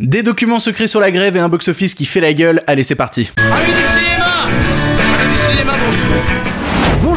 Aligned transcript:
Des 0.00 0.22
documents 0.22 0.60
secrets 0.60 0.88
sur 0.88 0.98
la 0.98 1.10
grève 1.10 1.36
et 1.36 1.40
un 1.40 1.50
box-office 1.50 1.92
qui 1.92 2.06
fait 2.06 2.22
la 2.22 2.32
gueule, 2.32 2.62
allez 2.66 2.82
c'est 2.82 2.94
parti. 2.94 3.30
Allez 3.36 3.66
du 3.66 3.72
cinéma. 3.72 4.48
Allez 5.18 5.28
du 5.28 5.58
cinéma, 5.58 5.72
bonsoir 5.72 6.59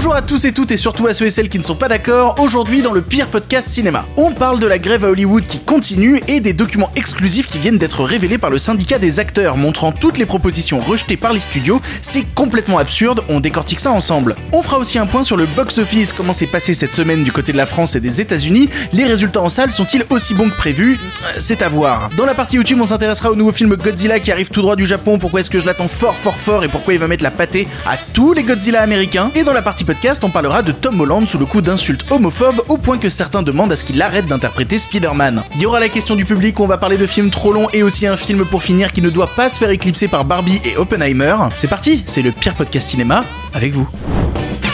Bonjour 0.04 0.18
à 0.18 0.22
tous 0.22 0.44
et 0.44 0.52
toutes 0.52 0.72
et 0.72 0.75
surtout 0.75 1.08
à 1.08 1.14
ceux 1.14 1.27
et 1.27 1.30
celles 1.30 1.48
qui 1.48 1.58
ne 1.58 1.64
sont 1.64 1.77
pas 1.77 1.88
d'accord, 1.88 2.36
aujourd'hui 2.42 2.82
dans 2.82 2.92
le 2.92 3.02
pire 3.02 3.27
podcast 3.27 3.70
cinéma. 3.70 4.04
On 4.18 4.33
parle 4.33 4.59
de 4.59 4.68
la 4.68 4.77
grève 4.77 5.06
à 5.06 5.08
Hollywood 5.08 5.48
qui 5.48 5.59
continue 5.59 6.22
et 6.27 6.42
des 6.42 6.52
documents 6.52 6.92
exclusifs 6.98 7.48
qui 7.48 7.58
viennent 7.58 7.77
d'être 7.77 8.04
révélés 8.04 8.38
par 8.38 8.50
le 8.50 8.57
syndicat 8.57 9.00
des 9.00 9.21
acteurs 9.21 9.55
montrant 9.55 9.93
toutes 9.93 10.18
les 10.18 10.25
propositions 10.25 10.81
rejetées 10.81 11.16
par 11.16 11.31
les 11.31 11.39
studios, 11.39 11.81
c'est 12.02 12.25
complètement 12.36 12.79
absurde, 12.79 13.23
on 13.29 13.39
décortique 13.39 13.79
ça 13.79 13.91
ensemble. 13.91 14.36
On 14.52 14.61
fera 14.61 14.77
aussi 14.77 15.00
un 15.00 15.05
point 15.05 15.23
sur 15.23 15.38
le 15.38 15.45
box-office, 15.45 16.11
comment 16.11 16.33
s'est 16.33 16.47
passé 16.47 16.73
cette 16.73 16.93
semaine 16.93 17.23
du 17.23 17.31
côté 17.31 17.54
de 17.54 17.57
la 17.57 17.65
France 17.65 17.95
et 17.95 18.01
des 18.01 18.20
États-Unis, 18.20 18.67
les 18.91 19.05
résultats 19.05 19.41
en 19.41 19.47
salle 19.47 19.71
sont-ils 19.71 20.04
aussi 20.09 20.33
bons 20.33 20.49
que 20.49 20.57
prévu? 20.57 20.99
C'est 21.39 21.61
à 21.61 21.70
voir. 21.70 22.09
Dans 22.17 22.25
la 22.25 22.33
partie 22.33 22.57
YouTube, 22.57 22.79
on 22.81 22.85
s'intéressera 22.85 23.31
au 23.31 23.35
nouveau 23.35 23.54
film 23.54 23.73
Godzilla 23.77 24.20
qui 24.20 24.33
arrive 24.33 24.49
tout 24.49 24.61
droit 24.61 24.75
du 24.75 24.86
Japon, 24.86 25.18
pourquoi 25.18 25.39
est-ce 25.39 25.50
que 25.50 25.61
je 25.61 25.65
l'attends 25.65 25.88
fort 25.88 26.15
fort 26.15 26.36
fort 26.36 26.65
et 26.65 26.68
pourquoi 26.68 26.93
il 26.93 27.00
va 27.00 27.07
mettre 27.07 27.24
la 27.24 27.32
pâtée 27.32 27.70
à 27.86 27.96
tous 27.96 28.33
les 28.33 28.43
Godzilla 28.43 28.82
américains? 28.82 29.32
Et 29.33 29.43
dans 29.43 29.54
la 29.54 29.61
partie 29.61 29.86
podcast, 29.93 30.24
on 30.24 30.29
parlera 30.32 30.64
de 30.64 30.71
Tom 30.71 31.00
Holland 31.00 31.28
sous 31.28 31.38
le 31.38 31.46
coup 31.46 31.61
d'insultes 31.61 32.04
homophobes 32.10 32.64
au 32.68 32.78
point 32.78 32.98
que 32.98 33.10
certains 33.10 33.44
demandent 33.44 33.72
à 33.72 33.76
ce 33.76 33.84
qu'il 33.84 34.02
arrête 34.02 34.26
d'interpréter 34.26 34.80
Spider-Man. 34.80 35.44
Il 35.54 35.62
y 35.62 35.68
aura 35.68 35.80
la 35.80 35.88
question 35.88 36.16
du 36.16 36.26
public, 36.26 36.60
on 36.60 36.66
va 36.66 36.80
parler 36.80 36.98
de 36.98 37.06
films 37.06 37.30
trop 37.30 37.54
longs 37.54 37.68
et 37.74 37.84
aussi 37.84 38.08
un 38.08 38.18
film 38.18 38.44
pour 38.44 38.64
finir 38.64 38.92
qui 38.92 39.04
ne 39.04 39.12
doit 39.12 39.30
pas 39.36 39.50
se 39.50 39.60
faire 39.60 39.70
éclipser 39.70 40.08
par 40.08 40.26
Barbie 40.26 40.60
et 40.66 40.78
Oppenheimer. 40.78 41.36
C'est 41.54 41.68
parti, 41.68 42.02
c'est 42.08 42.24
le 42.24 42.32
pire 42.32 42.56
podcast 42.56 42.90
cinéma 42.90 43.24
avec 43.54 43.72
vous. 43.72 43.88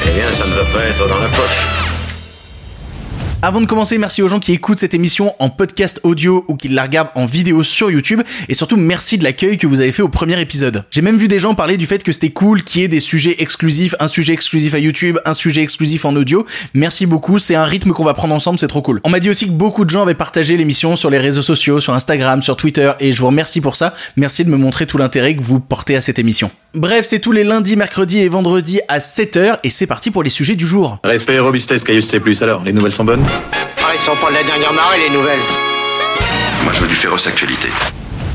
Eh 0.07 0.11
bien, 0.11 0.31
ça 0.31 0.45
ne 0.45 0.51
va 0.51 0.63
pas 0.73 0.85
être 0.85 1.09
dans 1.09 1.21
la 1.21 1.27
poche. 1.27 1.88
Avant 3.41 3.61
de 3.61 3.65
commencer, 3.65 3.97
merci 3.97 4.21
aux 4.21 4.27
gens 4.27 4.39
qui 4.39 4.51
écoutent 4.51 4.79
cette 4.79 4.93
émission 4.93 5.33
en 5.39 5.49
podcast 5.49 6.01
audio 6.03 6.43
ou 6.49 6.55
qui 6.55 6.67
la 6.67 6.83
regardent 6.83 7.11
en 7.15 7.25
vidéo 7.25 7.63
sur 7.63 7.89
YouTube. 7.89 8.21
Et 8.49 8.53
surtout, 8.53 8.75
merci 8.75 9.17
de 9.17 9.23
l'accueil 9.23 9.57
que 9.57 9.65
vous 9.65 9.79
avez 9.79 9.93
fait 9.93 10.01
au 10.01 10.09
premier 10.09 10.41
épisode. 10.41 10.83
J'ai 10.91 11.01
même 11.01 11.15
vu 11.15 11.29
des 11.29 11.39
gens 11.39 11.53
parler 11.53 11.77
du 11.77 11.85
fait 11.85 12.03
que 12.03 12.11
c'était 12.11 12.31
cool 12.31 12.63
qu'il 12.63 12.81
y 12.81 12.83
ait 12.83 12.89
des 12.89 12.99
sujets 12.99 13.37
exclusifs, 13.41 13.95
un 14.01 14.09
sujet 14.09 14.33
exclusif 14.33 14.73
à 14.73 14.79
YouTube, 14.79 15.19
un 15.23 15.33
sujet 15.33 15.61
exclusif 15.61 16.03
en 16.03 16.17
audio. 16.17 16.45
Merci 16.73 17.05
beaucoup, 17.05 17.39
c'est 17.39 17.55
un 17.55 17.63
rythme 17.63 17.91
qu'on 17.91 18.03
va 18.03 18.13
prendre 18.13 18.35
ensemble, 18.35 18.59
c'est 18.59 18.67
trop 18.67 18.81
cool. 18.81 18.99
On 19.05 19.09
m'a 19.09 19.21
dit 19.21 19.29
aussi 19.29 19.45
que 19.45 19.51
beaucoup 19.51 19.85
de 19.85 19.89
gens 19.89 20.01
avaient 20.01 20.15
partagé 20.15 20.57
l'émission 20.57 20.97
sur 20.97 21.09
les 21.09 21.17
réseaux 21.17 21.41
sociaux, 21.41 21.79
sur 21.79 21.93
Instagram, 21.93 22.41
sur 22.41 22.57
Twitter, 22.57 22.91
et 22.99 23.13
je 23.13 23.21
vous 23.21 23.27
remercie 23.27 23.61
pour 23.61 23.77
ça. 23.77 23.93
Merci 24.17 24.43
de 24.43 24.49
me 24.49 24.57
montrer 24.57 24.85
tout 24.85 24.97
l'intérêt 24.97 25.37
que 25.37 25.41
vous 25.41 25.61
portez 25.61 25.95
à 25.95 26.01
cette 26.01 26.19
émission. 26.19 26.51
Bref, 26.75 27.07
c'est 27.09 27.19
tous 27.19 27.31
les 27.31 27.45
lundis, 27.45 27.77
mercredis 27.77 28.19
et 28.19 28.27
vendredis 28.27 28.81
à 28.89 28.99
7h, 28.99 29.59
et 29.63 29.69
c'est 29.69 29.87
parti 29.87 30.11
pour 30.11 30.23
les 30.23 30.29
sujets 30.29 30.55
du 30.55 30.67
jour. 30.67 30.99
Respect 31.05 31.39
robustesse, 31.39 31.85
Caius 31.85 32.05
C+. 32.05 32.21
Alors, 32.41 32.63
les 32.65 32.73
nouvelles 32.73 32.91
sont 32.91 33.05
bonnes? 33.05 33.28
Ah, 33.81 33.91
ils 33.93 33.99
sont 34.01 34.15
pas 34.15 34.29
de 34.29 34.35
la 34.35 34.43
dernière 34.43 34.73
marée, 34.73 34.99
les 34.99 35.09
nouvelles. 35.09 35.39
Moi, 36.63 36.73
je 36.73 36.81
veux 36.81 36.87
du 36.87 36.95
féroce 36.95 37.27
actualité. 37.27 37.69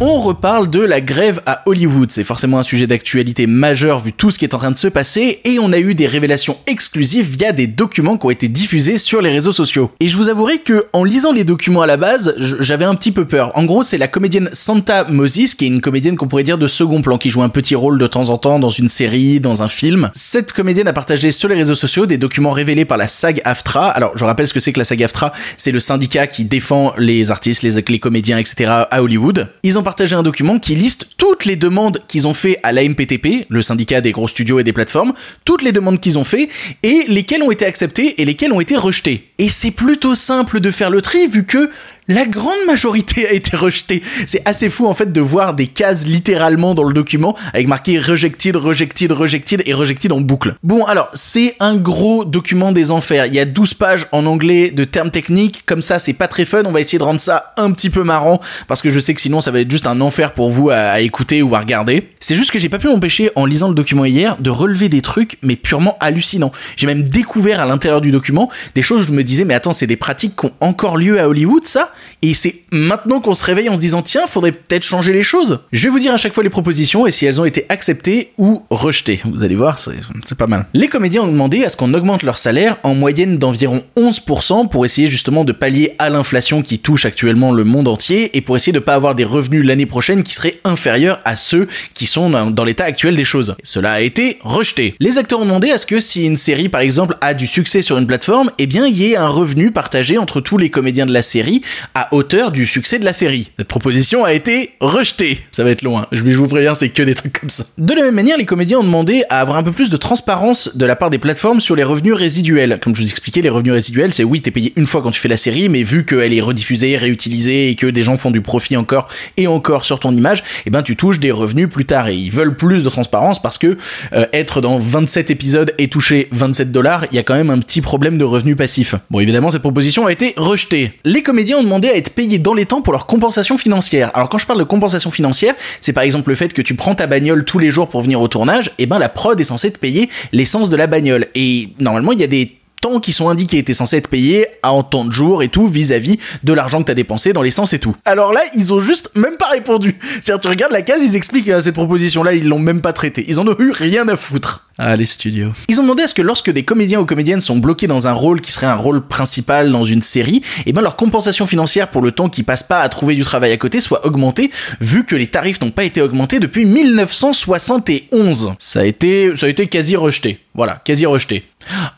On 0.01 0.19
reparle 0.19 0.71
de 0.71 0.81
la 0.81 1.01
grève 1.01 1.41
à 1.47 1.63
Hollywood. 1.67 2.11
C'est 2.11 2.25
forcément 2.25 2.59
un 2.59 2.65
sujet 2.65 2.89
d'actualité 2.89 3.47
majeur 3.47 4.01
vu 4.01 4.13
tout 4.13 4.33
ce 4.33 4.41
qui 4.41 4.45
est 4.45 4.53
en 4.53 4.59
train 4.59 4.73
de 4.73 4.77
se 4.77 4.89
passer 4.89 5.41
et 5.45 5.61
on 5.61 5.73
a 5.73 5.79
eu 5.79 5.95
des 5.95 6.09
révélations 6.09 6.59
exclusives 6.67 7.31
via 7.39 7.53
des 7.53 7.69
documents 7.69 8.19
qui 8.19 8.27
ont 8.27 8.31
été 8.31 8.49
diffusés 8.49 8.99
sur 8.99 9.23
les 9.23 9.31
réseaux 9.31 9.53
sociaux. 9.53 9.93
Et 10.01 10.09
je 10.09 10.17
vous 10.17 10.29
avouerai 10.29 10.59
que 10.59 10.87
en 10.93 11.05
lisant 11.05 11.33
les 11.33 11.45
documents 11.45 11.83
à 11.83 11.87
la 11.87 11.97
base, 11.97 12.35
j'avais 12.39 12.85
un 12.85 12.97
petit 12.97 13.13
peu 13.13 13.25
peur. 13.25 13.53
En 13.55 13.63
gros, 13.63 13.85
c'est 13.85 13.97
la 13.97 14.09
comédienne 14.09 14.51
Santa 14.53 15.05
Moses 15.05 15.55
qui 15.55 15.65
est 15.65 15.69
une 15.69 15.81
comédienne 15.81 16.17
qu'on 16.17 16.27
pourrait 16.27 16.43
dire 16.43 16.59
de 16.59 16.67
second 16.67 17.01
plan 17.01 17.17
qui 17.17 17.31
joue 17.31 17.43
un 17.43 17.49
petit 17.49 17.77
rôle 17.77 18.01
de 18.01 18.07
temps 18.09 18.31
en 18.31 18.37
temps 18.37 18.59
dans 18.59 18.71
une 18.71 18.89
série, 18.89 19.39
dans 19.39 19.63
un 19.63 19.69
film. 19.69 20.11
Cette 20.13 20.53
comédienne 20.53 20.89
a 20.89 20.93
partagé 20.93 21.31
sur 21.31 21.49
les 21.49 21.55
réseaux 21.55 21.77
sociaux 21.77 22.07
des 22.07 22.19
documents 22.19 22.51
révélés 22.51 22.85
par 22.85 22.99
la 22.99 23.07
SAG-AFTRA. 23.07 23.91
Alors, 23.91 24.17
je 24.17 24.25
rappelle 24.25 24.49
ce 24.49 24.55
que 24.55 24.61
c'est 24.61 24.73
que 24.73 24.81
la 24.81 24.85
SAG-AFTRA, 24.85 25.31
c'est 25.57 25.71
le 25.71 25.79
syndicat 25.79 26.27
qui 26.27 26.45
défend 26.45 26.93
les 26.99 27.31
artistes, 27.31 27.63
les, 27.63 27.99
comédiens, 28.01 28.39
etc. 28.39 28.73
à 28.91 29.01
Hollywood. 29.01 29.49
Partagé 29.85 30.17
un 30.17 30.23
document 30.23 30.59
qui 30.59 30.75
liste 30.75 31.11
toutes 31.17 31.45
les 31.45 31.57
demandes 31.57 32.03
qu'ils 32.09 32.27
ont 32.27 32.35
fait 32.35 32.59
à 32.63 32.73
l'AMPTP, 32.73 33.47
le 33.49 33.63
syndicat 33.63 34.01
des 34.01 34.13
gros 34.13 34.29
studios 34.29 34.59
et 34.59 34.65
des 34.65 34.73
plateformes, 34.73 35.13
toutes 35.45 35.63
les 35.63 35.73
demandes 35.73 36.01
qu'ils 36.01 36.19
ont 36.19 36.25
fait 36.25 36.49
et 36.83 37.05
lesquelles 37.09 37.43
ont 37.43 37.51
été 37.51 37.65
acceptées 37.65 38.21
et 38.21 38.25
lesquelles 38.25 38.53
ont 38.53 38.61
été 38.61 38.77
rejetées. 38.77 39.31
Et 39.39 39.49
c'est 39.49 39.73
plutôt 39.73 40.15
simple 40.15 40.61
de 40.61 40.71
faire 40.71 40.91
le 40.91 41.03
tri 41.03 41.27
vu 41.27 41.45
que 41.45 41.69
la 42.07 42.27
grande 42.27 42.67
majorité 42.67 43.27
a 43.27 43.33
été 43.33 43.57
rejetée. 43.57 44.03
C'est 44.27 44.47
assez 44.47 44.69
fou 44.69 44.87
en 44.87 44.95
fait 44.95 45.11
de 45.11 45.21
voir 45.21 45.55
des 45.55 45.67
cases 45.67 46.07
littéralement 46.07 46.75
dans 46.75 46.85
le 46.85 46.93
document 46.93 47.35
avec 47.53 47.67
marqué 47.67 47.99
rejected, 47.99 48.55
rejected, 48.57 49.11
rejected 49.11 49.63
et 49.67 49.73
rejected 49.73 50.13
en 50.13 50.21
boucle. 50.21 50.55
Bon 50.63 50.85
alors, 50.85 51.09
c'est 51.15 51.57
un 51.61 51.77
gros 51.77 52.25
document 52.25 52.73
des 52.73 52.91
enfers. 52.91 53.27
Il 53.27 53.35
y 53.35 53.41
a 53.41 53.45
12 53.45 53.75
pages 53.75 54.07
en 54.13 54.27
anglais 54.27 54.71
de 54.71 54.85
termes 54.85 55.11
techniques. 55.11 55.65
Comme 55.67 55.83
ça, 55.83 55.99
c'est 55.99 56.13
pas 56.13 56.29
très 56.29 56.45
fun. 56.45 56.63
On 56.67 56.73
va 56.73 56.81
essayer 56.81 56.99
de 56.99 57.05
rendre 57.05 57.21
ça 57.21 57.55
un 57.57 57.73
petit 57.73 57.91
peu 57.91 58.05
marrant 58.05 58.39
parce 58.69 58.83
que 58.83 58.91
je 58.91 59.01
sais 59.01 59.15
que 59.15 59.21
sinon 59.21 59.41
ça 59.41 59.51
va 59.51 59.61
être 59.61 59.71
juste 59.71 59.87
un 59.87 60.01
enfer 60.01 60.33
pour 60.33 60.51
vous 60.51 60.71
à, 60.71 60.75
à 60.75 61.01
écouter 61.01 61.43
ou 61.43 61.57
à 61.57 61.61
regarder. 61.61 62.11
C'est 62.21 62.37
juste 62.37 62.53
que 62.53 62.59
j'ai 62.59 62.69
pas 62.69 62.79
pu 62.79 62.87
m'empêcher 62.87 63.31
en 63.35 63.47
lisant 63.47 63.69
le 63.69 63.75
document 63.75 64.05
hier 64.05 64.37
de 64.41 64.51
relever 64.51 64.89
des 64.89 65.03
trucs 65.03 65.39
mais 65.43 65.57
purement 65.57 65.97
hallucinants. 66.01 66.53
J'ai 66.77 66.87
même 66.87 67.03
découvert 67.03 67.61
à 67.61 67.65
l'intérieur 67.65 68.01
du 68.01 68.11
document 68.13 68.51
des 68.75 68.83
choses 68.83 69.05
où 69.05 69.09
je 69.09 69.13
me 69.13 69.24
disais 69.25 69.45
mais 69.45 69.55
attends, 69.55 69.73
c'est 69.73 69.87
des 69.87 69.97
pratiques 69.97 70.37
qui 70.37 70.47
ont 70.47 70.53
encore 70.61 70.97
lieu 70.97 71.21
à 71.21 71.29
Hollywood 71.29 71.67
ça? 71.67 71.93
Et 72.23 72.35
c'est 72.35 72.55
maintenant 72.73 73.21
qu'on 73.21 73.35
se 73.35 73.45
réveille 73.45 73.69
en 73.69 73.75
se 73.75 73.79
disant 73.79 74.03
tiens, 74.03 74.27
faudrait 74.27 74.53
peut-être 74.53 74.83
changer 74.83 75.13
les 75.13 75.23
choses. 75.23 75.61
Je 75.73 75.83
vais 75.83 75.89
vous 75.91 75.99
dire 75.99 76.15
à 76.15 76.17
chaque 76.17 76.33
fois 76.33 76.43
les 76.43 76.51
propositions 76.51 77.07
et 77.07 77.11
si 77.11 77.27
elles 77.27 77.41
ont 77.41 77.45
été 77.45 77.67
acceptées 77.69 78.33
ou 78.39 78.63
rejetées. 78.71 79.21
Vous 79.25 79.43
allez 79.43 79.55
voir, 79.55 79.79
c'est 79.79 79.95
pas 80.37 80.47
mal. 80.47 80.67
Les 80.73 80.89
comédiens 80.89 81.23
ont 81.23 81.29
demandé 81.29 81.65
à 81.65 81.71
ce 81.71 81.77
qu'on 81.77 81.93
augmente 81.95 82.23
leur 82.23 82.39
salaire 82.39 82.77
en 82.83 82.95
moyenne 82.95 83.39
d'environ 83.39 83.83
11% 83.97 84.69
pour 84.69 84.85
essayer 84.85 85.09
justement 85.09 85.45
de 85.45 85.53
pallier 85.53 85.95
à 85.99 86.11
l'inflation 86.11 86.63
qui 86.63 86.79
touche 86.79 87.05
actuellement 87.05 87.53
le 87.53 87.65
monde 87.65 87.89
entier 87.89 88.37
et 88.37 88.41
pour 88.41 88.57
essayer 88.57 88.73
de 88.73 88.79
pas 88.79 88.95
avoir 88.95 89.15
des 89.15 89.25
revenus 89.25 89.65
l'année 89.65 89.87
prochaine 89.87 90.23
qui 90.23 90.35
seraient 90.35 90.59
inférieurs 90.65 91.21
à 91.25 91.37
ceux 91.37 91.69
qui 91.95 92.07
sont 92.07 92.31
dans, 92.31 92.51
dans 92.51 92.65
l'état 92.65 92.85
actuel 92.85 93.17
des 93.17 93.25
choses. 93.25 93.55
Cela 93.63 93.93
a 93.93 94.01
été 94.01 94.39
rejeté. 94.43 94.95
Les 95.01 95.19
acteurs 95.19 95.41
ont 95.41 95.45
demandé 95.45 95.71
à 95.71 95.79
ce 95.79 95.87
que 95.87 96.01
si 96.01 96.25
une 96.25 96.37
série 96.37 96.69
par 96.69 96.81
exemple 96.81 97.17
a 97.21 97.35
du 97.35 97.47
succès 97.47 97.83
sur 97.83 97.99
une 97.99 98.07
plateforme, 98.07 98.51
eh 98.59 98.67
bien 98.67 98.87
il 98.87 98.97
y 98.97 99.13
ait 99.13 99.14
un 99.17 99.29
revenu 99.29 99.71
partagé 99.71 100.19
entre 100.19 100.41
tous 100.41 100.59
les 100.59 100.71
comédiens 100.71 101.07
de 101.07 101.13
la 101.13 101.23
série 101.23 101.63
à 101.95 102.13
hauteur 102.15 102.51
du 102.51 102.67
succès 102.67 102.99
de 102.99 103.05
la 103.05 103.13
série. 103.13 103.51
Cette 103.59 103.69
proposition 103.69 104.25
a 104.25 104.33
été 104.33 104.73
rejetée. 104.81 105.41
Ça 105.51 105.65
va 105.65 105.71
être 105.71 105.83
loin. 105.83 106.07
Je, 106.13 106.19
je 106.19 106.37
vous 106.37 106.49
préviens, 106.49 106.75
c'est 106.75 106.89
que 106.89 107.03
des 107.03 107.15
trucs 107.15 107.41
comme 107.41 107.51
ça. 107.51 107.65
De 107.79 107.95
la 107.95 108.03
même 108.03 108.15
manière, 108.15 108.37
les 108.37 108.47
comédiens 108.47 108.79
ont 108.79 108.85
demandé 108.85 109.23
à 109.31 109.41
avoir 109.41 109.59
un 109.59 109.63
peu 109.63 109.73
plus 109.73 109.91
de 109.91 109.97
transparence 109.97 110.77
de 110.77 110.85
la 110.87 110.97
part 110.97 111.11
des 111.11 111.19
plateformes 111.19 111.61
sur 111.61 111.77
les 111.77 111.85
revenus 111.85 112.15
résiduels. 112.15 112.79
Comme 112.83 112.95
je 112.95 113.03
vous 113.03 113.09
expliquais, 113.11 113.43
les 113.43 113.49
revenus 113.49 113.73
résiduels, 113.73 114.13
c'est 114.13 114.25
oui, 114.25 114.41
t'es 114.41 114.51
payé 114.51 114.73
une 114.77 114.87
fois 114.87 115.03
quand 115.03 115.11
tu 115.11 115.21
fais 115.21 115.29
la 115.29 115.37
série, 115.37 115.69
mais 115.69 115.83
vu 115.83 116.05
qu'elle 116.05 116.33
est 116.33 116.41
rediffusée, 116.41 116.97
réutilisée 116.97 117.71
et 117.71 117.75
que 117.75 117.87
des 117.87 118.03
gens 118.03 118.17
font 118.17 118.31
du 118.31 118.41
profit 118.41 118.77
encore 118.77 119.09
et 119.37 119.47
encore 119.47 119.85
sur 119.85 120.01
ton 120.01 120.15
image, 120.15 120.43
eh 120.67 120.71
ben 120.71 120.83
tu 120.83 120.97
touches 120.97 121.21
des 121.21 121.31
revenus 121.31 121.69
plus 121.69 121.85
tard 121.85 122.09
et 122.09 122.15
ils 122.15 122.31
veulent 122.31 122.57
plus 122.57 122.85
de 122.85 122.89
transparence 122.89 123.41
parce 123.41 123.59
que 123.59 123.77
euh, 124.13 124.27
être 124.33 124.61
dans 124.61 124.79
27 124.79 125.31
épisodes 125.31 125.75
et 125.79 125.89
toucher 125.89 126.29
27 126.33 126.73
dollars, 126.73 127.07
il 127.11 127.17
y 127.17 127.19
a 127.19 127.23
quand 127.23 127.35
même 127.35 127.51
un 127.51 127.59
petit 127.59 127.81
problème 127.81 128.19
de 128.19 128.25
revenus 128.25 128.57
passifs. 128.57 128.95
Bon, 129.11 129.21
évidemment, 129.21 129.51
cette 129.51 129.63
proposition 129.63 130.07
a 130.07 130.13
été 130.13 130.35
rejetée. 130.37 130.99
Les 131.05 131.23
comédiens 131.23 131.59
ont 131.59 131.63
demandé 131.63 131.89
à 131.89 131.97
être 131.97 132.11
payés 132.11 132.39
dans 132.39 132.55
les 132.55 132.67
temps 132.67 132.83
pour 132.83 132.93
leur 132.93 133.07
compensation 133.07 133.59
financière. 133.59 134.11
Alors 134.15 134.29
quand 134.29 134.39
je 134.39 134.47
parle 134.47 134.59
de 134.59 134.65
compensation 134.65 135.11
financière, 135.11 135.55
c'est 135.81 135.93
par 135.93 136.05
exemple 136.05 136.31
le 136.31 136.35
fait 136.35 136.53
que 136.53 136.63
tu 136.63 136.75
prends 136.75 136.95
ta 136.95 137.07
bagnole 137.07 137.45
tous 137.45 137.59
les 137.59 137.71
jours 137.71 137.89
pour 137.89 138.03
venir 138.03 138.21
au 138.21 138.29
tournage, 138.29 138.71
et 138.79 138.87
ben 138.87 138.99
la 138.99 139.09
prod 139.09 139.39
est 139.39 139.45
censée 139.45 139.73
te 139.73 139.79
payer 139.79 140.09
l'essence 140.33 140.71
de 140.71 140.77
la 140.77 140.87
bagnole. 140.87 141.27
Et 141.35 141.71
normalement, 141.81 142.13
il 142.13 142.21
y 142.21 142.25
a 142.25 142.29
des 142.29 142.57
temps 142.85 143.01
qui 143.01 143.13
sont 143.13 143.31
indiqués, 143.31 143.63
t'es 143.63 143.73
censé 143.73 143.97
être 143.97 144.09
payé 144.09 144.47
à 144.63 144.71
en 144.71 144.83
temps 144.83 145.07
de 145.07 145.13
jour 145.13 145.43
et 145.43 145.49
tout, 145.49 145.67
vis-à-vis 145.67 146.19
de 146.43 146.53
l'argent 146.53 146.81
que 146.81 146.85
t'as 146.85 146.95
dépensé 146.95 147.33
dans 147.33 147.41
l'essence 147.41 147.73
et 147.73 147.79
tout. 147.79 147.97
Alors 148.05 148.35
là, 148.35 148.43
ils 148.55 148.75
ont 148.75 148.81
juste 148.81 149.11
même 149.15 149.39
pas 149.39 149.49
répondu. 149.49 149.99
C'est-à-dire, 150.21 150.43
tu 150.43 150.49
regardes 150.49 150.73
la 150.73 150.83
case, 150.83 151.03
ils 151.03 151.17
expliquent 151.17 151.49
euh, 151.49 151.63
cette 151.63 151.77
proposition-là, 151.77 152.35
ils 152.35 152.47
l'ont 152.47 152.59
même 152.59 152.83
pas 152.83 152.93
traitée. 152.93 153.25
Ils 153.27 153.41
en 153.41 153.49
ont 153.49 153.57
eu 153.59 153.71
rien 153.71 154.07
à 154.09 154.17
foutre. 154.17 154.69
Ah, 154.77 154.97
les 154.97 155.07
studios. 155.07 155.53
Ils 155.69 155.79
ont 155.79 155.83
demandé 155.83 156.03
à 156.03 156.09
ce 156.09 156.15
que 156.15 156.23
lorsque 156.23 156.51
des 156.51 156.65
comédiens 156.65 156.99
ou 156.99 157.05
comédiennes 157.05 157.41
sont 157.41 157.59
bloqués 157.59 157.87
dans 157.87 158.09
un 158.09 158.13
rôle 158.13 158.41
qui 158.41 158.51
serait 158.51 158.67
un 158.67 158.75
rôle 158.75 159.07
principal 159.07 159.71
dans 159.71 159.85
une 159.85 160.03
série, 160.03 160.43
et 160.67 160.73
ben 160.73 160.83
leur 160.83 160.97
compensation 160.97 161.47
financière 161.47 161.89
pour 161.89 162.03
le 162.03 162.11
temps 162.11 162.29
qu'ils 162.29 162.45
passent 162.45 162.65
pas 162.65 162.81
à 162.81 162.89
trouver 162.89 163.15
du 163.15 163.23
travail 163.23 163.53
à 163.53 163.57
côté 163.57 163.81
soit 163.81 164.05
augmentée, 164.05 164.51
vu 164.81 165.05
que 165.05 165.15
les 165.15 165.29
tarifs 165.29 165.61
n'ont 165.61 165.71
pas 165.71 165.85
été 165.85 166.03
augmentés 166.03 166.41
depuis 166.41 166.65
1971. 166.65 168.55
Ça 168.59 168.81
a 168.81 168.85
été, 168.85 169.35
ça 169.37 169.47
a 169.47 169.49
été 169.49 169.69
quasi 169.69 169.95
rejeté. 169.95 170.41
Voilà, 170.57 170.81
quasi 170.85 171.07
rejeté. 171.07 171.45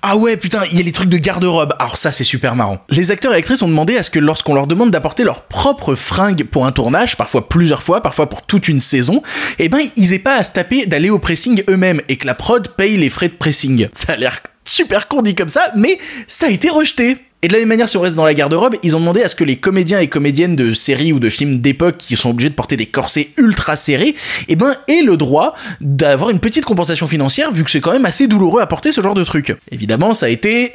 Ah 0.00 0.16
ouais, 0.16 0.36
putain, 0.36 0.62
il 0.70 0.78
y 0.78 0.80
a 0.80 0.84
les 0.84 0.92
trucs 0.92 1.08
de 1.08 1.18
garde-robe. 1.18 1.74
Alors 1.78 1.96
ça, 1.96 2.12
c'est 2.12 2.24
super 2.24 2.54
marrant. 2.54 2.78
Les 2.88 3.10
acteurs 3.10 3.34
et 3.34 3.36
actrices 3.36 3.62
ont 3.62 3.68
demandé 3.68 3.96
à 3.96 4.02
ce 4.02 4.10
que 4.10 4.18
lorsqu'on 4.18 4.54
leur 4.54 4.66
demande 4.66 4.90
d'apporter 4.90 5.24
leurs 5.24 5.42
propres 5.42 5.94
fringues 5.94 6.44
pour 6.44 6.66
un 6.66 6.72
tournage, 6.72 7.16
parfois 7.16 7.48
plusieurs 7.48 7.82
fois, 7.82 8.02
parfois 8.02 8.28
pour 8.28 8.42
toute 8.42 8.68
une 8.68 8.80
saison, 8.80 9.22
eh 9.58 9.68
ben, 9.68 9.80
ils 9.96 10.12
aient 10.12 10.18
pas 10.18 10.36
à 10.36 10.44
se 10.44 10.52
taper 10.52 10.86
d'aller 10.86 11.10
au 11.10 11.18
pressing 11.18 11.62
eux-mêmes 11.68 12.00
et 12.08 12.16
que 12.16 12.26
la 12.26 12.34
prod 12.34 12.65
paye 12.68 12.96
les 12.96 13.08
frais 13.08 13.28
de 13.28 13.34
pressing. 13.34 13.88
Ça 13.92 14.14
a 14.14 14.16
l'air 14.16 14.40
super 14.64 15.08
con 15.08 15.22
dit 15.22 15.34
comme 15.34 15.48
ça, 15.48 15.70
mais 15.76 15.98
ça 16.26 16.46
a 16.46 16.50
été 16.50 16.68
rejeté. 16.68 17.16
Et 17.42 17.48
de 17.48 17.52
la 17.52 17.60
même 17.60 17.68
manière, 17.68 17.88
si 17.88 17.96
on 17.96 18.00
reste 18.00 18.16
dans 18.16 18.24
la 18.24 18.34
garde-robe, 18.34 18.74
ils 18.82 18.96
ont 18.96 18.98
demandé 18.98 19.22
à 19.22 19.28
ce 19.28 19.36
que 19.36 19.44
les 19.44 19.56
comédiens 19.56 20.00
et 20.00 20.08
comédiennes 20.08 20.56
de 20.56 20.74
séries 20.74 21.12
ou 21.12 21.20
de 21.20 21.28
films 21.28 21.60
d'époque 21.60 21.96
qui 21.98 22.16
sont 22.16 22.30
obligés 22.30 22.48
de 22.48 22.54
porter 22.54 22.76
des 22.76 22.86
corsets 22.86 23.28
ultra 23.36 23.76
serrés, 23.76 24.16
eh 24.48 24.56
ben, 24.56 24.74
aient 24.88 25.02
le 25.02 25.16
droit 25.16 25.54
d'avoir 25.80 26.30
une 26.30 26.40
petite 26.40 26.64
compensation 26.64 27.06
financière 27.06 27.52
vu 27.52 27.62
que 27.62 27.70
c'est 27.70 27.80
quand 27.80 27.92
même 27.92 28.06
assez 28.06 28.26
douloureux 28.26 28.60
à 28.60 28.66
porter 28.66 28.90
ce 28.90 29.00
genre 29.00 29.14
de 29.14 29.22
truc. 29.22 29.54
Évidemment, 29.70 30.14
ça 30.14 30.26
a 30.26 30.28
été 30.30 30.72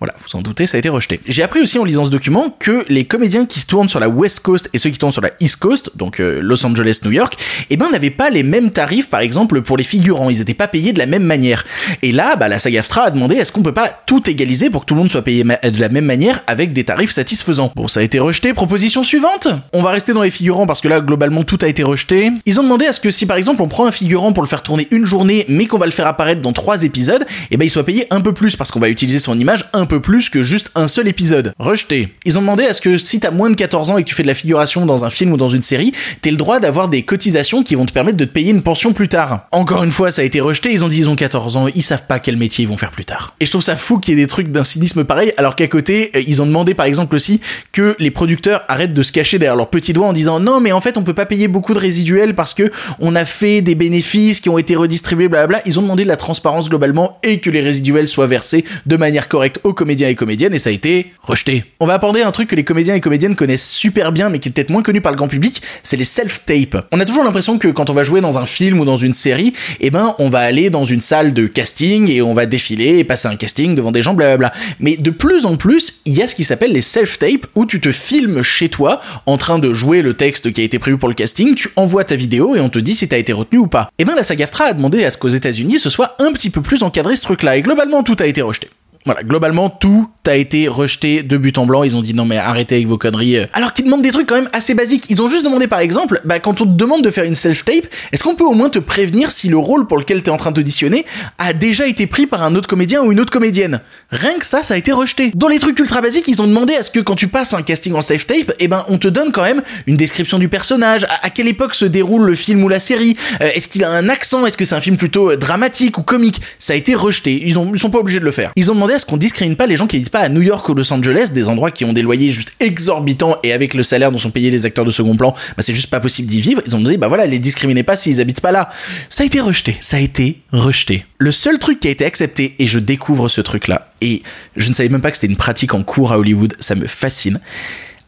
Voilà, 0.00 0.14
vous 0.22 0.38
en 0.38 0.42
doutez, 0.42 0.66
ça 0.66 0.76
a 0.76 0.78
été 0.78 0.88
rejeté. 0.88 1.18
J'ai 1.26 1.42
appris 1.42 1.60
aussi 1.60 1.76
en 1.76 1.84
lisant 1.84 2.04
ce 2.04 2.10
document 2.10 2.54
que 2.56 2.84
les 2.88 3.04
comédiens 3.04 3.46
qui 3.46 3.58
se 3.58 3.66
tournent 3.66 3.88
sur 3.88 3.98
la 3.98 4.08
West 4.08 4.40
Coast 4.40 4.70
et 4.72 4.78
ceux 4.78 4.90
qui 4.90 4.98
tournent 4.98 5.12
sur 5.12 5.22
la 5.22 5.32
East 5.40 5.56
Coast, 5.56 5.90
donc 5.96 6.20
euh, 6.20 6.38
Los 6.40 6.64
Angeles, 6.64 7.00
New 7.04 7.10
York, 7.10 7.36
eh 7.68 7.76
ben 7.76 7.90
n'avaient 7.90 8.10
pas 8.10 8.30
les 8.30 8.44
mêmes 8.44 8.70
tarifs, 8.70 9.08
par 9.08 9.18
exemple 9.18 9.60
pour 9.62 9.76
les 9.76 9.82
figurants. 9.82 10.30
Ils 10.30 10.38
n'étaient 10.38 10.54
pas 10.54 10.68
payés 10.68 10.92
de 10.92 11.00
la 11.00 11.06
même 11.06 11.24
manière. 11.24 11.64
Et 12.02 12.12
là, 12.12 12.36
bah, 12.36 12.46
la 12.46 12.60
SAG-AFTRA 12.60 13.02
a 13.02 13.10
demandé 13.10 13.34
est-ce 13.34 13.50
qu'on 13.50 13.62
peut 13.62 13.74
pas 13.74 13.88
tout 13.88 14.30
égaliser 14.30 14.70
pour 14.70 14.82
que 14.82 14.86
tout 14.86 14.94
le 14.94 15.00
monde 15.00 15.10
soit 15.10 15.22
payé 15.22 15.42
de 15.42 15.80
la 15.80 15.88
même 15.88 16.04
manière 16.04 16.42
avec 16.46 16.72
des 16.72 16.84
tarifs 16.84 17.10
satisfaisants. 17.10 17.72
Bon, 17.74 17.88
ça 17.88 17.98
a 17.98 18.04
été 18.04 18.20
rejeté. 18.20 18.54
Proposition 18.54 19.02
suivante. 19.02 19.48
On 19.72 19.82
va 19.82 19.90
rester 19.90 20.12
dans 20.12 20.22
les 20.22 20.30
figurants 20.30 20.68
parce 20.68 20.80
que 20.80 20.86
là, 20.86 21.00
globalement, 21.00 21.42
tout 21.42 21.58
a 21.62 21.66
été 21.66 21.82
rejeté. 21.82 22.30
Ils 22.46 22.60
ont 22.60 22.62
demandé 22.62 22.86
à 22.86 22.92
ce 22.92 23.00
que 23.00 23.10
si 23.10 23.26
par 23.26 23.36
exemple 23.36 23.62
on 23.62 23.68
prend 23.68 23.86
un 23.86 23.90
figurant 23.90 24.32
pour 24.32 24.44
le 24.44 24.48
faire 24.48 24.62
tourner 24.62 24.86
une 24.92 25.04
journée, 25.04 25.44
mais 25.48 25.66
qu'on 25.66 25.78
va 25.78 25.86
le 25.86 25.92
faire 25.92 26.06
apparaître 26.06 26.40
dans 26.40 26.52
trois 26.52 26.84
épisodes, 26.84 27.26
eh 27.50 27.56
ben 27.56 27.64
il 27.64 27.70
soit 27.70 27.84
payé 27.84 28.06
un 28.10 28.20
peu 28.20 28.32
plus 28.32 28.54
parce 28.54 28.70
qu'on 28.70 28.78
va 28.78 28.90
utiliser 28.90 29.18
son 29.18 29.36
image 29.36 29.68
un 29.72 29.86
peu 29.88 30.00
plus 30.00 30.30
que 30.30 30.44
juste 30.44 30.70
un 30.76 30.86
seul 30.86 31.08
épisode. 31.08 31.52
Rejeté. 31.58 32.14
Ils 32.24 32.38
ont 32.38 32.42
demandé 32.42 32.64
à 32.64 32.72
ce 32.72 32.80
que 32.80 32.96
si 32.98 33.18
t'as 33.18 33.32
moins 33.32 33.50
de 33.50 33.56
14 33.56 33.90
ans 33.90 33.98
et 33.98 34.04
que 34.04 34.08
tu 34.08 34.14
fais 34.14 34.22
de 34.22 34.28
la 34.28 34.34
figuration 34.34 34.86
dans 34.86 35.04
un 35.04 35.10
film 35.10 35.32
ou 35.32 35.36
dans 35.36 35.48
une 35.48 35.62
série, 35.62 35.92
t'aies 36.22 36.30
le 36.30 36.36
droit 36.36 36.60
d'avoir 36.60 36.88
des 36.88 37.02
cotisations 37.02 37.64
qui 37.64 37.74
vont 37.74 37.86
te 37.86 37.92
permettre 37.92 38.16
de 38.16 38.24
te 38.24 38.30
payer 38.30 38.52
une 38.52 38.62
pension 38.62 38.92
plus 38.92 39.08
tard. 39.08 39.48
Encore 39.50 39.82
une 39.82 39.90
fois, 39.90 40.12
ça 40.12 40.22
a 40.22 40.24
été 40.24 40.40
rejeté. 40.40 40.72
Ils 40.72 40.84
ont 40.84 40.88
dit 40.88 40.98
ils 40.98 41.08
ont 41.08 41.16
14 41.16 41.56
ans, 41.56 41.66
ils 41.74 41.82
savent 41.82 42.06
pas 42.06 42.18
quel 42.18 42.36
métier 42.36 42.64
ils 42.64 42.68
vont 42.68 42.76
faire 42.76 42.90
plus 42.90 43.04
tard. 43.04 43.34
Et 43.40 43.46
je 43.46 43.50
trouve 43.50 43.62
ça 43.62 43.76
fou 43.76 43.98
qu'il 43.98 44.14
y 44.14 44.18
ait 44.18 44.22
des 44.22 44.28
trucs 44.28 44.52
d'un 44.52 44.64
cynisme 44.64 45.04
pareil, 45.04 45.32
alors 45.36 45.56
qu'à 45.56 45.66
côté, 45.66 46.10
euh, 46.14 46.22
ils 46.26 46.42
ont 46.42 46.46
demandé 46.46 46.74
par 46.74 46.86
exemple 46.86 47.16
aussi 47.16 47.40
que 47.72 47.96
les 47.98 48.10
producteurs 48.10 48.62
arrêtent 48.68 48.94
de 48.94 49.02
se 49.02 49.12
cacher 49.12 49.38
derrière 49.38 49.56
leurs 49.56 49.70
petits 49.70 49.92
doigts 49.92 50.06
en 50.06 50.12
disant 50.12 50.40
non 50.40 50.60
mais 50.60 50.72
en 50.72 50.80
fait 50.80 50.98
on 50.98 51.02
peut 51.02 51.14
pas 51.14 51.26
payer 51.26 51.48
beaucoup 51.48 51.74
de 51.74 51.78
résiduels 51.78 52.34
parce 52.34 52.54
que 52.54 52.70
on 53.00 53.14
a 53.14 53.24
fait 53.24 53.62
des 53.62 53.74
bénéfices 53.74 54.40
qui 54.40 54.48
ont 54.48 54.58
été 54.58 54.76
redistribués, 54.76 55.28
blablabla. 55.28 55.60
Ils 55.66 55.78
ont 55.78 55.82
demandé 55.82 56.04
de 56.04 56.08
la 56.08 56.16
transparence 56.16 56.68
globalement 56.68 57.18
et 57.22 57.40
que 57.40 57.50
les 57.50 57.60
résiduels 57.60 58.08
soient 58.08 58.26
versés 58.26 58.64
de 58.86 58.96
manière 58.96 59.28
correcte 59.28 59.60
aux 59.64 59.72
comédiens 59.78 60.08
et 60.08 60.16
comédiennes 60.16 60.52
et 60.54 60.58
ça 60.58 60.70
a 60.70 60.72
été 60.72 61.12
rejeté. 61.22 61.64
On 61.78 61.86
va 61.86 61.94
aborder 61.94 62.22
un 62.22 62.32
truc 62.32 62.50
que 62.50 62.56
les 62.56 62.64
comédiens 62.64 62.96
et 62.96 63.00
comédiennes 63.00 63.36
connaissent 63.36 63.70
super 63.70 64.10
bien 64.10 64.28
mais 64.28 64.40
qui 64.40 64.48
est 64.48 64.52
peut-être 64.52 64.70
moins 64.70 64.82
connu 64.82 65.00
par 65.00 65.12
le 65.12 65.16
grand 65.16 65.28
public, 65.28 65.62
c'est 65.84 65.96
les 65.96 66.04
self-tapes. 66.04 66.84
On 66.90 66.98
a 66.98 67.04
toujours 67.04 67.22
l'impression 67.22 67.58
que 67.58 67.68
quand 67.68 67.88
on 67.88 67.94
va 67.94 68.02
jouer 68.02 68.20
dans 68.20 68.38
un 68.38 68.44
film 68.44 68.80
ou 68.80 68.84
dans 68.84 68.96
une 68.96 69.14
série, 69.14 69.54
eh 69.80 69.90
ben 69.90 70.16
on 70.18 70.28
va 70.28 70.40
aller 70.40 70.68
dans 70.68 70.84
une 70.84 71.00
salle 71.00 71.32
de 71.32 71.46
casting 71.46 72.10
et 72.10 72.20
on 72.20 72.34
va 72.34 72.46
défiler 72.46 72.98
et 72.98 73.04
passer 73.04 73.28
un 73.28 73.36
casting 73.36 73.76
devant 73.76 73.92
des 73.92 74.02
gens, 74.02 74.14
blablabla. 74.14 74.52
Mais 74.80 74.96
de 74.96 75.10
plus 75.10 75.46
en 75.46 75.56
plus, 75.56 76.00
il 76.04 76.14
y 76.14 76.22
a 76.22 76.28
ce 76.28 76.34
qui 76.34 76.44
s'appelle 76.44 76.72
les 76.72 76.82
self-tapes 76.82 77.46
où 77.54 77.64
tu 77.64 77.80
te 77.80 77.92
filmes 77.92 78.42
chez 78.42 78.68
toi 78.68 79.00
en 79.26 79.36
train 79.36 79.60
de 79.60 79.72
jouer 79.72 80.02
le 80.02 80.14
texte 80.14 80.52
qui 80.52 80.60
a 80.60 80.64
été 80.64 80.78
prévu 80.78 80.98
pour 80.98 81.08
le 81.08 81.14
casting, 81.14 81.54
tu 81.54 81.68
envoies 81.76 82.04
ta 82.04 82.16
vidéo 82.16 82.56
et 82.56 82.60
on 82.60 82.68
te 82.68 82.80
dit 82.80 82.96
si 82.96 83.08
t'as 83.08 83.18
été 83.18 83.32
retenu 83.32 83.58
ou 83.60 83.68
pas. 83.68 83.88
Et 83.98 84.04
ben 84.04 84.16
la 84.16 84.24
SAG-AFTRA 84.24 84.64
a 84.64 84.72
demandé 84.72 85.04
à 85.04 85.10
ce 85.10 85.18
qu'aux 85.18 85.28
États-Unis 85.28 85.78
ce 85.78 85.90
soit 85.90 86.16
un 86.18 86.32
petit 86.32 86.50
peu 86.50 86.62
plus 86.62 86.82
encadré 86.82 87.14
ce 87.14 87.22
truc-là 87.22 87.56
et 87.56 87.62
globalement 87.62 88.02
tout 88.02 88.16
a 88.18 88.26
été 88.26 88.42
rejeté. 88.42 88.68
Voilà, 89.08 89.22
globalement, 89.22 89.70
tout 89.70 90.06
a 90.26 90.36
été 90.36 90.68
rejeté 90.68 91.22
de 91.22 91.38
but 91.38 91.56
en 91.56 91.64
blanc. 91.64 91.82
Ils 91.82 91.96
ont 91.96 92.02
dit 92.02 92.12
non, 92.12 92.26
mais 92.26 92.36
arrêtez 92.36 92.74
avec 92.74 92.86
vos 92.86 92.98
conneries. 92.98 93.38
Alors 93.54 93.72
qu'ils 93.72 93.86
demandent 93.86 94.02
des 94.02 94.10
trucs 94.10 94.28
quand 94.28 94.34
même 94.34 94.50
assez 94.52 94.74
basiques. 94.74 95.06
Ils 95.08 95.22
ont 95.22 95.28
juste 95.30 95.44
demandé, 95.44 95.66
par 95.66 95.78
exemple, 95.78 96.20
bah, 96.26 96.38
quand 96.38 96.60
on 96.60 96.66
te 96.66 96.72
demande 96.72 97.02
de 97.02 97.08
faire 97.08 97.24
une 97.24 97.34
self-tape, 97.34 97.86
est-ce 98.12 98.22
qu'on 98.22 98.34
peut 98.34 98.44
au 98.44 98.52
moins 98.52 98.68
te 98.68 98.78
prévenir 98.78 99.32
si 99.32 99.48
le 99.48 99.56
rôle 99.56 99.86
pour 99.86 99.96
lequel 99.96 100.22
t'es 100.22 100.30
en 100.30 100.36
train 100.36 100.50
d'auditionner 100.50 101.06
a 101.38 101.54
déjà 101.54 101.86
été 101.86 102.06
pris 102.06 102.26
par 102.26 102.44
un 102.44 102.54
autre 102.54 102.68
comédien 102.68 103.02
ou 103.02 103.10
une 103.10 103.20
autre 103.20 103.32
comédienne? 103.32 103.80
Rien 104.10 104.38
que 104.38 104.44
ça, 104.44 104.62
ça 104.62 104.74
a 104.74 104.76
été 104.76 104.92
rejeté. 104.92 105.32
Dans 105.34 105.48
les 105.48 105.58
trucs 105.58 105.78
ultra 105.78 106.02
basiques, 106.02 106.28
ils 106.28 106.42
ont 106.42 106.46
demandé 106.46 106.74
à 106.74 106.82
ce 106.82 106.90
que 106.90 107.00
quand 107.00 107.14
tu 107.14 107.28
passes 107.28 107.54
un 107.54 107.62
casting 107.62 107.94
en 107.94 108.02
self-tape, 108.02 108.52
eh 108.58 108.68
ben, 108.68 108.84
on 108.88 108.98
te 108.98 109.08
donne 109.08 109.32
quand 109.32 109.42
même 109.42 109.62
une 109.86 109.96
description 109.96 110.38
du 110.38 110.50
personnage, 110.50 111.06
à, 111.22 111.30
quelle 111.30 111.48
époque 111.48 111.74
se 111.74 111.86
déroule 111.86 112.26
le 112.26 112.34
film 112.34 112.62
ou 112.62 112.68
la 112.68 112.80
série, 112.80 113.16
euh, 113.40 113.48
est-ce 113.54 113.68
qu'il 113.68 113.82
a 113.84 113.90
un 113.90 114.10
accent, 114.10 114.44
est-ce 114.44 114.58
que 114.58 114.66
c'est 114.66 114.74
un 114.74 114.82
film 114.82 114.98
plutôt 114.98 115.30
euh, 115.30 115.36
dramatique 115.36 115.96
ou 115.96 116.02
comique? 116.02 116.42
Ça 116.58 116.74
a 116.74 116.76
été 116.76 116.94
rejeté. 116.94 117.42
Ils, 117.46 117.58
ont, 117.58 117.70
ils 117.72 117.78
sont 117.78 117.90
pas 117.90 117.98
obligés 117.98 118.20
de 118.20 118.24
le 118.26 118.32
faire. 118.32 118.52
Ils 118.54 118.70
ont 118.70 118.74
demandé 118.74 118.92
à 118.92 118.97
ce 118.98 119.06
qu'on 119.06 119.16
discrimine 119.16 119.56
pas 119.56 119.66
les 119.66 119.76
gens 119.76 119.86
qui 119.86 119.96
habitent 119.96 120.10
pas 120.10 120.20
à 120.20 120.28
New 120.28 120.42
York 120.42 120.68
ou 120.68 120.74
Los 120.74 120.92
Angeles, 120.92 121.30
des 121.32 121.48
endroits 121.48 121.70
qui 121.70 121.84
ont 121.84 121.92
des 121.92 122.02
loyers 122.02 122.32
juste 122.32 122.52
exorbitants 122.60 123.36
et 123.42 123.52
avec 123.52 123.74
le 123.74 123.82
salaire 123.82 124.12
dont 124.12 124.18
sont 124.18 124.30
payés 124.30 124.50
les 124.50 124.66
acteurs 124.66 124.84
de 124.84 124.90
second 124.90 125.16
plan, 125.16 125.32
bah 125.56 125.62
c'est 125.62 125.74
juste 125.74 125.90
pas 125.90 126.00
possible 126.00 126.28
d'y 126.28 126.40
vivre. 126.40 126.62
Ils 126.66 126.74
ont 126.74 126.80
dit 126.80 126.96
bah 126.96 127.08
voilà, 127.08 127.26
les 127.26 127.38
discriminez 127.38 127.82
pas 127.82 127.96
s'ils 127.96 128.20
habitent 128.20 128.40
pas 128.40 128.52
là. 128.52 128.70
Ça 129.10 129.22
a 129.22 129.26
été 129.26 129.40
rejeté, 129.40 129.76
ça 129.80 129.96
a 129.96 130.00
été 130.00 130.40
rejeté. 130.52 131.04
Le 131.18 131.32
seul 131.32 131.58
truc 131.58 131.80
qui 131.80 131.88
a 131.88 131.90
été 131.90 132.04
accepté, 132.04 132.54
et 132.58 132.66
je 132.66 132.78
découvre 132.78 133.28
ce 133.28 133.40
truc-là, 133.40 133.88
et 134.00 134.22
je 134.56 134.68
ne 134.68 134.74
savais 134.74 134.88
même 134.88 135.00
pas 135.00 135.10
que 135.10 135.16
c'était 135.16 135.32
une 135.32 135.36
pratique 135.36 135.74
en 135.74 135.82
cours 135.82 136.12
à 136.12 136.18
Hollywood, 136.18 136.54
ça 136.58 136.74
me 136.74 136.86
fascine 136.86 137.40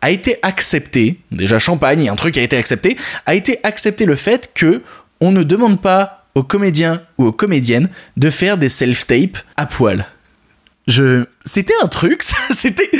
a 0.03 0.11
été 0.11 0.39
accepté, 0.43 1.21
déjà 1.31 1.59
champagne, 1.59 2.09
un 2.09 2.17
truc 2.17 2.35
qui 2.35 2.41
a 2.41 2.43
été 2.43 2.57
accepté, 2.57 2.97
a 3.27 3.35
été 3.35 3.59
accepté 3.65 4.07
le 4.07 4.17
fait 4.17 4.51
que 4.55 4.81
on 5.21 5.31
ne 5.31 5.43
demande 5.43 5.81
pas 5.81 6.27
aux 6.35 6.43
comédiens 6.43 7.03
ou 7.19 7.27
aux 7.27 7.33
comédiennes 7.33 7.89
de 8.17 8.31
faire 8.31 8.57
des 8.57 8.69
self-tapes 8.69 9.39
à 9.57 9.67
poil 9.67 10.07
c'était 11.45 11.75
un 11.83 11.89
truc 11.89 12.23
c'était 12.51 12.91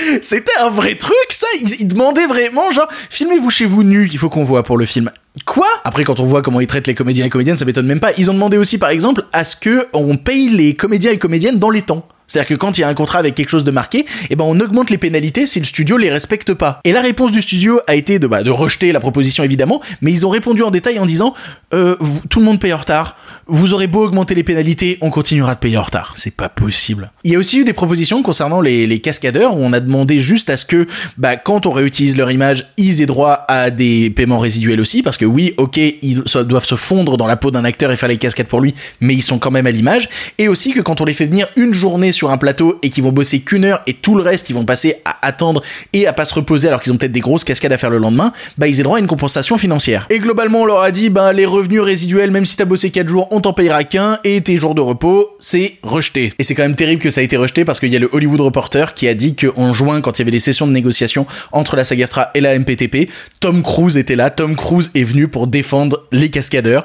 un 0.61 0.71
vrai 0.71 0.95
truc 0.97 1.15
ça. 1.31 1.47
Ils, 1.61 1.89
demandaient 1.89 2.27
vraiment 2.27 2.71
genre 2.73 2.89
filmez-vous 3.11 3.51
chez 3.51 3.67
vous 3.67 3.83
nu 3.83 4.09
il 4.11 4.19
faut 4.19 4.29
qu'on 4.29 4.45
voit 4.45 4.63
pour 4.63 4.79
le 4.79 4.87
film. 4.87 5.11
Quoi? 5.45 5.67
Après 5.85 6.05
quand 6.05 6.21
on 6.21 6.25
voit 6.25 6.43
comment 6.43 6.61
ils 6.61 6.67
traitent 6.67 6.87
les 6.87 6.95
comédiens 6.95 7.27
et 7.27 7.29
comédiennes 7.29 7.57
ça 7.57 7.65
m'étonne 7.65 7.87
même 7.87 8.01
pas. 8.01 8.13
Ils 8.17 8.31
ont 8.31 8.35
demandé 8.35 8.59
aussi 8.59 8.79
par 8.79 8.91
exemple 8.91 9.25
à 9.33 9.45
ce 9.45 9.57
que 9.57 9.87
on 9.93 10.17
paye 10.17 10.49
les 10.49 10.75
comédiens 10.75 11.11
et 11.11 11.19
comédiennes 11.19 11.59
dans 11.59 11.71
les 11.71 11.83
temps 11.83 12.07
c'est-à-dire 12.31 12.49
que 12.49 12.55
quand 12.55 12.79
il 12.79 12.82
y 12.82 12.85
a 12.85 12.88
un 12.88 12.94
contrat 12.94 13.19
avec 13.19 13.35
quelque 13.35 13.49
chose 13.49 13.65
de 13.65 13.73
marqué, 13.73 14.06
eh 14.31 14.37
ben 14.37 14.44
on 14.47 14.61
augmente 14.61 14.88
les 14.88 14.99
pénalités 14.99 15.47
si 15.47 15.59
le 15.59 15.65
studio 15.65 15.97
les 15.97 16.11
respecte 16.11 16.55
pas. 16.55 16.81
Et 16.85 16.93
la 16.93 17.00
réponse 17.00 17.32
du 17.32 17.43
studio 17.43 17.81
a 17.88 17.97
été 17.97 18.21
de, 18.21 18.29
bah, 18.29 18.44
de 18.44 18.50
rejeter 18.50 18.93
la 18.93 19.00
proposition 19.00 19.43
évidemment, 19.43 19.81
mais 20.00 20.12
ils 20.12 20.25
ont 20.25 20.31
répondu 20.31 20.62
en 20.62 20.71
détail 20.71 21.00
en 21.00 21.06
disant 21.06 21.35
euh, 21.75 21.97
tout 22.29 22.38
le 22.38 22.44
monde 22.44 22.61
paye 22.61 22.73
en 22.73 22.77
retard, 22.77 23.17
vous 23.49 23.75
aurez 23.75 23.88
beau 23.88 24.05
augmenter 24.05 24.37
les 24.37 24.44
pénalités, 24.44 24.97
on 25.00 25.11
continuera 25.11 25.56
de 25.56 25.59
payer 25.59 25.77
en 25.77 25.82
retard. 25.82 26.15
C'est 26.17 26.37
pas 26.37 26.49
possible. 26.49 27.11
Il 27.25 27.32
y 27.32 27.35
a 27.35 27.38
aussi 27.38 27.59
eu 27.59 27.65
des 27.65 27.73
propositions 27.73 28.23
concernant 28.23 28.61
les, 28.61 29.00
cascadeurs 29.00 29.56
où 29.56 29.61
on 29.62 29.73
a 29.73 29.81
demandé 29.81 30.21
juste 30.21 30.50
à 30.50 30.56
ce 30.56 30.65
que 30.65 30.87
bah, 31.17 31.37
quand 31.37 31.67
on 31.67 31.73
réutilise 31.73 32.17
leur 32.17 32.31
image, 32.31 32.67
ils 32.77 33.03
aient 33.03 33.06
droit 33.06 33.44
à 33.49 33.71
des 33.71 34.11
paiements 34.11 34.38
résiduels 34.38 34.81
aussi, 34.81 35.03
parce 35.03 35.17
que 35.17 35.25
oui, 35.25 35.55
ok, 35.56 35.79
ils 35.79 36.23
doivent 36.44 36.67
se 36.67 36.75
fondre 36.75 37.17
dans 37.17 37.27
la 37.27 37.37
peau 37.37 37.50
d'un 37.50 37.65
acteur 37.65 37.91
et 37.91 37.97
faire 37.97 38.09
les 38.09 38.19
cascades 38.19 38.47
pour 38.47 38.61
lui, 38.61 38.75
mais 39.00 39.15
ils 39.15 39.23
sont 39.23 39.38
quand 39.38 39.50
même 39.50 39.67
à 39.67 39.71
l'image. 39.71 40.09
Et 40.38 40.49
aussi 40.49 40.73
que 40.73 40.81
quand 40.81 41.00
on 41.00 41.05
les 41.05 41.15
fait 41.15 41.25
venir 41.25 41.49
une 41.56 41.73
journée 41.73 42.12
sur 42.12 42.19
un 42.28 42.37
plateau 42.37 42.78
et 42.82 42.90
qu'ils 42.90 43.05
vont 43.05 43.12
bosser 43.12 43.40
qu'une 43.40 43.64
heure 43.64 43.81
et 43.87 43.94
tout 43.94 44.14
le 44.17 44.22
reste 44.22 44.50
ils 44.50 44.52
vont 44.52 44.64
passer 44.64 44.96
à 45.05 45.17
attendre 45.26 45.62
et 45.93 46.06
à 46.06 46.12
pas 46.12 46.25
se 46.25 46.34
reposer 46.34 46.69
alors 46.69 46.81
qu'ils 46.81 46.93
ont 46.93 46.96
peut-être 46.96 47.12
des 47.12 47.20
grosses 47.20 47.44
cascades 47.44 47.72
à 47.72 47.78
faire 47.78 47.90
le 47.90 47.99
lendemain, 47.99 48.32
bah 48.58 48.67
ils 48.69 48.81
aient 48.81 48.82
droit 48.82 48.99
à 48.99 49.00
une 49.00 49.06
compensation 49.06 49.56
financière. 49.56 50.06
Et 50.11 50.19
globalement 50.19 50.62
on 50.62 50.64
leur 50.67 50.81
a 50.81 50.90
dit 50.90 51.08
bah 51.08 51.32
les 51.32 51.46
revenus 51.46 51.81
résiduels 51.81 52.31
même 52.31 52.44
si 52.44 52.56
t'as 52.56 52.64
bossé 52.64 52.90
4 52.90 53.08
jours 53.08 53.28
on 53.31 53.40
t'en 53.40 53.52
payera 53.52 53.84
qu'un 53.84 54.19
et 54.25 54.40
tes 54.40 54.58
jours 54.58 54.75
de 54.75 54.81
repos 54.81 55.31
c'est 55.38 55.76
rejeté. 55.82 56.34
Et 56.38 56.43
c'est 56.43 56.55
quand 56.55 56.62
même 56.62 56.75
terrible 56.75 57.00
que 57.00 57.11
ça 57.11 57.20
a 57.20 57.25
été 57.25 57.37
rejeté 57.37 57.64
parce 57.64 57.81
qu'il 57.81 57.93
y 57.93 57.96
a 57.96 58.00
le 58.00 58.08
Hollywood 58.12 58.40
Reporter 58.40 58.94
qui 58.94 59.08
a 59.08 59.14
dit 59.14 59.37
qu'en 59.37 59.72
juin 59.72 60.00
quand 60.00 60.19
il 60.19 60.22
y 60.22 60.25
avait 60.25 60.31
les 60.31 60.40
sessions 60.40 60.67
de 60.67 60.72
négociation 60.72 61.26
entre 61.52 61.76
la 61.76 61.84
SAG-AFTRA 61.84 62.31
et 62.34 62.40
la 62.40 62.58
MPTP, 62.58 63.08
Tom 63.40 63.62
Cruise 63.62 63.96
était 63.96 64.17
là, 64.17 64.31
Tom 64.31 64.56
Cruise 64.56 64.90
est 64.94 65.05
venu 65.05 65.28
pour 65.28 65.46
défendre 65.46 66.05
les 66.12 66.31
cascadeurs 66.31 66.84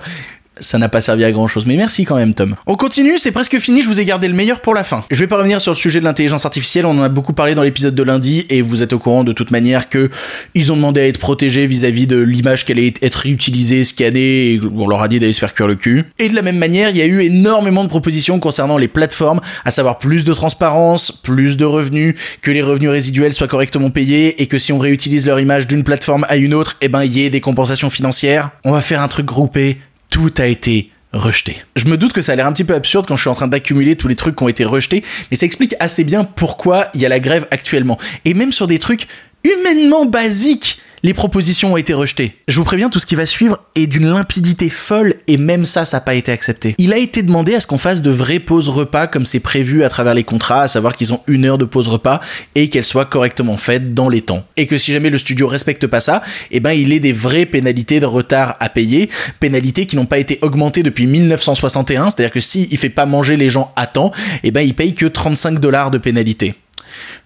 ça 0.59 0.77
n'a 0.77 0.89
pas 0.89 1.01
servi 1.01 1.23
à 1.23 1.31
grand 1.31 1.47
chose, 1.47 1.65
mais 1.65 1.75
merci 1.75 2.05
quand 2.05 2.15
même 2.15 2.33
Tom. 2.33 2.55
On 2.65 2.75
continue, 2.75 3.17
c'est 3.17 3.31
presque 3.31 3.59
fini, 3.59 3.81
je 3.81 3.87
vous 3.87 3.99
ai 3.99 4.05
gardé 4.05 4.27
le 4.27 4.33
meilleur 4.33 4.61
pour 4.61 4.73
la 4.73 4.83
fin. 4.83 5.03
Je 5.11 5.19
vais 5.19 5.27
pas 5.27 5.37
revenir 5.37 5.61
sur 5.61 5.71
le 5.71 5.77
sujet 5.77 5.99
de 5.99 6.05
l'intelligence 6.05 6.45
artificielle, 6.45 6.85
on 6.85 6.97
en 6.97 7.03
a 7.03 7.09
beaucoup 7.09 7.33
parlé 7.33 7.55
dans 7.55 7.63
l'épisode 7.63 7.95
de 7.95 8.03
lundi, 8.03 8.45
et 8.49 8.61
vous 8.61 8.83
êtes 8.83 8.93
au 8.93 8.99
courant 8.99 9.23
de 9.23 9.33
toute 9.33 9.51
manière 9.51 9.89
que 9.89 10.09
ils 10.53 10.71
ont 10.71 10.75
demandé 10.75 11.01
à 11.01 11.07
être 11.07 11.19
protégés 11.19 11.67
vis-à-vis 11.67 12.07
de 12.07 12.17
l'image 12.17 12.65
qu'elle 12.65 12.77
allait 12.77 12.93
être 13.01 13.15
réutilisée, 13.15 13.83
scannée, 13.83 14.53
et 14.53 14.61
on 14.75 14.87
leur 14.87 15.01
a 15.01 15.07
dit 15.07 15.19
d'aller 15.19 15.33
se 15.33 15.39
faire 15.39 15.53
cuire 15.53 15.67
le 15.67 15.75
cul. 15.75 16.03
Et 16.19 16.29
de 16.29 16.35
la 16.35 16.41
même 16.41 16.57
manière, 16.57 16.89
il 16.89 16.97
y 16.97 17.01
a 17.01 17.05
eu 17.05 17.21
énormément 17.21 17.83
de 17.83 17.89
propositions 17.89 18.39
concernant 18.39 18.77
les 18.77 18.87
plateformes, 18.87 19.41
à 19.65 19.71
savoir 19.71 19.97
plus 19.97 20.25
de 20.25 20.33
transparence, 20.33 21.11
plus 21.11 21.57
de 21.57 21.65
revenus, 21.65 22.15
que 22.41 22.51
les 22.51 22.61
revenus 22.61 22.89
résiduels 22.89 23.33
soient 23.33 23.47
correctement 23.47 23.89
payés, 23.89 24.41
et 24.41 24.47
que 24.47 24.57
si 24.57 24.71
on 24.71 24.79
réutilise 24.79 25.27
leur 25.27 25.39
image 25.39 25.67
d'une 25.67 25.83
plateforme 25.83 26.25
à 26.29 26.37
une 26.37 26.53
autre, 26.53 26.77
eh 26.81 26.87
ben 26.87 27.03
il 27.03 27.13
y 27.13 27.25
ait 27.25 27.29
des 27.29 27.41
compensations 27.41 27.89
financières. 27.89 28.51
On 28.63 28.71
va 28.71 28.81
faire 28.81 29.01
un 29.01 29.07
truc 29.07 29.25
groupé 29.25 29.79
tout 30.09 30.33
a 30.37 30.45
été 30.45 30.91
rejeté. 31.13 31.57
Je 31.75 31.85
me 31.85 31.97
doute 31.97 32.13
que 32.13 32.21
ça 32.21 32.33
a 32.33 32.35
l'air 32.35 32.45
un 32.45 32.53
petit 32.53 32.63
peu 32.63 32.73
absurde 32.73 33.05
quand 33.07 33.15
je 33.15 33.21
suis 33.21 33.29
en 33.29 33.35
train 33.35 33.47
d'accumuler 33.47 33.95
tous 33.95 34.07
les 34.07 34.15
trucs 34.15 34.35
qui 34.35 34.43
ont 34.43 34.49
été 34.49 34.65
rejetés, 34.65 35.03
mais 35.31 35.37
ça 35.37 35.45
explique 35.45 35.75
assez 35.79 36.03
bien 36.03 36.23
pourquoi 36.23 36.89
il 36.93 37.01
y 37.01 37.05
a 37.05 37.09
la 37.09 37.19
grève 37.19 37.47
actuellement. 37.51 37.97
Et 38.25 38.33
même 38.33 38.51
sur 38.51 38.67
des 38.67 38.79
trucs 38.79 39.07
humainement 39.43 40.05
basiques 40.05 40.79
les 41.05 41.13
propositions 41.13 41.73
ont 41.73 41.77
été 41.77 41.93
rejetées. 41.93 42.35
Je 42.47 42.55
vous 42.55 42.63
préviens, 42.63 42.89
tout 42.89 42.97
ce 42.97 43.05
qui 43.05 43.13
va 43.13 43.27
suivre 43.27 43.59
est 43.75 43.85
d'une 43.85 44.11
limpidité 44.11 44.71
folle 44.71 45.13
et 45.27 45.37
même 45.37 45.65
ça, 45.65 45.85
ça 45.85 45.97
n'a 45.97 46.01
pas 46.01 46.15
été 46.15 46.31
accepté. 46.31 46.73
Il 46.79 46.93
a 46.93 46.97
été 46.97 47.21
demandé 47.21 47.53
à 47.53 47.59
ce 47.59 47.67
qu'on 47.67 47.77
fasse 47.77 48.01
de 48.01 48.09
vraies 48.09 48.39
pauses 48.39 48.69
repas 48.69 49.05
comme 49.05 49.23
c'est 49.23 49.39
prévu 49.39 49.83
à 49.83 49.89
travers 49.89 50.15
les 50.15 50.23
contrats, 50.23 50.63
à 50.63 50.67
savoir 50.67 50.95
qu'ils 50.95 51.13
ont 51.13 51.21
une 51.27 51.45
heure 51.45 51.59
de 51.59 51.65
pause 51.65 51.87
repas 51.87 52.21
et 52.55 52.69
qu'elles 52.69 52.83
soient 52.83 53.05
correctement 53.05 53.55
faites 53.55 53.93
dans 53.93 54.09
les 54.09 54.21
temps. 54.21 54.47
Et 54.57 54.65
que 54.65 54.79
si 54.79 54.91
jamais 54.91 55.11
le 55.11 55.19
studio 55.19 55.47
respecte 55.47 55.85
pas 55.85 55.99
ça, 55.99 56.23
eh 56.49 56.59
ben 56.59 56.71
il 56.71 56.91
ait 56.91 56.99
des 56.99 57.13
vraies 57.13 57.45
pénalités 57.45 57.99
de 57.99 58.07
retard 58.07 58.57
à 58.59 58.69
payer, 58.69 59.11
pénalités 59.39 59.85
qui 59.85 59.97
n'ont 59.97 60.07
pas 60.07 60.17
été 60.17 60.39
augmentées 60.41 60.81
depuis 60.81 61.05
1961, 61.05 62.09
c'est-à-dire 62.09 62.33
que 62.33 62.39
s'il 62.39 62.73
il 62.73 62.77
fait 62.79 62.89
pas 62.89 63.05
manger 63.05 63.37
les 63.37 63.51
gens 63.51 63.71
à 63.75 63.85
temps, 63.85 64.09
eh 64.43 64.49
ben 64.49 64.61
il 64.61 64.73
paye 64.73 64.95
que 64.95 65.05
35 65.05 65.59
dollars 65.59 65.91
de 65.91 65.99
pénalité. 65.99 66.55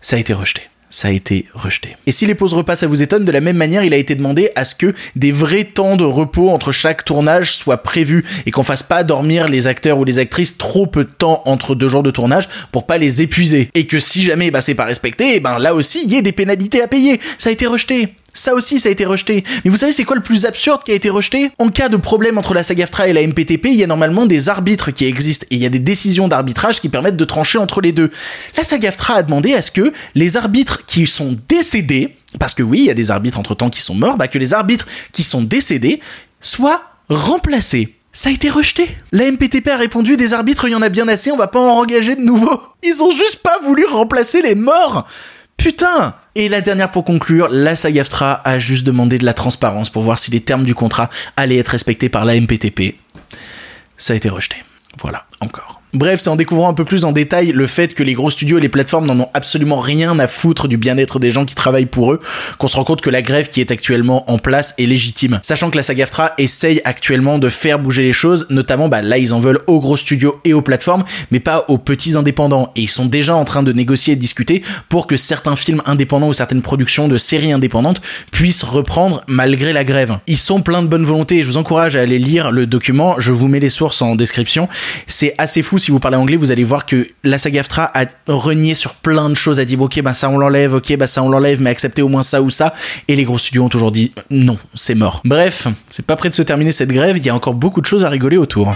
Ça 0.02 0.18
a 0.18 0.20
été 0.20 0.34
rejeté 0.34 0.69
ça 0.90 1.10
a 1.10 1.12
été 1.12 1.46
rejeté. 1.54 1.96
Et 2.06 2.12
si 2.12 2.26
les 2.26 2.36
pauses 2.36 2.54
repas 2.54 2.76
ça 2.76 2.88
vous 2.88 3.02
étonne, 3.02 3.26
de 3.26 3.32
la 3.32 3.42
même 3.42 3.58
manière, 3.58 3.84
il 3.84 3.94
a 3.94 3.98
été 3.98 4.16
demandé 4.16 4.52
à 4.56 4.66
ce 4.66 4.76
que 4.76 4.94
des 5.16 5.32
vrais 5.32 5.64
temps 5.64 5.96
de 5.96 6.04
repos 6.04 6.50
entre 6.50 6.72
chaque 6.72 7.06
tournage 7.06 7.56
soient 7.56 7.84
prévus 7.84 8.26
et 8.46 8.52
qu'on 8.52 8.64
fasse 8.64 8.84
pas 8.84 9.04
dormir 9.04 9.48
les 9.48 9.68
acteurs 9.68 10.00
ou 10.00 10.04
les 10.04 10.20
actrices 10.20 10.58
trop 10.58 10.88
peu 10.88 11.04
de 11.04 11.10
temps 11.10 11.42
entre 11.46 11.76
deux 11.76 11.90
jours 11.90 12.04
de 12.04 12.12
tournage 12.12 12.50
pour 12.72 12.86
pas 12.86 12.98
les 12.98 13.22
épuiser. 13.22 13.70
Et 13.76 13.86
que 13.86 14.00
si 14.00 14.24
jamais 14.24 14.52
bah, 14.52 14.62
c'est 14.62 14.76
pas 14.76 14.86
respecté, 14.86 15.36
et 15.36 15.40
ben 15.40 15.60
là 15.60 15.76
aussi 15.76 16.02
il 16.04 16.12
y 16.12 16.16
ait 16.16 16.22
des 16.22 16.32
pénalités 16.32 16.82
à 16.82 16.88
payer. 16.88 17.20
Ça 17.38 17.50
a 17.50 17.52
été 17.54 17.66
rejeté. 17.66 18.10
Ça 18.40 18.54
aussi, 18.54 18.80
ça 18.80 18.88
a 18.88 18.92
été 18.94 19.04
rejeté. 19.04 19.44
Mais 19.66 19.70
vous 19.70 19.76
savez, 19.76 19.92
c'est 19.92 20.06
quoi 20.06 20.16
le 20.16 20.22
plus 20.22 20.46
absurde 20.46 20.82
qui 20.86 20.92
a 20.92 20.94
été 20.94 21.10
rejeté? 21.10 21.52
En 21.58 21.68
cas 21.68 21.90
de 21.90 21.98
problème 21.98 22.38
entre 22.38 22.54
la 22.54 22.64
SAG-AFTRA 22.64 23.10
et 23.10 23.14
la 23.14 23.22
MPTP, 23.28 23.66
il 23.66 23.76
y 23.76 23.84
a 23.84 23.88
normalement 23.88 24.26
des 24.26 24.48
arbitres 24.48 24.92
qui 24.92 25.04
existent 25.04 25.46
et 25.52 25.56
il 25.56 25.62
y 25.62 25.66
a 25.66 25.70
des 25.70 25.80
décisions 25.80 26.30
d'arbitrage 26.30 26.80
qui 26.80 26.88
permettent 26.88 27.18
de 27.18 27.26
trancher 27.26 27.58
entre 27.58 27.82
les 27.82 27.92
deux. 27.92 28.10
La 28.56 28.64
SAG-AFTRA 28.64 29.16
a 29.16 29.24
demandé 29.24 29.56
à 29.56 29.62
ce 29.62 29.72
que 29.72 29.92
les 30.16 30.38
arbitres 30.38 30.86
qui 30.86 31.06
sont 31.06 31.36
décédés, 31.50 32.16
parce 32.40 32.54
que 32.54 32.64
oui, 32.64 32.80
il 32.80 32.86
y 32.86 32.90
a 32.90 32.94
des 32.94 33.12
arbitres 33.12 33.40
entre-temps 33.40 33.70
qui 33.70 33.82
sont 33.82 33.94
morts, 33.94 34.16
bah 34.16 34.30
que 34.30 34.38
les 34.38 34.54
arbitres 34.54 34.88
qui 35.12 35.24
sont 35.24 35.42
décédés 35.42 36.00
soient 36.40 36.82
remplacés. 37.10 37.94
Ça 38.14 38.30
a 38.30 38.32
été 38.32 38.50
rejeté. 38.50 38.88
La 39.12 39.30
MPTP 39.30 39.68
a 39.68 39.76
répondu 39.76 40.16
des 40.16 40.32
arbitres, 40.32 40.66
il 40.66 40.72
y 40.72 40.76
en 40.76 40.82
a 40.82 40.88
bien 40.88 41.10
assez, 41.10 41.30
on 41.30 41.38
va 41.38 41.48
pas 41.48 41.60
en 41.60 41.78
engager 41.78 42.16
de 42.16 42.22
nouveaux. 42.22 42.62
Ils 42.84 43.04
ont 43.04 43.12
juste 43.12 43.42
pas 43.44 43.60
voulu 43.66 43.86
remplacer 43.86 44.42
les 44.42 44.56
morts. 44.56 45.06
Putain 45.60 46.16
Et 46.36 46.48
la 46.48 46.62
dernière 46.62 46.90
pour 46.90 47.04
conclure, 47.04 47.50
la 47.50 47.76
SAG-AFTRA 47.76 48.42
a 48.46 48.60
juste 48.60 48.86
demandé 48.86 49.18
de 49.18 49.26
la 49.26 49.34
transparence 49.34 49.90
pour 49.90 50.04
voir 50.04 50.18
si 50.18 50.32
les 50.32 50.40
termes 50.40 50.64
du 50.64 50.74
contrat 50.74 51.10
allaient 51.36 51.58
être 51.58 51.70
respectés 51.70 52.08
par 52.08 52.24
la 52.24 52.40
MPTP. 52.40 52.96
Ça 53.98 54.14
a 54.14 54.16
été 54.16 54.30
rejeté. 54.30 54.56
Voilà, 55.02 55.26
encore. 55.42 55.80
Bref, 55.96 56.20
c'est 56.22 56.30
en 56.30 56.36
découvrant 56.36 56.70
un 56.70 56.76
peu 56.76 56.86
plus 56.86 57.04
en 57.04 57.12
détail 57.12 57.52
le 57.52 57.66
fait 57.66 57.96
que 57.96 58.04
les 58.04 58.14
gros 58.14 58.30
studios 58.30 58.60
et 58.60 58.62
les 58.62 58.70
plateformes 58.70 59.08
n'en 59.08 59.22
ont 59.22 59.30
absolument 59.34 59.78
rien 59.78 60.20
à 60.20 60.28
foutre 60.28 60.68
du 60.68 60.78
bien-être 60.78 61.18
des 61.18 61.32
gens 61.32 61.46
qui 61.46 61.56
travaillent 61.56 61.88
pour 61.88 62.14
eux, 62.14 62.20
qu'on 62.60 62.68
se 62.68 62.76
rend 62.76 62.84
compte 62.84 63.02
que 63.02 63.10
la 63.10 63.24
grève 63.24 63.48
qui 63.48 63.60
est 63.60 63.72
actuellement 63.72 64.30
en 64.30 64.38
place 64.38 64.76
est 64.78 64.86
légitime. 64.86 65.40
Sachant 65.42 65.72
que 65.72 65.78
la 65.78 65.82
SAG-AFTRA 65.82 66.34
essaye 66.38 66.80
actuellement 66.86 67.40
de 67.40 67.50
faire 67.50 67.80
bouger 67.80 68.04
les 68.04 68.14
choses, 68.14 68.46
notamment 68.52 68.88
bah 68.88 69.02
là 69.02 69.18
ils 69.18 69.34
en 69.34 69.40
veulent 69.40 69.62
aux 69.66 69.80
gros 69.80 69.98
studios 69.98 70.40
et 70.46 70.54
aux 70.54 70.62
plateformes, 70.62 71.04
mais 71.32 71.40
pas 71.40 71.66
aux 71.70 71.80
petits 71.80 72.16
indépendants. 72.16 72.72
Et 72.76 72.82
ils 72.82 72.90
sont 72.90 73.08
déjà 73.08 73.36
en 73.36 73.44
train 73.44 73.64
de 73.64 73.74
négocier 73.74 74.14
et 74.14 74.16
de 74.16 74.22
discuter 74.22 74.62
pour 74.90 75.08
que 75.08 75.18
certains 75.18 75.56
films 75.56 75.82
indépendants 75.88 76.28
ou 76.28 76.34
certaines 76.34 76.62
productions 76.62 77.08
de 77.08 77.18
séries 77.18 77.52
indépendantes 77.52 78.00
puissent 78.32 78.64
reprendre 78.64 79.24
malgré 79.26 79.74
la 79.74 79.84
grève. 79.84 80.20
Ils 80.28 80.38
sont 80.38 80.62
pleins 80.62 80.84
de 80.84 80.88
bonne 80.88 81.04
volonté 81.04 81.38
et 81.38 81.42
je 81.42 81.48
vous 81.48 81.58
encourage 81.58 81.96
à 81.96 82.02
aller 82.02 82.20
lire 82.20 82.52
le 82.52 82.68
document, 82.68 83.16
je 83.18 83.32
vous 83.32 83.48
mets 83.48 83.60
les 83.60 83.72
sources 83.72 84.04
en 84.04 84.16
description. 84.16 84.70
C'est 85.08 85.29
assez 85.38 85.62
fou 85.62 85.80
si 85.80 85.92
vous 85.92 86.00
parlez 86.00 86.18
anglais, 86.18 86.38
vous 86.38 86.52
allez 86.52 86.64
voir 86.64 86.86
que 86.86 87.08
la 87.24 87.38
SAG-AFTRA 87.38 87.92
a 87.94 88.06
renié 88.28 88.74
sur 88.74 88.96
plein 88.96 89.30
de 89.30 89.36
choses, 89.36 89.60
a 89.60 89.66
dit 89.66 89.78
ok 89.78 90.02
bah 90.02 90.14
ça 90.14 90.30
on 90.30 90.38
l'enlève, 90.38 90.74
ok 90.74 90.98
bah 90.98 91.08
ça 91.08 91.24
on 91.24 91.30
l'enlève, 91.30 91.62
mais 91.62 91.70
acceptez 91.70 92.02
au 92.02 92.08
moins 92.08 92.24
ça 92.24 92.42
ou 92.42 92.50
ça. 92.50 92.74
Et 93.08 93.16
les 93.16 93.24
gros 93.24 93.38
studios 93.38 93.64
ont 93.64 93.70
toujours 93.70 93.92
dit 93.92 94.14
non, 94.30 94.58
c'est 94.76 94.96
mort. 94.96 95.22
Bref, 95.26 95.68
c'est 95.90 96.06
pas 96.06 96.16
prêt 96.16 96.30
de 96.30 96.36
se 96.36 96.42
terminer 96.42 96.72
cette 96.72 96.92
grève, 96.92 97.18
il 97.18 97.26
y 97.26 97.30
a 97.30 97.36
encore 97.36 97.54
beaucoup 97.54 97.82
de 97.82 97.86
choses 97.86 98.06
à 98.06 98.10
rigoler 98.10 98.38
autour. 98.38 98.76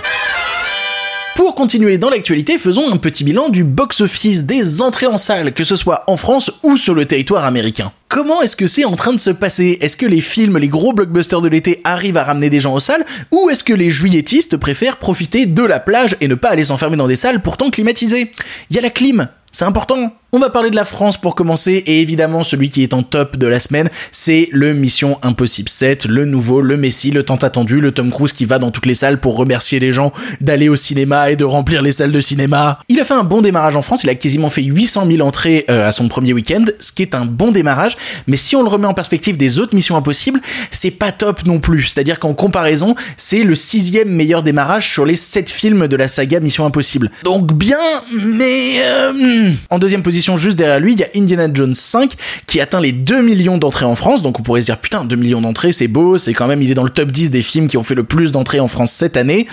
Pour 1.35 1.55
continuer 1.55 1.97
dans 1.97 2.11
l'actualité, 2.11 2.59
faisons 2.59 2.91
un 2.93 2.97
petit 2.97 3.23
bilan 3.23 3.49
du 3.49 3.63
box-office 3.63 4.45
des 4.45 4.81
entrées 4.81 5.07
en 5.07 5.17
salle, 5.17 5.51
que 5.51 5.63
ce 5.63 5.75
soit 5.75 6.03
en 6.05 6.15
France 6.15 6.51
ou 6.61 6.77
sur 6.77 6.93
le 6.93 7.05
territoire 7.05 7.43
américain. 7.43 7.91
Comment 8.07 8.43
est-ce 8.43 8.55
que 8.55 8.67
c'est 8.67 8.85
en 8.85 8.95
train 8.95 9.13
de 9.13 9.19
se 9.19 9.31
passer? 9.31 9.79
Est-ce 9.81 9.97
que 9.97 10.05
les 10.05 10.21
films, 10.21 10.59
les 10.59 10.67
gros 10.67 10.93
blockbusters 10.93 11.41
de 11.41 11.47
l'été 11.47 11.81
arrivent 11.83 12.17
à 12.17 12.23
ramener 12.23 12.51
des 12.51 12.59
gens 12.59 12.75
aux 12.75 12.79
salles? 12.79 13.03
Ou 13.31 13.49
est-ce 13.49 13.63
que 13.63 13.73
les 13.73 13.89
juilletistes 13.89 14.57
préfèrent 14.57 14.97
profiter 14.97 15.47
de 15.47 15.63
la 15.63 15.79
plage 15.79 16.15
et 16.21 16.27
ne 16.27 16.35
pas 16.35 16.49
aller 16.49 16.65
s'enfermer 16.65 16.97
dans 16.97 17.07
des 17.07 17.15
salles 17.15 17.41
pourtant 17.41 17.71
climatisées? 17.71 18.31
Il 18.69 18.75
y 18.75 18.79
a 18.79 18.83
la 18.83 18.91
clim, 18.91 19.27
c'est 19.51 19.65
important. 19.65 20.13
On 20.35 20.39
va 20.39 20.49
parler 20.49 20.71
de 20.71 20.75
la 20.75 20.83
France 20.83 21.17
pour 21.17 21.35
commencer, 21.35 21.83
et 21.85 22.01
évidemment 22.01 22.43
celui 22.43 22.71
qui 22.71 22.81
est 22.81 22.95
en 22.95 23.03
top 23.03 23.37
de 23.37 23.45
la 23.45 23.59
semaine, 23.59 23.91
c'est 24.11 24.49
le 24.51 24.73
Mission 24.73 25.19
Impossible 25.21 25.69
7, 25.69 26.05
le 26.05 26.25
nouveau, 26.25 26.59
le 26.59 26.75
Messi, 26.75 27.11
le 27.11 27.21
tant 27.21 27.35
attendu, 27.35 27.79
le 27.79 27.91
Tom 27.91 28.09
Cruise 28.09 28.33
qui 28.33 28.45
va 28.45 28.57
dans 28.57 28.71
toutes 28.71 28.87
les 28.87 28.95
salles 28.95 29.19
pour 29.19 29.37
remercier 29.37 29.79
les 29.79 29.91
gens 29.91 30.11
d'aller 30.41 30.69
au 30.69 30.75
cinéma 30.75 31.29
et 31.29 31.35
de 31.35 31.43
remplir 31.43 31.83
les 31.83 31.91
salles 31.91 32.11
de 32.11 32.19
cinéma. 32.19 32.79
Il 32.89 32.99
a 32.99 33.05
fait 33.05 33.13
un 33.13 33.23
bon 33.23 33.43
démarrage 33.43 33.75
en 33.75 33.83
France, 33.83 34.05
il 34.05 34.09
a 34.09 34.15
quasiment 34.15 34.49
fait 34.49 34.63
800 34.63 35.05
000 35.05 35.21
entrées 35.21 35.65
euh, 35.69 35.87
à 35.87 35.91
son 35.91 36.07
premier 36.07 36.33
week-end, 36.33 36.65
ce 36.79 36.91
qui 36.91 37.03
est 37.03 37.13
un 37.13 37.25
bon 37.25 37.51
démarrage, 37.51 37.95
mais 38.25 38.35
si 38.35 38.55
on 38.55 38.63
le 38.63 38.69
remet 38.69 38.87
en 38.87 38.95
perspective 38.95 39.37
des 39.37 39.59
autres 39.59 39.75
Missions 39.75 39.97
Impossibles, 39.97 40.41
c'est 40.71 40.89
pas 40.89 41.11
top 41.11 41.45
non 41.45 41.59
plus. 41.59 41.83
C'est-à-dire 41.83 42.17
qu'en 42.17 42.33
comparaison, 42.33 42.95
c'est 43.17 43.43
le 43.43 43.53
sixième 43.53 44.09
meilleur 44.09 44.41
démarrage 44.41 44.89
sur 44.89 45.05
les 45.05 45.15
7 45.15 45.51
films 45.51 45.87
de 45.87 45.95
la 45.95 46.07
saga 46.07 46.39
Mission 46.39 46.65
Impossible. 46.65 47.11
Donc 47.23 47.53
bien, 47.53 47.77
mais... 48.19 48.81
Euh, 48.83 49.51
en 49.69 49.77
deuxième 49.77 50.01
position, 50.01 50.22
juste 50.37 50.57
derrière 50.57 50.79
lui, 50.79 50.93
il 50.93 50.99
y 50.99 51.03
a 51.03 51.07
Indiana 51.15 51.47
Jones 51.53 51.73
5 51.73 52.13
qui 52.47 52.59
atteint 52.59 52.81
les 52.81 52.91
2 52.91 53.21
millions 53.21 53.57
d'entrées 53.57 53.85
en 53.85 53.95
France. 53.95 54.21
Donc 54.21 54.39
on 54.39 54.43
pourrait 54.43 54.61
se 54.61 54.67
dire 54.67 54.77
putain, 54.77 55.05
2 55.05 55.15
millions 55.15 55.41
d'entrées, 55.41 55.71
c'est 55.71 55.87
beau, 55.87 56.17
c'est 56.17 56.33
quand 56.33 56.47
même, 56.47 56.61
il 56.61 56.71
est 56.71 56.75
dans 56.75 56.83
le 56.83 56.89
top 56.89 57.11
10 57.11 57.31
des 57.31 57.41
films 57.41 57.67
qui 57.67 57.77
ont 57.77 57.83
fait 57.83 57.95
le 57.95 58.03
plus 58.03 58.31
d'entrées 58.31 58.59
en 58.59 58.67
France 58.67 58.91
cette 58.91 59.17
année. 59.17 59.47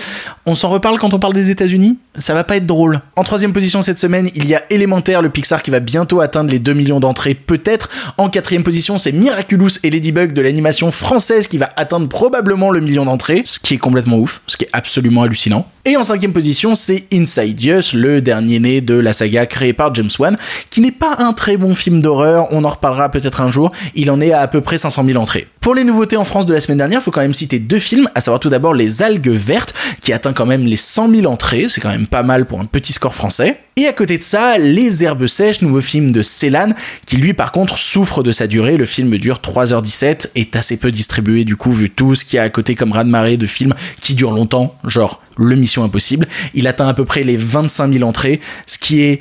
On 0.47 0.55
s'en 0.55 0.69
reparle 0.69 0.99
quand 0.99 1.15
on 1.15 1.19
parle 1.19 1.35
des 1.35 1.51
États-Unis? 1.51 1.99
Ça 2.19 2.35
va 2.35 2.43
pas 2.43 2.57
être 2.57 2.67
drôle. 2.67 3.01
En 3.17 3.23
troisième 3.23 3.53
position 3.53 3.83
cette 3.83 3.99
semaine, 3.99 4.31
il 4.35 4.47
y 4.47 4.55
a 4.55 4.63
Élémentaire, 4.71 5.23
le 5.23 5.31
Pixar 5.31 5.63
qui 5.63 5.71
va 5.71 5.81
bientôt 5.81 6.21
atteindre 6.21 6.51
les 6.51 6.59
2 6.59 6.73
millions 6.73 7.01
d'entrées, 7.01 7.35
peut-être. 7.35 7.89
En 8.19 8.29
quatrième 8.29 8.65
position, 8.65 8.99
c'est 8.99 9.13
Miraculous 9.13 9.71
et 9.83 9.91
Ladybug 9.91 10.33
de 10.33 10.41
l'animation 10.41 10.91
française 10.91 11.47
qui 11.47 11.59
va 11.59 11.71
atteindre 11.77 12.09
probablement 12.09 12.71
le 12.71 12.81
million 12.81 13.05
d'entrées, 13.05 13.43
ce 13.45 13.59
qui 13.59 13.75
est 13.75 13.79
complètement 13.79 14.19
ouf, 14.19 14.43
ce 14.47 14.57
qui 14.57 14.65
est 14.65 14.71
absolument 14.73 15.23
hallucinant. 15.23 15.67
Et 15.85 15.97
en 15.97 16.03
cinquième 16.03 16.33
position, 16.33 16.75
c'est 16.75 17.07
Insidious, 17.13 17.95
le 17.95 18.21
dernier 18.21 18.59
né 18.59 18.81
de 18.81 18.95
la 18.95 19.13
saga 19.13 19.47
créée 19.47 19.73
par 19.73 19.95
James 19.95 20.11
Wan, 20.19 20.37
qui 20.69 20.81
n'est 20.81 20.93
pas 20.93 21.17
un 21.19 21.33
très 21.33 21.57
bon 21.57 21.75
film 21.75 22.03
d'horreur, 22.03 22.49
on 22.51 22.65
en 22.65 22.69
reparlera 22.69 23.09
peut-être 23.09 23.41
un 23.41 23.51
jour, 23.51 23.73
il 23.95 24.11
en 24.11 24.21
est 24.21 24.33
à 24.33 24.41
à 24.41 24.49
peu 24.49 24.61
près 24.61 24.79
500 24.79 25.05
000 25.05 25.21
entrées. 25.21 25.47
Pour 25.61 25.75
les 25.75 25.85
nouveautés 25.85 26.17
en 26.17 26.25
France 26.25 26.47
de 26.47 26.55
la 26.55 26.61
semaine 26.61 26.79
dernière, 26.79 27.01
il 27.01 27.03
faut 27.03 27.11
quand 27.11 27.21
même 27.21 27.35
citer 27.35 27.59
deux 27.59 27.79
films, 27.79 28.09
à 28.15 28.21
savoir 28.21 28.41
tout 28.41 28.49
d'abord 28.49 28.73
Les 28.73 29.03
Algues 29.03 29.29
Vertes, 29.29 29.75
qui 30.01 30.13
atteint 30.13 30.33
quand 30.33 30.47
même 30.47 30.65
les 30.65 30.77
100 30.77 31.11
000 31.11 31.27
entrées, 31.27 31.67
c'est 31.69 31.81
quand 31.81 31.91
même 31.91 32.07
pas 32.07 32.23
mal 32.23 32.47
pour 32.47 32.59
un 32.61 32.65
petit 32.65 32.93
score 32.93 33.15
français. 33.15 33.59
Et 33.77 33.87
à 33.87 33.93
côté 33.93 34.19
de 34.19 34.23
ça, 34.23 34.59
Les 34.59 35.05
Herbes 35.05 35.27
Sèches, 35.27 35.61
nouveau 35.61 35.81
film 35.81 36.13
de 36.13 36.23
Célan, 36.23 36.71
qui 37.07 37.17
lui 37.17 37.35
par 37.35 37.53
contre 37.53 37.79
souffre 37.79 38.23
de 38.23 38.33
sa 38.33 38.47
durée, 38.47 38.77
le 38.77 38.87
film 38.87 39.17
dure 39.19 39.41
3h17, 39.45 40.31
est 40.35 40.57
assez 40.57 40.79
peu 40.79 40.91
distribué 40.91 41.45
du 41.45 41.57
coup 41.57 41.73
vu 41.73 41.91
tout 41.91 42.15
ce 42.15 42.25
qu'il 42.25 42.37
y 42.37 42.41
a 42.41 42.45
à 42.45 42.49
côté 42.49 42.75
comme 42.75 42.93
raz-de-marée 42.93 43.37
de 43.37 43.47
films 43.47 43.75
qui 44.01 44.15
durent 44.15 44.33
longtemps, 44.33 44.75
genre 44.85 45.23
Le 45.37 45.57
Mission 45.57 45.85
Impossible. 45.85 46.27
Il 46.55 46.67
atteint 46.67 46.89
à 46.89 46.95
peu 46.95 47.05
près 47.05 47.23
les 47.23 47.37
25 47.37 47.93
000 47.93 48.09
entrées, 48.09 48.41
ce 48.67 48.79
qui 48.79 49.03
est 49.03 49.21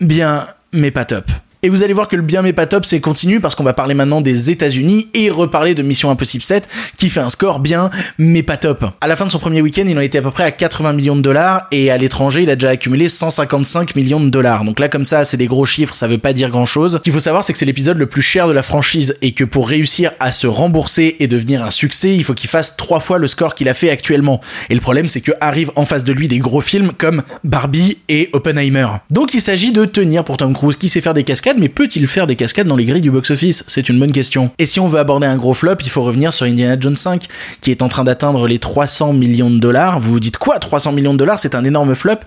bien 0.00 0.46
mais 0.76 0.90
pas 0.90 1.04
top. 1.04 1.24
Et 1.66 1.68
vous 1.68 1.82
allez 1.82 1.94
voir 1.94 2.06
que 2.06 2.14
le 2.14 2.22
bien 2.22 2.42
mais 2.42 2.52
pas 2.52 2.66
top 2.66 2.86
c'est 2.86 3.00
continu 3.00 3.40
parce 3.40 3.56
qu'on 3.56 3.64
va 3.64 3.72
parler 3.72 3.94
maintenant 3.94 4.20
des 4.20 4.52
États-Unis 4.52 5.08
et 5.14 5.30
reparler 5.30 5.74
de 5.74 5.82
Mission 5.82 6.12
Impossible 6.12 6.44
7 6.44 6.68
qui 6.96 7.08
fait 7.08 7.18
un 7.18 7.28
score 7.28 7.58
bien 7.58 7.90
mais 8.18 8.44
pas 8.44 8.56
top. 8.56 8.84
À 9.00 9.08
la 9.08 9.16
fin 9.16 9.26
de 9.26 9.32
son 9.32 9.40
premier 9.40 9.62
week-end, 9.62 9.82
il 9.84 9.98
en 9.98 10.00
était 10.00 10.18
à 10.18 10.22
peu 10.22 10.30
près 10.30 10.44
à 10.44 10.52
80 10.52 10.92
millions 10.92 11.16
de 11.16 11.22
dollars 11.22 11.66
et 11.72 11.90
à 11.90 11.98
l'étranger, 11.98 12.44
il 12.44 12.50
a 12.50 12.54
déjà 12.54 12.68
accumulé 12.68 13.08
155 13.08 13.96
millions 13.96 14.20
de 14.20 14.30
dollars. 14.30 14.62
Donc 14.62 14.78
là 14.78 14.88
comme 14.88 15.04
ça, 15.04 15.24
c'est 15.24 15.36
des 15.36 15.48
gros 15.48 15.66
chiffres, 15.66 15.96
ça 15.96 16.06
veut 16.06 16.18
pas 16.18 16.32
dire 16.32 16.50
grand-chose. 16.50 16.92
Ce 16.92 16.98
qu'il 16.98 17.12
faut 17.12 17.18
savoir, 17.18 17.42
c'est 17.42 17.52
que 17.52 17.58
c'est 17.58 17.64
l'épisode 17.64 17.98
le 17.98 18.06
plus 18.06 18.22
cher 18.22 18.46
de 18.46 18.52
la 18.52 18.62
franchise 18.62 19.16
et 19.20 19.32
que 19.32 19.42
pour 19.42 19.68
réussir 19.68 20.12
à 20.20 20.30
se 20.30 20.46
rembourser 20.46 21.16
et 21.18 21.26
devenir 21.26 21.64
un 21.64 21.72
succès, 21.72 22.14
il 22.14 22.22
faut 22.22 22.34
qu'il 22.34 22.48
fasse 22.48 22.76
trois 22.76 23.00
fois 23.00 23.18
le 23.18 23.26
score 23.26 23.56
qu'il 23.56 23.68
a 23.68 23.74
fait 23.74 23.90
actuellement. 23.90 24.40
Et 24.70 24.76
le 24.76 24.80
problème, 24.80 25.08
c'est 25.08 25.20
que 25.20 25.32
arrivent 25.40 25.72
en 25.74 25.84
face 25.84 26.04
de 26.04 26.12
lui 26.12 26.28
des 26.28 26.38
gros 26.38 26.60
films 26.60 26.92
comme 26.96 27.24
Barbie 27.42 27.98
et 28.08 28.30
Oppenheimer. 28.34 28.86
Donc 29.10 29.34
il 29.34 29.40
s'agit 29.40 29.72
de 29.72 29.84
tenir 29.84 30.22
pour 30.22 30.36
Tom 30.36 30.54
Cruise 30.54 30.76
qui 30.76 30.88
sait 30.88 31.00
faire 31.00 31.12
des 31.12 31.24
cascades 31.24 31.55
mais 31.58 31.68
peut-il 31.68 32.06
faire 32.06 32.26
des 32.26 32.36
cascades 32.36 32.66
dans 32.66 32.76
les 32.76 32.84
grilles 32.84 33.00
du 33.00 33.10
box-office? 33.10 33.64
C'est 33.66 33.88
une 33.88 33.98
bonne 33.98 34.12
question. 34.12 34.50
Et 34.58 34.66
si 34.66 34.80
on 34.80 34.88
veut 34.88 34.98
aborder 34.98 35.26
un 35.26 35.36
gros 35.36 35.54
flop, 35.54 35.76
il 35.80 35.90
faut 35.90 36.02
revenir 36.02 36.32
sur 36.32 36.46
Indiana 36.46 36.76
Jones 36.78 36.96
5, 36.96 37.26
qui 37.60 37.70
est 37.70 37.82
en 37.82 37.88
train 37.88 38.04
d'atteindre 38.04 38.46
les 38.46 38.58
300 38.58 39.12
millions 39.12 39.50
de 39.50 39.58
dollars. 39.58 40.00
Vous 40.00 40.12
vous 40.12 40.20
dites 40.20 40.38
quoi 40.38 40.58
300 40.58 40.92
millions 40.92 41.12
de 41.12 41.18
dollars? 41.18 41.40
C'est 41.40 41.54
un 41.54 41.64
énorme 41.64 41.94
flop. 41.94 42.20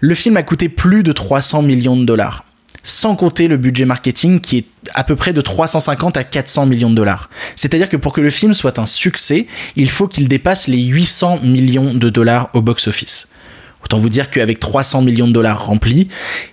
Le 0.00 0.14
film 0.14 0.36
a 0.36 0.42
coûté 0.42 0.68
plus 0.68 1.02
de 1.02 1.12
300 1.12 1.62
millions 1.62 1.96
de 1.96 2.04
dollars 2.04 2.44
sans 2.82 3.14
compter 3.14 3.46
le 3.46 3.58
budget 3.58 3.84
marketing 3.84 4.40
qui 4.40 4.58
est 4.58 4.64
à 4.94 5.04
peu 5.04 5.14
près 5.14 5.32
de 5.32 5.40
350 5.40 6.16
à 6.16 6.24
400 6.24 6.66
millions 6.66 6.90
de 6.90 6.94
dollars. 6.94 7.28
C'est-à-dire 7.56 7.88
que 7.88 7.96
pour 7.96 8.12
que 8.12 8.20
le 8.20 8.30
film 8.30 8.54
soit 8.54 8.78
un 8.78 8.86
succès, 8.86 9.46
il 9.76 9.90
faut 9.90 10.08
qu'il 10.08 10.28
dépasse 10.28 10.66
les 10.66 10.82
800 10.82 11.40
millions 11.42 11.92
de 11.92 12.08
dollars 12.08 12.50
au 12.54 12.62
box-office. 12.62 13.28
Autant 13.84 13.98
vous 13.98 14.08
dire 14.08 14.30
qu'avec 14.30 14.60
300 14.60 15.02
millions 15.02 15.28
de 15.28 15.32
dollars 15.32 15.66
remplis, 15.66 16.08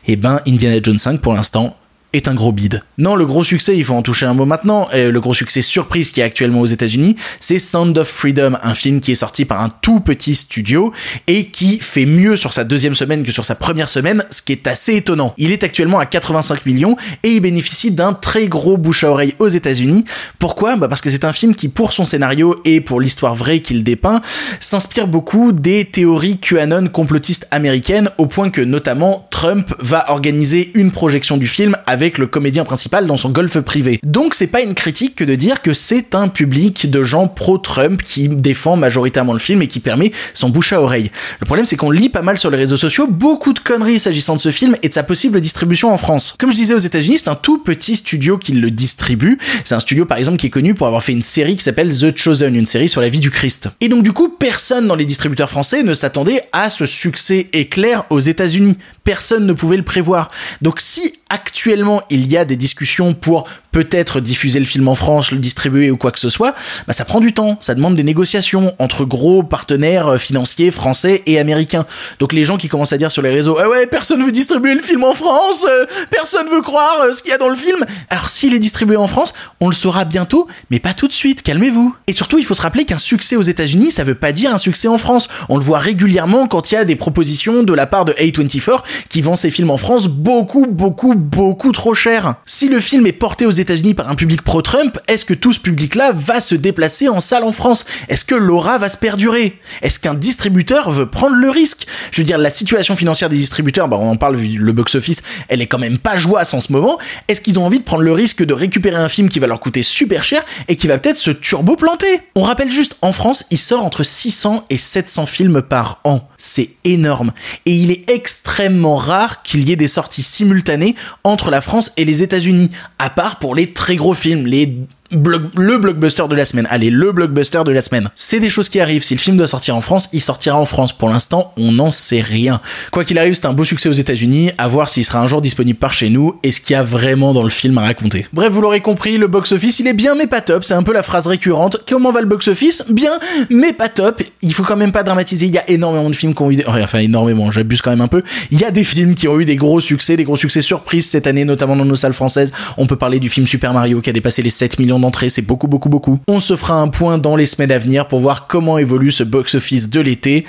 eh 0.08 0.16
ben 0.16 0.42
Indiana 0.48 0.78
Jones 0.82 0.98
5 0.98 1.22
pour 1.22 1.34
l'instant 1.34 1.78
est 2.18 2.28
un 2.28 2.36
gros 2.36 2.52
bide. 2.52 2.84
Non, 2.98 3.16
le 3.16 3.26
gros 3.26 3.44
succès, 3.44 3.78
il 3.78 3.84
faut 3.84 3.94
en 3.94 4.02
toucher 4.02 4.26
un 4.26 4.34
mot 4.34 4.46
maintenant, 4.46 4.90
et 4.92 5.10
le 5.10 5.20
gros 5.20 5.34
succès 5.34 5.62
surprise 5.62 6.12
qui 6.12 6.20
est 6.20 6.24
actuellement 6.24 6.62
aux 6.62 6.66
États-Unis, 6.66 7.16
c'est 7.40 7.60
Sound 7.60 7.98
of 7.98 8.08
Freedom, 8.08 8.58
un 8.62 8.74
film 8.74 9.00
qui 9.00 9.12
est 9.12 9.16
sorti 9.16 9.46
par 9.46 9.62
un 9.62 9.70
tout 9.70 10.00
petit 10.00 10.36
studio 10.36 10.92
et 11.28 11.46
qui 11.46 11.80
fait 11.80 12.06
mieux 12.06 12.38
sur 12.38 12.54
sa 12.54 12.64
deuxième 12.64 12.96
semaine 12.96 13.24
que 13.24 13.32
sur 13.32 13.46
sa 13.46 13.56
première 13.56 13.90
semaine, 13.90 14.24
ce 14.30 14.42
qui 14.42 14.52
est 14.52 14.68
assez 14.68 14.96
étonnant. 14.96 15.34
Il 15.38 15.52
est 15.52 15.64
actuellement 15.64 16.00
à 16.00 16.06
85 16.06 16.66
millions 16.66 16.96
et 17.24 17.32
il 17.32 17.40
bénéficie 17.40 17.92
d'un 17.92 18.14
très 18.14 18.48
gros 18.48 18.78
bouche 18.78 19.04
à 19.04 19.12
oreille 19.12 19.36
aux 19.40 19.48
États-Unis. 19.48 20.06
Pourquoi? 20.40 20.76
Bah 20.76 20.88
Parce 20.88 21.02
que 21.02 21.10
c'est 21.10 21.26
un 21.26 21.34
film 21.34 21.56
qui, 21.56 21.68
pour 21.68 21.94
son 21.94 22.06
scénario 22.06 22.56
et 22.66 22.82
pour 22.82 23.02
l'histoire 23.02 23.36
vraie 23.36 23.60
qu'il 23.60 23.84
dépeint, 23.84 24.22
s'inspire 24.60 25.08
beaucoup 25.08 25.52
des 25.52 25.86
théories 25.86 26.38
QAnon 26.38 26.88
complotistes 26.88 27.48
américaines, 27.52 28.10
au 28.18 28.26
point 28.26 28.50
que 28.50 28.62
notamment 28.62 29.28
Trump 29.32 29.74
va 29.80 30.10
organiser 30.12 30.72
une 30.74 30.92
projection 30.92 31.38
du 31.38 31.48
film 31.48 31.76
avec 31.86 32.07
le 32.18 32.28
comédien 32.28 32.64
principal 32.64 33.08
dans 33.08 33.18
son 33.18 33.30
golf 33.30 33.60
privé. 33.60 34.00
Donc 34.04 34.34
c'est 34.34 34.48
pas 34.48 34.62
une 34.62 34.74
critique 34.74 35.16
que 35.16 35.24
de 35.24 35.36
dire 35.36 35.62
que 35.62 35.74
c'est 35.74 36.16
un 36.16 36.30
public 36.30 36.90
de 36.90 37.04
gens 37.04 37.28
pro-Trump 37.28 38.02
qui 38.04 38.30
défend 38.30 38.78
majoritairement 38.78 39.34
le 39.34 39.40
film 39.40 39.62
et 39.62 39.68
qui 39.68 39.80
permet 39.82 40.12
son 40.34 40.50
bouche 40.50 40.74
à 40.74 40.82
oreille. 40.82 41.12
Le 41.42 41.46
problème 41.46 41.66
c'est 41.66 41.76
qu'on 41.76 41.92
lit 41.92 42.10
pas 42.10 42.22
mal 42.22 42.38
sur 42.38 42.50
les 42.50 42.58
réseaux 42.58 42.78
sociaux 42.78 43.08
beaucoup 43.08 43.54
de 43.54 43.60
conneries 43.60 44.00
s'agissant 44.00 44.36
de 44.36 44.40
ce 44.40 44.52
film 44.52 44.76
et 44.84 44.90
de 44.90 44.94
sa 44.94 45.04
possible 45.04 45.42
distribution 45.42 45.92
en 45.92 45.98
France. 45.98 46.36
Comme 46.40 46.52
je 46.52 46.56
disais 46.56 46.74
aux 46.74 46.78
États-Unis, 46.78 47.18
c'est 47.20 47.30
un 47.30 47.36
tout 47.36 47.58
petit 47.58 47.96
studio 47.96 48.38
qui 48.38 48.54
le 48.54 48.72
distribue. 48.72 49.38
C'est 49.64 49.76
un 49.76 49.80
studio 49.80 50.06
par 50.06 50.18
exemple 50.18 50.38
qui 50.38 50.48
est 50.48 50.52
connu 50.52 50.74
pour 50.74 50.88
avoir 50.88 51.04
fait 51.04 51.12
une 51.12 51.24
série 51.24 51.58
qui 51.58 51.64
s'appelle 51.64 51.90
The 51.90 52.16
Chosen, 52.16 52.56
une 52.56 52.66
série 52.66 52.90
sur 52.90 53.02
la 53.02 53.10
vie 53.10 53.20
du 53.20 53.32
Christ. 53.32 53.70
Et 53.82 53.90
donc 53.90 54.04
du 54.04 54.14
coup, 54.14 54.30
personne 54.30 54.88
dans 54.88 54.96
les 54.96 55.06
distributeurs 55.06 55.50
français 55.50 55.84
ne 55.84 55.94
s'attendait 55.94 56.44
à 56.54 56.70
ce 56.70 56.86
succès 56.86 57.48
éclair 57.54 58.06
aux 58.10 58.20
États-Unis. 58.20 58.78
Personne 59.08 59.46
ne 59.46 59.54
pouvait 59.54 59.78
le 59.78 59.84
prévoir. 59.84 60.28
Donc 60.62 60.82
si 60.82 61.14
actuellement 61.30 62.02
il 62.10 62.30
y 62.30 62.36
a 62.36 62.44
des 62.44 62.58
discussions 62.58 63.14
pour 63.14 63.46
peut-être 63.72 64.20
diffuser 64.20 64.60
le 64.60 64.66
film 64.66 64.88
en 64.88 64.96
France, 64.96 65.32
le 65.32 65.38
distribuer 65.38 65.92
ou 65.92 65.98
quoi 65.98 66.12
que 66.12 66.20
ce 66.20 66.30
soit, 66.30 66.54
bah 66.88 66.94
ça 66.94 67.06
prend 67.06 67.20
du 67.20 67.32
temps, 67.34 67.58
ça 67.62 67.74
demande 67.76 67.96
des 67.96 68.04
négociations 68.04 68.74
entre 68.80 69.06
gros 69.06 69.44
partenaires 69.44 70.08
euh, 70.08 70.18
financiers 70.18 70.72
français 70.72 71.24
et 71.26 71.40
américains. 71.40 71.86
Donc 72.20 72.34
les 72.34 72.44
gens 72.44 72.58
qui 72.58 72.68
commencent 72.68 72.92
à 72.92 72.98
dire 72.98 73.12
sur 73.12 73.22
les 73.22 73.30
réseaux 73.30 73.58
ah 73.62 73.70
ouais 73.70 73.88
personne 73.88 74.26
veut 74.26 74.32
distribuer 74.32 74.74
le 74.74 74.82
film 74.82 75.06
en 75.06 75.14
France, 75.14 75.66
euh, 75.70 75.86
personne 76.10 76.50
veut 76.50 76.62
croire 76.62 77.02
euh, 77.04 77.14
ce 77.14 77.22
qu'il 77.22 77.32
y 77.32 77.36
a 77.36 77.38
dans 77.38 77.50
le 77.50 77.56
film. 77.56 77.86
Alors 78.10 78.30
s'il 78.30 78.54
est 78.54 78.60
distribué 78.60 78.98
en 78.98 79.08
France, 79.08 79.34
on 79.62 79.70
le 79.70 79.76
saura 79.76 80.04
bientôt, 80.04 80.48
mais 80.70 80.80
pas 80.80 80.94
tout 80.94 81.08
de 81.08 81.14
suite. 81.14 81.44
Calmez-vous. 81.44 81.96
Et 82.08 82.14
surtout 82.14 82.40
il 82.40 82.46
faut 82.46 82.56
se 82.56 82.62
rappeler 82.62 82.84
qu'un 82.84 82.98
succès 82.98 83.38
aux 83.38 83.42
États-Unis 83.42 83.92
ça 83.92 84.04
veut 84.04 84.16
pas 84.16 84.34
dire 84.34 84.54
un 84.54 84.58
succès 84.58 84.90
en 84.90 84.98
France. 84.98 85.30
On 85.48 85.58
le 85.58 85.64
voit 85.64 85.80
régulièrement 85.80 86.48
quand 86.48 86.72
il 86.72 86.76
y 86.76 86.78
a 86.78 86.84
des 86.84 86.98
propositions 86.98 87.64
de 87.64 87.74
la 87.74 87.86
part 87.86 88.06
de 88.06 88.14
A24 88.14 88.82
qui 89.10 89.22
vend 89.22 89.36
ses 89.36 89.52
films 89.52 89.70
en 89.70 89.78
France 89.78 90.08
beaucoup 90.08 90.66
beaucoup 90.68 91.16
beaucoup 91.16 91.72
trop 91.72 91.94
cher. 91.94 92.36
Si 92.46 92.68
le 92.68 92.80
film 92.80 93.06
est 93.08 93.12
porté 93.12 93.46
aux 93.46 93.52
États-Unis 93.52 93.94
par 93.94 94.10
un 94.10 94.16
public 94.16 94.42
pro-Trump, 94.42 94.98
est-ce 95.08 95.26
que 95.26 95.34
tout 95.34 95.54
ce 95.54 95.60
public-là 95.60 96.12
va 96.14 96.40
se 96.40 96.56
déplacer 96.56 97.10
en 97.10 97.20
salle 97.20 97.44
en 97.44 97.52
France? 97.52 97.86
Est-ce 98.10 98.26
que 98.26 98.36
l'aura 98.36 98.78
va 98.78 98.90
se 98.90 98.98
perdurer? 98.98 99.60
Est-ce 99.82 100.00
qu'un 100.00 100.14
distributeur 100.14 100.92
veut 100.92 101.10
prendre 101.10 101.36
le 101.36 101.50
risque? 101.50 101.88
Je 102.12 102.22
veux 102.22 102.26
dire, 102.26 102.38
la 102.38 102.50
situation 102.50 102.96
financière 102.96 103.30
des 103.30 103.38
distributeurs, 103.38 103.88
bah 103.88 103.98
on 104.00 104.12
en 104.12 104.16
parle 104.16 104.36
vu 104.36 104.58
le 104.58 104.72
box-office, 104.72 105.22
elle 105.48 105.62
est 105.62 105.68
quand 105.68 105.80
même 105.80 105.98
pas 105.98 106.18
joyeuse 106.18 106.54
en 106.54 106.62
ce 106.62 106.72
moment. 106.72 106.98
Est-ce 107.28 107.42
qu'ils 107.42 107.60
ont 107.60 107.66
envie 107.66 107.80
de 107.80 107.84
prendre 107.84 108.04
le 108.04 108.12
risque 108.12 108.44
de 108.44 108.54
récupérer 108.54 108.98
un 108.98 109.10
film 109.10 109.30
qui 109.30 109.40
va 109.40 109.48
leur 109.48 109.60
coûter 109.60 109.84
super 109.84 110.24
cher 110.24 110.44
et 110.68 110.76
qui 110.76 110.88
va 110.88 110.98
peut-être 110.98 111.18
se 111.18 111.32
turbo-planter? 111.32 112.22
On 112.36 112.42
rappelle 112.42 112.72
juste, 112.72 112.98
en 113.02 113.12
France, 113.12 113.46
il 113.52 113.58
sort 113.58 113.84
entre 113.84 114.04
600 114.04 114.66
et 114.70 114.78
700 114.78 115.26
films 115.26 115.62
par 115.62 116.00
an. 116.04 116.28
C'est 116.38 116.70
énorme. 116.84 117.34
Et 117.66 117.74
il 117.74 117.90
est 117.90 118.10
extrêmement 118.12 118.96
rare 118.96 119.42
qu'il 119.42 119.68
y 119.68 119.72
ait 119.72 119.76
des 119.76 119.88
sorties 119.88 120.22
simultanées 120.22 120.96
entre 121.24 121.50
la 121.50 121.62
France 121.62 121.92
et 121.98 122.06
les 122.06 122.22
États-Unis, 122.22 122.70
à 123.00 123.10
part 123.10 123.40
pour 123.40 123.56
les 123.56 123.74
très 123.74 123.96
gros 123.96 124.14
films, 124.14 124.46
les 124.46 124.78
le 125.12 125.78
blockbuster 125.78 126.24
de 126.30 126.36
la 126.36 126.46
semaine. 126.46 126.68
Allez, 126.70 126.90
le 126.90 127.12
blockbuster 127.12 127.64
de 127.66 127.72
la 127.72 127.82
semaine. 127.82 128.10
C'est 128.16 128.40
des 128.40 128.50
choses 128.50 128.70
qui 128.70 128.80
arrivent. 128.80 129.04
Si 129.04 129.14
le 129.14 129.20
film 129.20 129.38
doit 129.38 129.48
sortir 129.48 129.76
en 129.76 129.82
France, 129.82 130.10
il 130.14 130.22
sortira 130.22 130.60
en 130.60 130.66
France. 130.66 130.94
Pour 130.94 131.10
l'instant, 131.10 131.54
on 131.58 131.72
n'en 131.72 131.92
sait 131.92 132.22
rien. 132.22 132.62
Quoi 132.92 133.06
qu'il 133.06 133.18
arrive, 133.18 133.34
c'est 133.34 133.46
un 133.46 133.54
beau 133.54 133.66
succès 133.66 133.90
aux 133.90 133.94
États-Unis. 133.94 134.52
À 134.58 134.68
voir 134.68 134.90
s'il 134.90 135.06
sera 135.06 135.22
un 135.22 135.28
jour 135.28 135.42
disponible 135.42 135.80
par 135.80 135.94
chez 135.94 136.10
nous 136.10 136.38
et 136.44 136.52
ce 136.52 136.60
qu'il 136.60 136.74
y 136.74 136.76
a 136.76 136.84
vraiment 136.84 137.34
dans 137.34 137.44
le 137.44 137.50
film 137.50 137.78
à 137.78 137.82
raconter? 137.82 138.28
Bref, 138.34 138.52
vous 138.52 138.62
l'aurez 138.62 138.82
compris, 138.82 139.18
le 139.18 139.28
box-office, 139.28 139.80
il 139.80 139.88
est 139.88 139.94
bien 139.94 140.16
mais 140.16 140.28
pas 140.28 140.42
top. 140.42 140.64
C'est 140.64 140.74
un 140.74 140.84
peu 140.84 140.94
la 140.94 141.04
phrase 141.04 141.28
récurrente. 141.28 141.78
Comment 141.88 142.12
va 142.12 142.22
le 142.22 142.28
box-office? 142.28 142.84
Bien, 142.90 143.12
mais 143.50 143.74
pas 143.74 143.90
top. 143.90 144.22
Il 144.42 144.54
faut 144.54 144.64
quand 144.64 144.78
même 144.78 144.92
pas 144.92 145.04
dramatiser. 145.04 145.46
Il 145.46 145.54
y 145.54 145.58
a 145.58 145.70
énormément 145.70 146.10
de 146.10 146.16
films 146.16 146.34
qui 146.34 146.42
ont 146.42 146.52
eu 146.52 146.58
des... 146.58 146.66
Enfin, 146.66 147.00
énormément, 147.00 147.52
j'abuse 147.52 147.82
quand 147.82 147.92
même 147.92 148.02
un 148.02 148.08
peu. 148.08 148.24
Il 148.52 148.60
y 148.60 148.64
a 148.64 148.72
des 148.72 148.84
films 148.84 149.16
qui 149.16 149.28
ont 149.28 149.40
eu 149.40 149.46
des 149.46 149.56
gros 149.56 149.80
succès, 149.80 150.18
des 150.18 150.24
gros 150.24 150.38
succès 150.38 150.62
surprises 150.62 151.08
cette 151.10 151.28
année, 151.28 151.46
notamment 151.46 151.76
dans 151.76 151.86
nos 151.86 151.96
salles 151.96 152.14
françaises. 152.14 152.52
On 152.78 152.88
peut 152.88 152.96
parler 152.96 153.20
du 153.20 153.30
film 153.30 153.48
Super 153.48 153.74
Mario 153.74 154.02
qui 154.02 154.10
a 154.10 154.14
dépassé 154.14 154.42
les 154.42 154.50
7 154.50 154.80
millions 154.80 154.97
d'entrées, 155.00 155.30
c'est 155.30 155.42
beaucoup 155.42 155.68
beaucoup 155.68 155.90
beaucoup. 155.90 156.20
On 156.28 156.40
se 156.40 156.56
fera 156.56 156.76
un 156.76 156.88
point 156.88 157.18
dans 157.18 157.36
les 157.36 157.46
semaines 157.46 157.72
à 157.72 157.80
venir 157.80 158.08
pour 158.08 158.20
voir 158.20 158.48
comment 158.48 158.78
évolue 158.78 159.12
ce 159.12 159.24
box-office 159.24 159.90
de 159.90 160.00
l'été. 160.00 160.46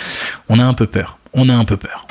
On 0.49 0.59
a 0.59 0.65
un 0.65 0.75
peu 0.75 0.87
peur. 0.87 1.19
On 1.35 1.49
a 1.49 1.55
un 1.55 1.65
peu 1.65 1.77
peur. 1.77 2.07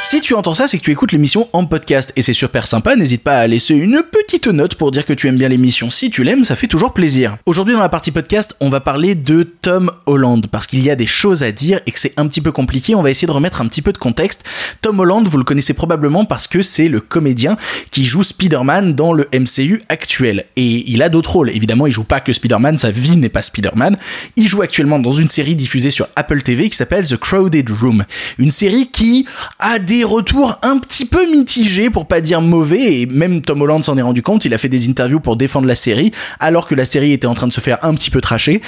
Si 0.00 0.20
tu 0.20 0.34
entends 0.34 0.54
ça, 0.54 0.68
c'est 0.68 0.78
que 0.78 0.84
tu 0.84 0.92
écoutes 0.92 1.10
l'émission 1.10 1.48
en 1.52 1.64
podcast 1.64 2.12
et 2.14 2.22
c'est 2.22 2.32
super 2.32 2.66
sympa. 2.68 2.94
N'hésite 2.94 3.22
pas 3.22 3.38
à 3.38 3.46
laisser 3.46 3.74
une 3.74 4.00
petite 4.02 4.46
note 4.46 4.76
pour 4.76 4.92
dire 4.92 5.04
que 5.04 5.12
tu 5.12 5.26
aimes 5.26 5.36
bien 5.36 5.48
l'émission. 5.48 5.90
Si 5.90 6.08
tu 6.08 6.22
l'aimes, 6.22 6.44
ça 6.44 6.54
fait 6.54 6.68
toujours 6.68 6.94
plaisir. 6.94 7.36
Aujourd'hui, 7.46 7.74
dans 7.74 7.80
la 7.80 7.88
partie 7.88 8.12
podcast, 8.12 8.54
on 8.60 8.68
va 8.68 8.80
parler 8.80 9.16
de 9.16 9.42
Tom 9.42 9.90
Holland 10.06 10.46
parce 10.46 10.66
qu'il 10.68 10.84
y 10.84 10.88
a 10.88 10.94
des 10.94 11.04
choses 11.04 11.42
à 11.42 11.50
dire 11.50 11.80
et 11.86 11.90
que 11.90 11.98
c'est 11.98 12.14
un 12.16 12.26
petit 12.28 12.40
peu 12.40 12.52
compliqué. 12.52 12.94
On 12.94 13.02
va 13.02 13.10
essayer 13.10 13.26
de 13.26 13.32
remettre 13.32 13.60
un 13.60 13.66
petit 13.66 13.82
peu 13.82 13.92
de 13.92 13.98
contexte. 13.98 14.44
Tom 14.82 15.00
Holland, 15.00 15.26
vous 15.26 15.36
le 15.36 15.44
connaissez 15.44 15.74
probablement 15.74 16.24
parce 16.24 16.46
que 16.46 16.62
c'est 16.62 16.88
le 16.88 17.00
comédien 17.00 17.56
qui 17.90 18.04
joue 18.04 18.22
Spider-Man 18.22 18.94
dans 18.94 19.12
le 19.12 19.28
MCU 19.34 19.82
actuel. 19.88 20.46
Et 20.56 20.90
il 20.90 21.02
a 21.02 21.08
d'autres 21.08 21.32
rôles. 21.32 21.50
Évidemment, 21.50 21.86
il 21.86 21.92
joue 21.92 22.04
pas 22.04 22.20
que 22.20 22.32
Spider-Man, 22.32 22.78
sa 22.78 22.92
vie 22.92 23.16
n'est 23.16 23.28
pas 23.28 23.42
Spider-Man. 23.42 23.98
Il 24.36 24.46
joue 24.46 24.62
actuellement 24.62 25.00
dans 25.00 25.12
une 25.12 25.28
série 25.28 25.56
diffusée 25.56 25.90
sur 25.90 26.06
Apple 26.14 26.40
TV 26.42 26.70
qui 26.70 26.76
s'appelle 26.76 27.06
The 27.06 27.16
Crowded 27.16 27.68
Room. 27.70 28.04
Une 28.38 28.52
série 28.52 28.86
qui 28.86 29.26
a 29.58 29.80
des 29.88 30.04
retours 30.04 30.58
un 30.62 30.78
petit 30.78 31.06
peu 31.06 31.24
mitigés 31.30 31.88
pour 31.88 32.06
pas 32.06 32.20
dire 32.20 32.42
mauvais 32.42 33.00
et 33.00 33.06
même 33.06 33.40
Tom 33.40 33.62
Holland 33.62 33.82
s'en 33.82 33.96
est 33.96 34.02
rendu 34.02 34.20
compte, 34.20 34.44
il 34.44 34.52
a 34.52 34.58
fait 34.58 34.68
des 34.68 34.86
interviews 34.86 35.18
pour 35.18 35.36
défendre 35.36 35.66
la 35.66 35.74
série 35.74 36.12
alors 36.40 36.66
que 36.66 36.74
la 36.74 36.84
série 36.84 37.12
était 37.12 37.26
en 37.26 37.32
train 37.32 37.48
de 37.48 37.54
se 37.54 37.60
faire 37.60 37.78
un 37.82 37.94
petit 37.94 38.10
peu 38.10 38.20
tracher 38.20 38.60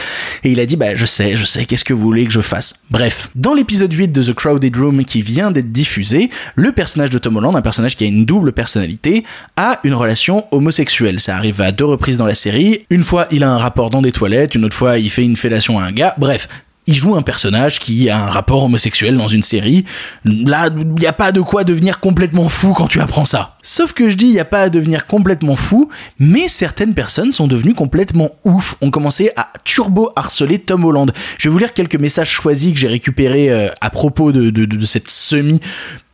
et 0.44 0.50
il 0.50 0.58
a 0.60 0.64
dit 0.64 0.76
bah 0.76 0.96
je 0.96 1.04
sais, 1.04 1.36
je 1.36 1.44
sais, 1.44 1.66
qu'est-ce 1.66 1.84
que 1.84 1.92
vous 1.92 2.02
voulez 2.02 2.24
que 2.24 2.32
je 2.32 2.40
fasse? 2.40 2.76
Bref, 2.90 3.28
dans 3.34 3.52
l'épisode 3.52 3.92
8 3.92 4.08
de 4.08 4.22
The 4.22 4.32
Crowded 4.32 4.74
Room 4.74 5.04
qui 5.04 5.20
vient 5.20 5.50
d'être 5.50 5.70
diffusé, 5.70 6.30
le 6.54 6.72
personnage 6.72 7.10
de 7.10 7.18
Tom 7.18 7.36
Holland, 7.36 7.54
un 7.54 7.60
personnage 7.60 7.96
qui 7.96 8.04
a 8.04 8.06
une 8.06 8.24
double 8.24 8.52
personnalité, 8.52 9.24
a 9.58 9.78
une 9.84 9.94
relation 9.94 10.46
homosexuelle. 10.52 11.20
Ça 11.20 11.36
arrive 11.36 11.60
à 11.60 11.70
deux 11.70 11.84
reprises 11.84 12.16
dans 12.16 12.26
la 12.26 12.34
série. 12.34 12.78
Une 12.88 13.02
fois, 13.02 13.26
il 13.30 13.44
a 13.44 13.52
un 13.52 13.58
rapport 13.58 13.90
dans 13.90 14.00
des 14.00 14.12
toilettes, 14.12 14.54
une 14.54 14.64
autre 14.64 14.76
fois, 14.76 14.98
il 14.98 15.10
fait 15.10 15.24
une 15.24 15.36
fellation 15.36 15.78
à 15.78 15.84
un 15.84 15.92
gars. 15.92 16.14
Bref, 16.16 16.48
il 16.90 16.96
joue 16.96 17.14
un 17.14 17.22
personnage 17.22 17.78
qui 17.78 18.10
a 18.10 18.24
un 18.24 18.28
rapport 18.28 18.64
homosexuel 18.64 19.16
dans 19.16 19.28
une 19.28 19.44
série. 19.44 19.84
Là, 20.24 20.68
il 20.76 20.88
n'y 20.88 21.06
a 21.06 21.12
pas 21.12 21.30
de 21.30 21.40
quoi 21.40 21.62
devenir 21.62 22.00
complètement 22.00 22.48
fou 22.48 22.72
quand 22.72 22.88
tu 22.88 23.00
apprends 23.00 23.24
ça. 23.24 23.56
Sauf 23.62 23.92
que 23.92 24.08
je 24.08 24.16
dis, 24.16 24.26
il 24.26 24.32
n'y 24.32 24.40
a 24.40 24.44
pas 24.44 24.62
à 24.62 24.68
devenir 24.70 25.06
complètement 25.06 25.54
fou, 25.54 25.88
mais 26.18 26.48
certaines 26.48 26.94
personnes 26.94 27.30
sont 27.30 27.46
devenues 27.46 27.74
complètement 27.74 28.30
ouf, 28.44 28.74
ont 28.80 28.90
commencé 28.90 29.30
à 29.36 29.52
turbo 29.62 30.10
harceler 30.16 30.58
Tom 30.58 30.84
Holland. 30.84 31.12
Je 31.38 31.48
vais 31.48 31.52
vous 31.52 31.58
lire 31.58 31.74
quelques 31.74 31.94
messages 31.94 32.30
choisis 32.30 32.72
que 32.72 32.78
j'ai 32.78 32.88
récupérés 32.88 33.50
euh, 33.50 33.68
à 33.80 33.90
propos 33.90 34.32
de, 34.32 34.50
de 34.50 34.84
cette 34.84 35.10
semi 35.10 35.60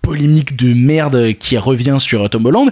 polémique 0.07 0.57
de 0.57 0.73
merde 0.73 1.33
qui 1.37 1.59
revient 1.59 1.97
sur 1.99 2.31
Tom 2.31 2.47
Holland, 2.47 2.71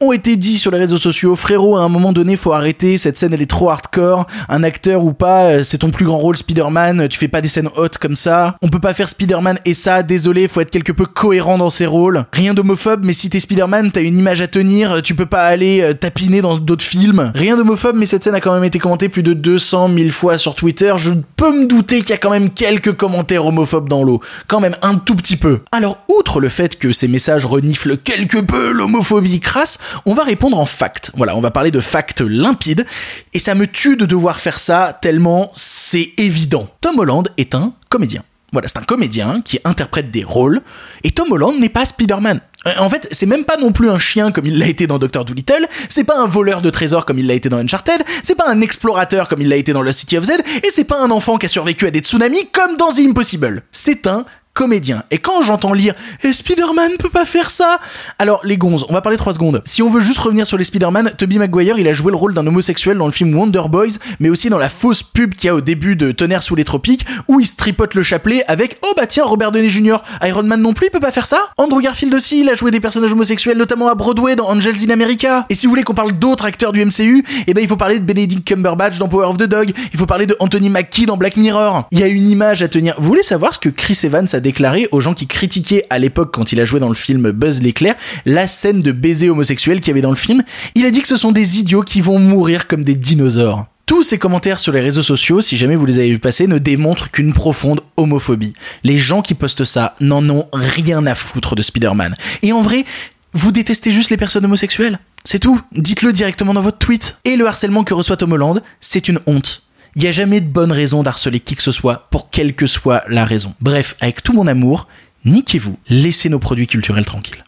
ont 0.00 0.12
été 0.12 0.36
dit 0.36 0.56
sur 0.56 0.70
les 0.70 0.78
réseaux 0.78 0.96
sociaux, 0.96 1.36
frérot, 1.36 1.76
à 1.76 1.82
un 1.82 1.90
moment 1.90 2.14
donné, 2.14 2.36
faut 2.36 2.54
arrêter, 2.54 2.96
cette 2.96 3.18
scène 3.18 3.34
elle 3.34 3.42
est 3.42 3.50
trop 3.50 3.68
hardcore, 3.68 4.26
un 4.48 4.62
acteur 4.62 5.04
ou 5.04 5.12
pas, 5.12 5.42
euh, 5.42 5.62
c'est 5.62 5.76
ton 5.76 5.90
plus 5.90 6.06
grand 6.06 6.16
rôle 6.16 6.38
Spider-Man, 6.38 7.06
tu 7.08 7.18
fais 7.18 7.28
pas 7.28 7.42
des 7.42 7.48
scènes 7.48 7.68
hautes 7.76 7.98
comme 7.98 8.16
ça, 8.16 8.56
on 8.62 8.68
peut 8.68 8.78
pas 8.78 8.94
faire 8.94 9.10
Spider-Man 9.10 9.58
et 9.66 9.74
ça, 9.74 10.02
désolé, 10.02 10.48
faut 10.48 10.62
être 10.62 10.70
quelque 10.70 10.92
peu 10.92 11.04
cohérent 11.04 11.58
dans 11.58 11.68
ses 11.68 11.84
rôles. 11.84 12.24
Rien 12.32 12.54
d'homophobe, 12.54 13.00
mais 13.04 13.12
si 13.12 13.28
t'es 13.28 13.40
Spider-Man, 13.40 13.90
t'as 13.92 14.00
une 14.00 14.18
image 14.18 14.40
à 14.40 14.46
tenir, 14.46 15.02
tu 15.02 15.14
peux 15.14 15.26
pas 15.26 15.44
aller 15.44 15.82
euh, 15.82 15.92
tapiner 15.92 16.40
dans 16.40 16.56
d'autres 16.56 16.82
films. 16.82 17.30
Rien 17.34 17.58
d'homophobe, 17.58 17.96
mais 17.96 18.06
cette 18.06 18.24
scène 18.24 18.34
a 18.34 18.40
quand 18.40 18.54
même 18.54 18.64
été 18.64 18.78
commentée 18.78 19.10
plus 19.10 19.22
de 19.22 19.34
200 19.34 19.90
000 19.94 20.08
fois 20.08 20.38
sur 20.38 20.54
Twitter, 20.54 20.94
je 20.96 21.12
peux 21.36 21.52
me 21.52 21.66
douter 21.66 22.00
qu'il 22.00 22.10
y 22.10 22.14
a 22.14 22.18
quand 22.18 22.30
même 22.30 22.48
quelques 22.48 22.96
commentaires 22.96 23.44
homophobes 23.44 23.90
dans 23.90 24.02
l'eau. 24.02 24.22
Quand 24.46 24.60
même, 24.60 24.76
un 24.80 24.94
tout 24.94 25.14
petit 25.14 25.36
peu. 25.36 25.60
Alors, 25.72 25.98
outre 26.08 26.40
le 26.40 26.48
fait 26.48 26.69
que 26.78 26.92
ces 26.92 27.08
messages 27.08 27.46
reniflent 27.46 27.96
quelque 27.96 28.38
peu 28.38 28.70
l'homophobie 28.70 29.40
crasse, 29.40 29.78
on 30.06 30.14
va 30.14 30.24
répondre 30.24 30.58
en 30.58 30.66
fact. 30.66 31.10
Voilà, 31.14 31.36
on 31.36 31.40
va 31.40 31.50
parler 31.50 31.70
de 31.70 31.80
facts 31.80 32.20
limpides, 32.20 32.86
et 33.32 33.38
ça 33.38 33.54
me 33.54 33.66
tue 33.66 33.96
de 33.96 34.06
devoir 34.06 34.40
faire 34.40 34.58
ça 34.58 34.98
tellement 35.00 35.52
c'est 35.54 36.10
évident. 36.18 36.68
Tom 36.80 36.98
Holland 36.98 37.28
est 37.36 37.54
un 37.54 37.74
comédien. 37.88 38.22
Voilà, 38.52 38.66
c'est 38.66 38.78
un 38.78 38.82
comédien 38.82 39.42
qui 39.44 39.60
interprète 39.64 40.10
des 40.10 40.24
rôles, 40.24 40.62
et 41.04 41.12
Tom 41.12 41.30
Holland 41.30 41.58
n'est 41.60 41.68
pas 41.68 41.84
Spider-Man. 41.84 42.40
Euh, 42.66 42.72
en 42.78 42.90
fait, 42.90 43.06
c'est 43.10 43.26
même 43.26 43.44
pas 43.44 43.56
non 43.56 43.72
plus 43.72 43.88
un 43.88 43.98
chien 43.98 44.32
comme 44.32 44.46
il 44.46 44.58
l'a 44.58 44.66
été 44.66 44.86
dans 44.86 44.98
Doctor 44.98 45.24
Dolittle, 45.24 45.66
c'est 45.88 46.04
pas 46.04 46.18
un 46.18 46.26
voleur 46.26 46.60
de 46.60 46.68
trésors 46.68 47.06
comme 47.06 47.18
il 47.18 47.26
l'a 47.26 47.34
été 47.34 47.48
dans 47.48 47.58
Uncharted, 47.58 48.02
c'est 48.24 48.34
pas 48.34 48.48
un 48.48 48.60
explorateur 48.60 49.28
comme 49.28 49.40
il 49.40 49.48
l'a 49.48 49.56
été 49.56 49.72
dans 49.72 49.84
The 49.84 49.92
City 49.92 50.18
of 50.18 50.24
Z, 50.24 50.32
et 50.62 50.70
c'est 50.70 50.84
pas 50.84 51.00
un 51.00 51.10
enfant 51.10 51.38
qui 51.38 51.46
a 51.46 51.48
survécu 51.48 51.86
à 51.86 51.90
des 51.90 52.00
tsunamis 52.00 52.50
comme 52.52 52.76
dans 52.76 52.90
The 52.92 53.00
Impossible. 53.00 53.62
C'est 53.70 54.06
un 54.08 54.24
comédien. 54.60 55.04
Et 55.10 55.16
quand 55.16 55.40
j'entends 55.40 55.72
lire 55.72 55.94
eh, 56.22 56.34
Spider-Man 56.34 56.98
peut 56.98 57.08
pas 57.08 57.24
faire 57.24 57.50
ça 57.50 57.80
Alors, 58.18 58.42
les 58.44 58.58
gonzes, 58.58 58.84
on 58.90 58.92
va 58.92 59.00
parler 59.00 59.16
3 59.16 59.32
secondes. 59.32 59.62
Si 59.64 59.80
on 59.80 59.88
veut 59.88 60.02
juste 60.02 60.18
revenir 60.18 60.46
sur 60.46 60.58
les 60.58 60.64
Spider-Man, 60.64 61.12
Tobey 61.16 61.38
Maguire, 61.38 61.78
il 61.78 61.88
a 61.88 61.94
joué 61.94 62.10
le 62.10 62.18
rôle 62.18 62.34
d'un 62.34 62.46
homosexuel 62.46 62.98
dans 62.98 63.06
le 63.06 63.12
film 63.12 63.34
Wonder 63.34 63.62
Boys, 63.70 63.96
mais 64.18 64.28
aussi 64.28 64.50
dans 64.50 64.58
la 64.58 64.68
fausse 64.68 65.02
pub 65.02 65.34
qu'il 65.34 65.46
y 65.46 65.48
a 65.48 65.54
au 65.54 65.62
début 65.62 65.96
de 65.96 66.12
Tonnerre 66.12 66.42
sous 66.42 66.56
les 66.56 66.64
tropiques, 66.64 67.06
où 67.26 67.40
il 67.40 67.46
se 67.46 67.56
tripote 67.56 67.94
le 67.94 68.02
chapelet 68.02 68.44
avec 68.48 68.76
Oh 68.82 68.92
bah 68.98 69.06
tiens, 69.06 69.24
Robert 69.24 69.50
Downey 69.50 69.70
Jr. 69.70 69.96
Iron 70.24 70.42
Man 70.42 70.60
non 70.60 70.74
plus, 70.74 70.88
il 70.88 70.90
peut 70.90 71.00
pas 71.00 71.10
faire 71.10 71.26
ça 71.26 71.38
Andrew 71.56 71.80
Garfield 71.80 72.14
aussi, 72.14 72.40
il 72.40 72.50
a 72.50 72.54
joué 72.54 72.70
des 72.70 72.80
personnages 72.80 73.14
homosexuels, 73.14 73.56
notamment 73.56 73.88
à 73.88 73.94
Broadway 73.94 74.36
dans 74.36 74.50
Angels 74.50 74.84
in 74.86 74.90
America. 74.90 75.46
Et 75.48 75.54
si 75.54 75.64
vous 75.64 75.70
voulez 75.70 75.84
qu'on 75.84 75.94
parle 75.94 76.12
d'autres 76.12 76.44
acteurs 76.44 76.72
du 76.72 76.84
MCU, 76.84 77.24
eh 77.46 77.54
ben 77.54 77.62
il 77.62 77.68
faut 77.68 77.78
parler 77.78 77.98
de 77.98 78.04
Benedict 78.04 78.46
Cumberbatch 78.46 78.98
dans 78.98 79.08
Power 79.08 79.24
of 79.24 79.38
the 79.38 79.44
Dog, 79.44 79.72
il 79.90 79.98
faut 79.98 80.04
parler 80.04 80.26
de 80.26 80.36
Anthony 80.38 80.68
Mackie 80.68 81.06
dans 81.06 81.16
Black 81.16 81.38
Mirror. 81.38 81.88
Il 81.92 81.98
y 81.98 82.02
a 82.02 82.08
une 82.08 82.28
image 82.28 82.62
à 82.62 82.68
tenir. 82.68 82.94
Vous 82.98 83.08
voulez 83.08 83.22
savoir 83.22 83.54
ce 83.54 83.58
que 83.58 83.70
Chris 83.70 83.98
Evans 84.04 84.26
a 84.34 84.40
déclaré 84.40 84.49
aux 84.92 85.00
gens 85.00 85.14
qui 85.14 85.26
critiquaient 85.26 85.84
à 85.90 85.98
l'époque 85.98 86.32
quand 86.32 86.52
il 86.52 86.60
a 86.60 86.64
joué 86.64 86.80
dans 86.80 86.88
le 86.88 86.94
film 86.94 87.30
Buzz 87.30 87.60
l'éclair 87.60 87.94
la 88.26 88.46
scène 88.46 88.82
de 88.82 88.92
baiser 88.92 89.30
homosexuel 89.30 89.80
qu'il 89.80 89.88
y 89.88 89.90
avait 89.92 90.00
dans 90.00 90.10
le 90.10 90.16
film. 90.16 90.42
Il 90.74 90.84
a 90.86 90.90
dit 90.90 91.02
que 91.02 91.08
ce 91.08 91.16
sont 91.16 91.32
des 91.32 91.58
idiots 91.58 91.82
qui 91.82 92.00
vont 92.00 92.18
mourir 92.18 92.66
comme 92.66 92.84
des 92.84 92.94
dinosaures. 92.94 93.66
Tous 93.86 94.02
ces 94.02 94.18
commentaires 94.18 94.60
sur 94.60 94.72
les 94.72 94.80
réseaux 94.80 95.02
sociaux, 95.02 95.40
si 95.40 95.56
jamais 95.56 95.74
vous 95.74 95.86
les 95.86 95.98
avez 95.98 96.10
vu 96.10 96.18
passer, 96.20 96.46
ne 96.46 96.58
démontrent 96.58 97.10
qu'une 97.10 97.32
profonde 97.32 97.80
homophobie. 97.96 98.54
Les 98.84 98.98
gens 98.98 99.20
qui 99.20 99.34
postent 99.34 99.64
ça 99.64 99.96
n'en 100.00 100.28
ont 100.28 100.46
rien 100.52 101.06
à 101.06 101.14
foutre 101.16 101.56
de 101.56 101.62
Spider-Man. 101.62 102.14
Et 102.42 102.52
en 102.52 102.62
vrai, 102.62 102.84
vous 103.32 103.50
détestez 103.50 103.90
juste 103.90 104.10
les 104.10 104.16
personnes 104.16 104.44
homosexuelles? 104.44 105.00
C'est 105.24 105.40
tout. 105.40 105.60
Dites-le 105.72 106.12
directement 106.12 106.54
dans 106.54 106.62
votre 106.62 106.78
tweet. 106.78 107.16
Et 107.24 107.36
le 107.36 107.46
harcèlement 107.46 107.82
que 107.82 107.94
reçoit 107.94 108.16
Tom 108.16 108.32
Holland, 108.32 108.62
c'est 108.80 109.08
une 109.08 109.20
honte. 109.26 109.62
Il 109.96 110.02
n'y 110.02 110.08
a 110.08 110.12
jamais 110.12 110.40
de 110.40 110.46
bonne 110.46 110.70
raison 110.70 111.02
d'harceler 111.02 111.40
qui 111.40 111.56
que 111.56 111.62
ce 111.62 111.72
soit, 111.72 112.08
pour 112.10 112.30
quelle 112.30 112.54
que 112.54 112.66
soit 112.66 113.02
la 113.08 113.24
raison. 113.24 113.54
Bref, 113.60 113.96
avec 114.00 114.22
tout 114.22 114.32
mon 114.32 114.46
amour, 114.46 114.86
niquez-vous, 115.24 115.78
laissez 115.88 116.28
nos 116.28 116.38
produits 116.38 116.66
culturels 116.66 117.04
tranquilles. 117.04 117.44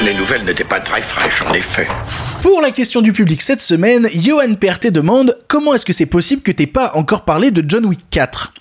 Les 0.00 0.14
nouvelles 0.14 0.44
n'étaient 0.44 0.64
pas 0.64 0.80
très 0.80 1.02
fraîches, 1.02 1.42
en 1.42 1.52
effet. 1.52 1.88
Pour 2.42 2.60
la 2.60 2.70
question 2.70 3.02
du 3.02 3.12
public 3.12 3.42
cette 3.42 3.60
semaine, 3.60 4.08
Johan 4.14 4.54
Perté 4.54 4.90
demande 4.90 5.36
comment 5.48 5.74
est-ce 5.74 5.84
que 5.84 5.92
c'est 5.92 6.06
possible 6.06 6.42
que 6.42 6.52
t'aies 6.52 6.66
pas 6.66 6.92
encore 6.94 7.24
parlé 7.24 7.50
de 7.50 7.64
John 7.68 7.86
Wick 7.86 8.00
4 8.10 8.52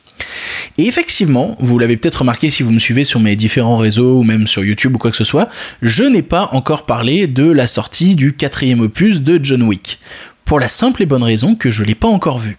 et 0.77 0.87
effectivement, 0.87 1.55
vous 1.59 1.77
l'avez 1.77 1.97
peut-être 1.97 2.19
remarqué 2.19 2.49
si 2.49 2.63
vous 2.63 2.71
me 2.71 2.79
suivez 2.79 3.03
sur 3.03 3.19
mes 3.19 3.35
différents 3.35 3.77
réseaux 3.77 4.19
ou 4.19 4.23
même 4.23 4.47
sur 4.47 4.63
YouTube 4.63 4.95
ou 4.95 4.97
quoi 4.97 5.11
que 5.11 5.17
ce 5.17 5.23
soit, 5.23 5.49
je 5.81 6.03
n'ai 6.03 6.23
pas 6.23 6.49
encore 6.51 6.85
parlé 6.85 7.27
de 7.27 7.49
la 7.49 7.67
sortie 7.67 8.15
du 8.15 8.33
quatrième 8.33 8.79
opus 8.79 9.21
de 9.21 9.39
John 9.43 9.63
Wick. 9.63 9.99
Pour 10.45 10.59
la 10.59 10.67
simple 10.67 11.03
et 11.03 11.05
bonne 11.05 11.23
raison 11.23 11.55
que 11.55 11.69
je 11.69 11.83
l'ai 11.83 11.95
pas 11.95 12.07
encore 12.07 12.39
vu. 12.39 12.57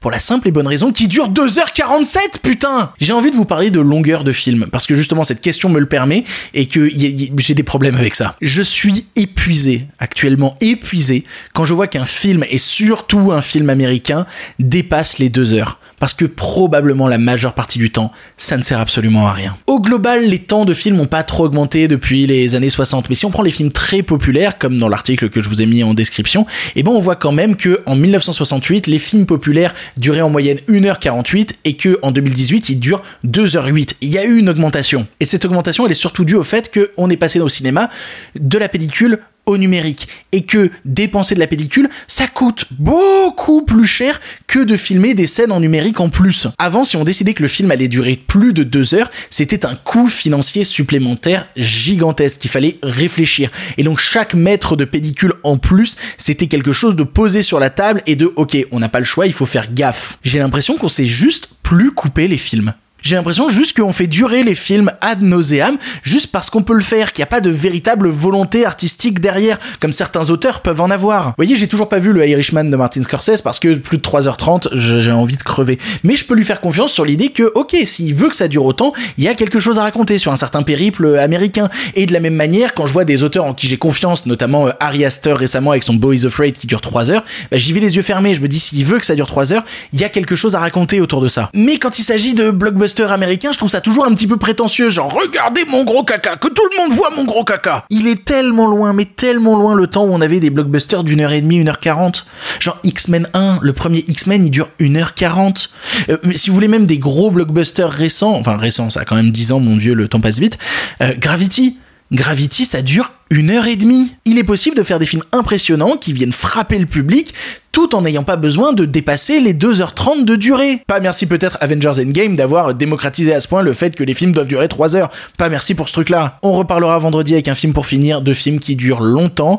Pour 0.00 0.10
la 0.10 0.18
simple 0.18 0.48
et 0.48 0.50
bonne 0.50 0.66
raison 0.66 0.92
qu'il 0.92 1.08
dure 1.08 1.30
2h47, 1.30 2.40
putain 2.42 2.92
J'ai 3.00 3.12
envie 3.12 3.30
de 3.30 3.36
vous 3.36 3.44
parler 3.44 3.70
de 3.70 3.80
longueur 3.80 4.24
de 4.24 4.32
film, 4.32 4.66
parce 4.70 4.86
que 4.86 4.94
justement 4.94 5.24
cette 5.24 5.40
question 5.40 5.68
me 5.68 5.78
le 5.78 5.86
permet, 5.86 6.24
et 6.54 6.66
que 6.66 6.88
j'ai 6.88 7.54
des 7.54 7.62
problèmes 7.62 7.96
avec 7.96 8.14
ça. 8.14 8.36
Je 8.40 8.62
suis 8.62 9.06
épuisé, 9.16 9.86
actuellement 9.98 10.56
épuisé, 10.60 11.24
quand 11.52 11.64
je 11.64 11.74
vois 11.74 11.86
qu'un 11.86 12.06
film, 12.06 12.44
et 12.48 12.58
surtout 12.58 13.32
un 13.32 13.42
film 13.42 13.70
américain, 13.70 14.26
dépasse 14.58 15.18
les 15.18 15.28
2 15.28 15.52
heures 15.54 15.78
parce 16.00 16.14
que 16.14 16.24
probablement 16.24 17.06
la 17.06 17.18
majeure 17.18 17.52
partie 17.52 17.78
du 17.78 17.92
temps, 17.92 18.10
ça 18.36 18.56
ne 18.56 18.64
sert 18.64 18.80
absolument 18.80 19.28
à 19.28 19.32
rien. 19.32 19.56
Au 19.68 19.78
global, 19.80 20.24
les 20.24 20.40
temps 20.40 20.64
de 20.64 20.74
films 20.74 20.96
n'ont 20.96 21.06
pas 21.06 21.22
trop 21.22 21.44
augmenté 21.44 21.86
depuis 21.86 22.26
les 22.26 22.56
années 22.56 22.70
60, 22.70 23.08
mais 23.08 23.14
si 23.14 23.26
on 23.26 23.30
prend 23.30 23.44
les 23.44 23.52
films 23.52 23.70
très 23.70 24.02
populaires, 24.02 24.58
comme 24.58 24.78
dans 24.78 24.88
l'article 24.88 25.28
que 25.28 25.40
je 25.40 25.48
vous 25.48 25.62
ai 25.62 25.66
mis 25.66 25.84
en 25.84 25.94
description, 25.94 26.46
eh 26.74 26.82
ben 26.82 26.90
on 26.90 27.00
voit 27.00 27.16
quand 27.16 27.32
même 27.32 27.54
que 27.54 27.80
en 27.86 27.94
1968, 27.94 28.88
les 28.88 28.98
films 28.98 29.26
populaires 29.26 29.74
duraient 29.96 30.22
en 30.22 30.30
moyenne 30.30 30.58
1h48 30.68 31.50
et 31.64 31.76
que 31.76 31.98
en 32.02 32.10
2018, 32.10 32.70
ils 32.70 32.80
durent 32.80 33.02
2h08. 33.26 33.94
Il 34.00 34.08
y 34.08 34.18
a 34.18 34.24
eu 34.24 34.38
une 34.38 34.48
augmentation. 34.48 35.06
Et 35.20 35.26
cette 35.26 35.44
augmentation, 35.44 35.84
elle 35.84 35.92
est 35.92 35.94
surtout 35.94 36.24
due 36.24 36.34
au 36.34 36.42
fait 36.42 36.72
qu'on 36.72 37.10
est 37.10 37.16
passé 37.16 37.40
au 37.40 37.48
cinéma 37.48 37.90
de 38.38 38.58
la 38.58 38.68
pellicule 38.68 39.20
numérique 39.56 40.08
et 40.32 40.42
que 40.42 40.70
dépenser 40.84 41.34
de 41.34 41.40
la 41.40 41.46
pellicule, 41.46 41.88
ça 42.06 42.26
coûte 42.26 42.66
beaucoup 42.70 43.64
plus 43.64 43.86
cher 43.86 44.20
que 44.46 44.60
de 44.60 44.76
filmer 44.76 45.14
des 45.14 45.26
scènes 45.26 45.52
en 45.52 45.60
numérique 45.60 46.00
en 46.00 46.08
plus. 46.08 46.46
Avant, 46.58 46.84
si 46.84 46.96
on 46.96 47.04
décidait 47.04 47.34
que 47.34 47.42
le 47.42 47.48
film 47.48 47.70
allait 47.70 47.88
durer 47.88 48.16
plus 48.16 48.52
de 48.52 48.62
deux 48.62 48.94
heures, 48.94 49.10
c'était 49.30 49.64
un 49.66 49.74
coût 49.74 50.08
financier 50.08 50.64
supplémentaire 50.64 51.46
gigantesque 51.56 52.40
qu'il 52.40 52.50
fallait 52.50 52.78
réfléchir. 52.82 53.50
Et 53.78 53.82
donc 53.82 53.98
chaque 53.98 54.34
mètre 54.34 54.76
de 54.76 54.84
pellicule 54.84 55.34
en 55.42 55.58
plus, 55.58 55.96
c'était 56.18 56.46
quelque 56.46 56.72
chose 56.72 56.96
de 56.96 57.02
posé 57.02 57.42
sur 57.42 57.60
la 57.60 57.70
table 57.70 58.02
et 58.06 58.16
de 58.16 58.32
ok, 58.36 58.56
on 58.70 58.80
n'a 58.80 58.88
pas 58.88 59.00
le 59.00 59.04
choix, 59.04 59.26
il 59.26 59.32
faut 59.32 59.46
faire 59.46 59.72
gaffe. 59.72 60.18
J'ai 60.22 60.38
l'impression 60.38 60.76
qu'on 60.76 60.88
sait 60.88 61.06
juste 61.06 61.48
plus 61.62 61.92
couper 61.92 62.28
les 62.28 62.36
films. 62.36 62.72
J'ai 63.02 63.16
l'impression 63.16 63.48
juste 63.48 63.76
qu'on 63.76 63.92
fait 63.92 64.06
durer 64.06 64.42
les 64.42 64.54
films 64.54 64.90
ad 65.00 65.22
nauseam, 65.22 65.76
juste 66.02 66.28
parce 66.28 66.50
qu'on 66.50 66.62
peut 66.62 66.74
le 66.74 66.82
faire, 66.82 67.12
qu'il 67.12 67.22
n'y 67.22 67.24
a 67.24 67.30
pas 67.30 67.40
de 67.40 67.50
véritable 67.50 68.08
volonté 68.08 68.66
artistique 68.66 69.20
derrière, 69.20 69.58
comme 69.80 69.92
certains 69.92 70.30
auteurs 70.30 70.60
peuvent 70.60 70.80
en 70.80 70.90
avoir. 70.90 71.28
Vous 71.28 71.34
voyez, 71.36 71.56
j'ai 71.56 71.68
toujours 71.68 71.88
pas 71.88 71.98
vu 71.98 72.12
le 72.12 72.26
Irishman 72.26 72.64
de 72.64 72.76
Martin 72.76 73.02
Scorsese 73.02 73.42
parce 73.42 73.58
que 73.58 73.74
plus 73.74 73.98
de 73.98 74.02
3h30, 74.02 74.76
j'ai 74.76 75.12
envie 75.12 75.36
de 75.36 75.42
crever. 75.42 75.78
Mais 76.04 76.16
je 76.16 76.24
peux 76.24 76.34
lui 76.34 76.44
faire 76.44 76.60
confiance 76.60 76.92
sur 76.92 77.04
l'idée 77.04 77.30
que, 77.30 77.50
ok, 77.54 77.76
s'il 77.84 78.14
veut 78.14 78.28
que 78.28 78.36
ça 78.36 78.48
dure 78.48 78.64
autant, 78.64 78.92
il 79.18 79.24
y 79.24 79.28
a 79.28 79.34
quelque 79.34 79.60
chose 79.60 79.78
à 79.78 79.82
raconter 79.82 80.18
sur 80.18 80.32
un 80.32 80.36
certain 80.36 80.62
périple 80.62 81.18
américain. 81.18 81.68
Et 81.94 82.06
de 82.06 82.12
la 82.12 82.20
même 82.20 82.34
manière, 82.34 82.74
quand 82.74 82.86
je 82.86 82.92
vois 82.92 83.04
des 83.04 83.22
auteurs 83.22 83.44
en 83.44 83.54
qui 83.54 83.66
j'ai 83.66 83.78
confiance, 83.78 84.26
notamment 84.26 84.66
euh, 84.66 84.72
Ari 84.80 85.04
Aster 85.04 85.32
récemment 85.32 85.70
avec 85.70 85.82
son 85.82 85.94
Boys 85.94 86.26
Afraid 86.26 86.56
qui 86.56 86.66
dure 86.66 86.80
3 86.80 87.10
heures, 87.10 87.24
bah, 87.50 87.58
j'y 87.58 87.72
vais 87.72 87.80
les 87.80 87.96
yeux 87.96 88.02
fermés. 88.02 88.34
Je 88.34 88.40
me 88.40 88.48
dis, 88.48 88.60
s'il 88.60 88.84
veut 88.84 88.98
que 88.98 89.06
ça 89.06 89.14
dure 89.14 89.26
3 89.26 89.52
heures, 89.52 89.64
il 89.92 90.00
y 90.00 90.04
a 90.04 90.08
quelque 90.08 90.36
chose 90.36 90.54
à 90.54 90.58
raconter 90.58 91.00
autour 91.00 91.20
de 91.20 91.28
ça. 91.28 91.50
Mais 91.54 91.78
quand 91.78 91.98
il 91.98 92.02
s'agit 92.02 92.34
de 92.34 92.50
blockbusters 92.50 92.89
américain, 92.98 93.50
je 93.52 93.58
trouve 93.58 93.70
ça 93.70 93.80
toujours 93.80 94.06
un 94.06 94.14
petit 94.14 94.26
peu 94.26 94.36
prétentieux, 94.36 94.90
genre 94.90 95.12
regardez 95.12 95.64
mon 95.64 95.84
gros 95.84 96.04
caca, 96.04 96.36
que 96.36 96.48
tout 96.48 96.62
le 96.70 96.82
monde 96.82 96.92
voit 96.92 97.10
mon 97.16 97.24
gros 97.24 97.44
caca. 97.44 97.84
Il 97.90 98.06
est 98.06 98.24
tellement 98.24 98.66
loin, 98.66 98.92
mais 98.92 99.04
tellement 99.04 99.56
loin 99.56 99.74
le 99.74 99.86
temps 99.86 100.04
où 100.04 100.12
on 100.12 100.20
avait 100.20 100.40
des 100.40 100.50
blockbusters 100.50 101.04
d'une 101.04 101.20
heure 101.20 101.32
et 101.32 101.40
demie, 101.40 101.56
une 101.56 101.68
heure 101.68 101.80
quarante. 101.80 102.26
Genre 102.58 102.78
X-Men 102.84 103.28
1, 103.34 103.58
le 103.62 103.72
premier 103.72 104.04
X-Men, 104.06 104.46
il 104.46 104.50
dure 104.50 104.68
une 104.78 104.96
heure 104.96 105.14
quarante. 105.14 105.70
Euh, 106.08 106.18
mais 106.24 106.36
si 106.36 106.50
vous 106.50 106.54
voulez 106.54 106.68
même 106.68 106.86
des 106.86 106.98
gros 106.98 107.30
blockbusters 107.30 107.90
récents, 107.90 108.34
enfin 108.34 108.56
récents, 108.56 108.90
ça 108.90 109.00
a 109.00 109.04
quand 109.04 109.16
même 109.16 109.30
10 109.30 109.52
ans, 109.52 109.60
mon 109.60 109.76
dieu, 109.76 109.94
le 109.94 110.08
temps 110.08 110.20
passe 110.20 110.38
vite. 110.38 110.58
Euh, 111.02 111.12
Gravity, 111.18 111.76
Gravity, 112.12 112.64
ça 112.64 112.82
dure 112.82 113.12
une 113.30 113.50
heure 113.50 113.66
et 113.66 113.76
demie. 113.76 114.12
Il 114.24 114.38
est 114.38 114.44
possible 114.44 114.76
de 114.76 114.82
faire 114.82 114.98
des 114.98 115.06
films 115.06 115.22
impressionnants 115.32 115.96
qui 115.96 116.12
viennent 116.12 116.32
frapper 116.32 116.78
le 116.78 116.86
public 116.86 117.32
tout 117.72 117.94
en 117.94 118.02
n'ayant 118.02 118.22
pas 118.22 118.36
besoin 118.36 118.72
de 118.72 118.84
dépasser 118.84 119.40
les 119.40 119.54
2h30 119.54 120.24
de 120.24 120.36
durée. 120.36 120.82
Pas 120.86 121.00
merci 121.00 121.26
peut-être 121.26 121.58
Avengers 121.60 122.02
Endgame 122.02 122.36
d'avoir 122.36 122.74
démocratisé 122.74 123.32
à 123.32 123.40
ce 123.40 123.48
point 123.48 123.62
le 123.62 123.72
fait 123.72 123.94
que 123.94 124.04
les 124.04 124.14
films 124.14 124.32
doivent 124.32 124.48
durer 124.48 124.68
3 124.68 124.96
heures. 124.96 125.10
Pas 125.38 125.48
merci 125.48 125.74
pour 125.74 125.88
ce 125.88 125.94
truc-là. 125.94 126.38
On 126.42 126.52
reparlera 126.52 126.98
vendredi 126.98 127.34
avec 127.34 127.48
un 127.48 127.54
film 127.54 127.72
pour 127.72 127.86
finir 127.86 128.22
de 128.22 128.32
films 128.32 128.58
qui 128.58 128.76
durent 128.76 129.02
longtemps. 129.02 129.58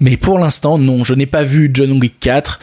Mais 0.00 0.16
pour 0.16 0.38
l'instant, 0.38 0.78
non, 0.78 1.04
je 1.04 1.14
n'ai 1.14 1.26
pas 1.26 1.42
vu 1.42 1.70
John 1.72 1.92
Wick 1.92 2.18
4 2.20 2.58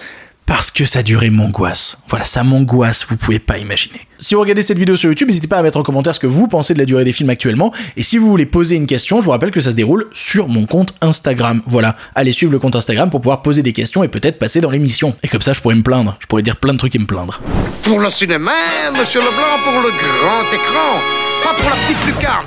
parce 0.48 0.72
que 0.72 0.86
ça 0.86 1.04
durait 1.04 1.30
m'angoisse. 1.30 2.00
Voilà, 2.08 2.26
ça 2.26 2.44
m'angoisse, 2.44 3.06
vous 3.08 3.18
pouvez 3.18 3.38
pas 3.38 3.60
imaginer. 3.60 4.00
Si 4.18 4.34
vous 4.34 4.42
regardez 4.42 4.64
cette 4.64 4.80
vidéo 4.80 4.96
sur 4.96 5.10
YouTube, 5.10 5.28
n'hésitez 5.28 5.48
pas 5.48 5.58
à 5.58 5.62
mettre 5.62 5.78
en 5.78 5.84
commentaire 5.84 6.16
ce 6.16 6.20
que 6.20 6.26
vous 6.26 6.48
pensez 6.48 6.74
de 6.74 6.80
la 6.80 6.86
durée 6.86 7.04
des 7.04 7.14
films 7.14 7.30
actuellement. 7.30 7.72
Et 7.98 8.02
si 8.02 8.18
vous 8.18 8.28
voulez 8.28 8.48
poser 8.48 8.76
une 8.76 8.88
question, 8.88 9.20
je 9.20 9.26
vous 9.26 9.32
rappelle 9.32 9.52
que 9.52 9.60
ça 9.62 9.72
se 9.72 9.76
déroule 9.76 10.08
sur 10.14 10.48
mon 10.48 10.66
compte 10.66 10.96
Instagram. 11.02 11.62
Voilà, 11.68 11.96
allez 12.16 12.32
suivre 12.32 12.52
le 12.52 12.60
compte 12.60 12.76
Instagram 12.76 13.10
pour 13.12 13.22
pouvoir 13.22 13.44
poser 13.44 13.62
des 13.62 13.74
questions 13.74 14.04
et 14.04 14.08
peut-être 14.08 14.40
passer 14.40 14.62
dans 14.62 14.72
l'émission. 14.72 15.14
Et 15.22 15.28
comme 15.28 15.42
ça, 15.42 15.54
je 15.54 15.62
pourrais 15.62 15.76
me 15.76 15.84
plaindre. 15.84 16.18
Je 16.22 16.26
pourrais 16.26 16.44
dire 16.44 16.56
plein 16.56 16.74
de 16.74 16.80
trucs 16.80 16.96
et 16.96 17.00
me 17.00 17.06
plaindre. 17.06 17.42
Pour 17.84 18.00
le 18.00 18.10
cinéma, 18.10 18.54
monsieur 18.98 19.20
Leblanc, 19.20 19.60
pour 19.64 19.74
le 19.74 19.90
grand 19.90 20.48
écran, 20.52 21.02
pas 21.44 21.54
pour 21.54 21.70
la 21.70 21.76
petite 21.76 22.06
lucarne. 22.08 22.46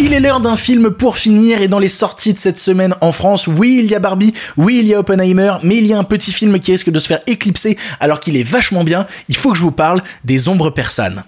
Il 0.00 0.12
est 0.12 0.20
l'heure 0.20 0.38
d'un 0.40 0.54
film 0.54 0.90
pour 0.90 1.18
finir 1.18 1.60
et 1.60 1.66
dans 1.66 1.80
les 1.80 1.88
sorties 1.88 2.32
de 2.32 2.38
cette 2.38 2.58
semaine 2.58 2.94
en 3.00 3.10
France, 3.10 3.48
oui, 3.48 3.80
il 3.82 3.90
y 3.90 3.96
a 3.96 3.98
Barbie, 3.98 4.32
oui, 4.56 4.78
il 4.80 4.86
y 4.86 4.94
a 4.94 5.00
Oppenheimer, 5.00 5.54
mais 5.64 5.76
il 5.76 5.86
y 5.86 5.92
a 5.92 5.98
un 5.98 6.04
petit 6.04 6.30
film 6.30 6.60
qui 6.60 6.70
risque 6.70 6.90
de 6.90 7.00
se 7.00 7.08
faire 7.08 7.20
éclipser 7.26 7.76
alors 7.98 8.20
qu'il 8.20 8.36
est 8.36 8.44
vachement 8.44 8.84
bien. 8.84 9.06
Il 9.28 9.36
faut 9.36 9.50
que 9.50 9.58
je 9.58 9.62
vous 9.62 9.72
parle 9.72 10.00
des 10.24 10.48
ombres 10.48 10.70
persanes. 10.70 11.24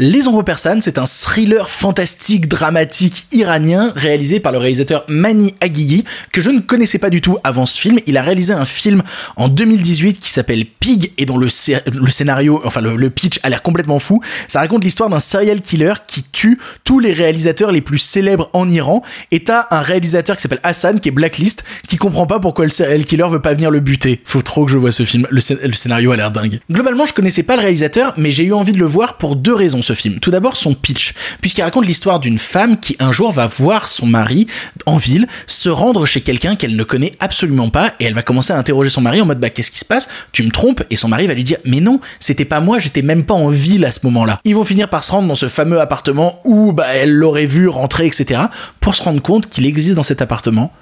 Les 0.00 0.26
Ombres 0.26 0.42
Persanes, 0.42 0.80
c'est 0.80 0.98
un 0.98 1.06
thriller 1.06 1.70
fantastique, 1.70 2.48
dramatique 2.48 3.28
iranien 3.30 3.92
réalisé 3.94 4.40
par 4.40 4.50
le 4.50 4.58
réalisateur 4.58 5.04
Mani 5.06 5.54
Aguigui, 5.60 6.02
que 6.32 6.40
je 6.40 6.50
ne 6.50 6.58
connaissais 6.58 6.98
pas 6.98 7.10
du 7.10 7.20
tout 7.20 7.38
avant 7.44 7.64
ce 7.64 7.80
film. 7.80 8.00
Il 8.08 8.16
a 8.16 8.22
réalisé 8.22 8.52
un 8.52 8.64
film 8.64 9.04
en 9.36 9.46
2018 9.48 10.18
qui 10.18 10.30
s'appelle 10.30 10.66
Pig 10.66 11.12
et 11.16 11.26
dont 11.26 11.36
le, 11.36 11.46
scé- 11.48 11.80
le 11.86 12.10
scénario, 12.10 12.60
enfin 12.64 12.80
le, 12.80 13.08
pitch 13.08 13.38
a 13.44 13.48
l'air 13.50 13.62
complètement 13.62 14.00
fou. 14.00 14.20
Ça 14.48 14.58
raconte 14.58 14.82
l'histoire 14.82 15.08
d'un 15.10 15.20
serial 15.20 15.60
killer 15.60 15.92
qui 16.08 16.24
tue 16.24 16.58
tous 16.82 16.98
les 16.98 17.12
réalisateurs 17.12 17.70
les 17.70 17.80
plus 17.80 17.98
célèbres 17.98 18.50
en 18.52 18.68
Iran. 18.68 19.00
Et 19.30 19.44
t'as 19.44 19.68
un 19.70 19.80
réalisateur 19.80 20.34
qui 20.34 20.42
s'appelle 20.42 20.58
Hassan, 20.64 20.98
qui 20.98 21.10
est 21.10 21.12
blacklist, 21.12 21.62
qui 21.86 21.98
comprend 21.98 22.26
pas 22.26 22.40
pourquoi 22.40 22.64
le 22.64 22.72
serial 22.72 23.04
killer 23.04 23.28
veut 23.30 23.40
pas 23.42 23.54
venir 23.54 23.70
le 23.70 23.78
buter. 23.78 24.20
Faut 24.24 24.42
trop 24.42 24.64
que 24.64 24.72
je 24.72 24.76
vois 24.76 24.90
ce 24.90 25.04
film. 25.04 25.28
Le, 25.30 25.40
le 25.68 25.72
scénario 25.72 26.10
a 26.10 26.16
l'air 26.16 26.32
dingue. 26.32 26.58
Globalement, 26.68 27.06
je 27.06 27.12
connaissais 27.12 27.44
pas 27.44 27.54
le 27.54 27.60
réalisateur, 27.62 28.12
mais 28.16 28.32
j'ai 28.32 28.42
eu 28.42 28.52
envie 28.52 28.72
de 28.72 28.78
le 28.80 28.86
voir 28.86 29.18
pour 29.18 29.36
deux 29.36 29.54
raisons 29.54 29.83
film. 29.92 30.20
Tout 30.20 30.30
d'abord 30.30 30.56
son 30.56 30.74
pitch, 30.74 31.12
puisqu'il 31.40 31.62
raconte 31.62 31.84
l'histoire 31.84 32.20
d'une 32.20 32.38
femme 32.38 32.80
qui 32.80 32.96
un 33.00 33.12
jour 33.12 33.32
va 33.32 33.46
voir 33.46 33.88
son 33.88 34.06
mari 34.06 34.46
en 34.86 34.96
ville, 34.96 35.26
se 35.46 35.68
rendre 35.68 36.06
chez 36.06 36.22
quelqu'un 36.22 36.56
qu'elle 36.56 36.76
ne 36.76 36.84
connaît 36.84 37.14
absolument 37.20 37.68
pas, 37.68 37.92
et 38.00 38.04
elle 38.04 38.14
va 38.14 38.22
commencer 38.22 38.52
à 38.52 38.56
interroger 38.56 38.88
son 38.88 39.00
mari 39.00 39.20
en 39.20 39.26
mode 39.26 39.40
bah 39.40 39.50
qu'est-ce 39.50 39.70
qui 39.70 39.78
se 39.78 39.84
passe? 39.84 40.08
Tu 40.32 40.42
me 40.42 40.50
trompes 40.50 40.82
Et 40.90 40.96
son 40.96 41.08
mari 41.08 41.26
va 41.26 41.34
lui 41.34 41.44
dire 41.44 41.58
mais 41.64 41.80
non, 41.80 42.00
c'était 42.20 42.44
pas 42.44 42.60
moi, 42.60 42.78
j'étais 42.78 43.02
même 43.02 43.24
pas 43.24 43.34
en 43.34 43.48
ville 43.48 43.84
à 43.84 43.90
ce 43.90 44.00
moment-là. 44.04 44.38
Ils 44.44 44.54
vont 44.54 44.64
finir 44.64 44.88
par 44.88 45.04
se 45.04 45.12
rendre 45.12 45.28
dans 45.28 45.34
ce 45.34 45.48
fameux 45.48 45.80
appartement 45.80 46.40
où 46.44 46.72
bah 46.72 46.86
elle 46.94 47.12
l'aurait 47.12 47.46
vu 47.46 47.68
rentrer, 47.68 48.06
etc. 48.06 48.42
Pour 48.80 48.94
se 48.94 49.02
rendre 49.02 49.20
compte 49.20 49.48
qu'il 49.48 49.66
existe 49.66 49.94
dans 49.94 50.02
cet 50.02 50.22
appartement 50.22 50.72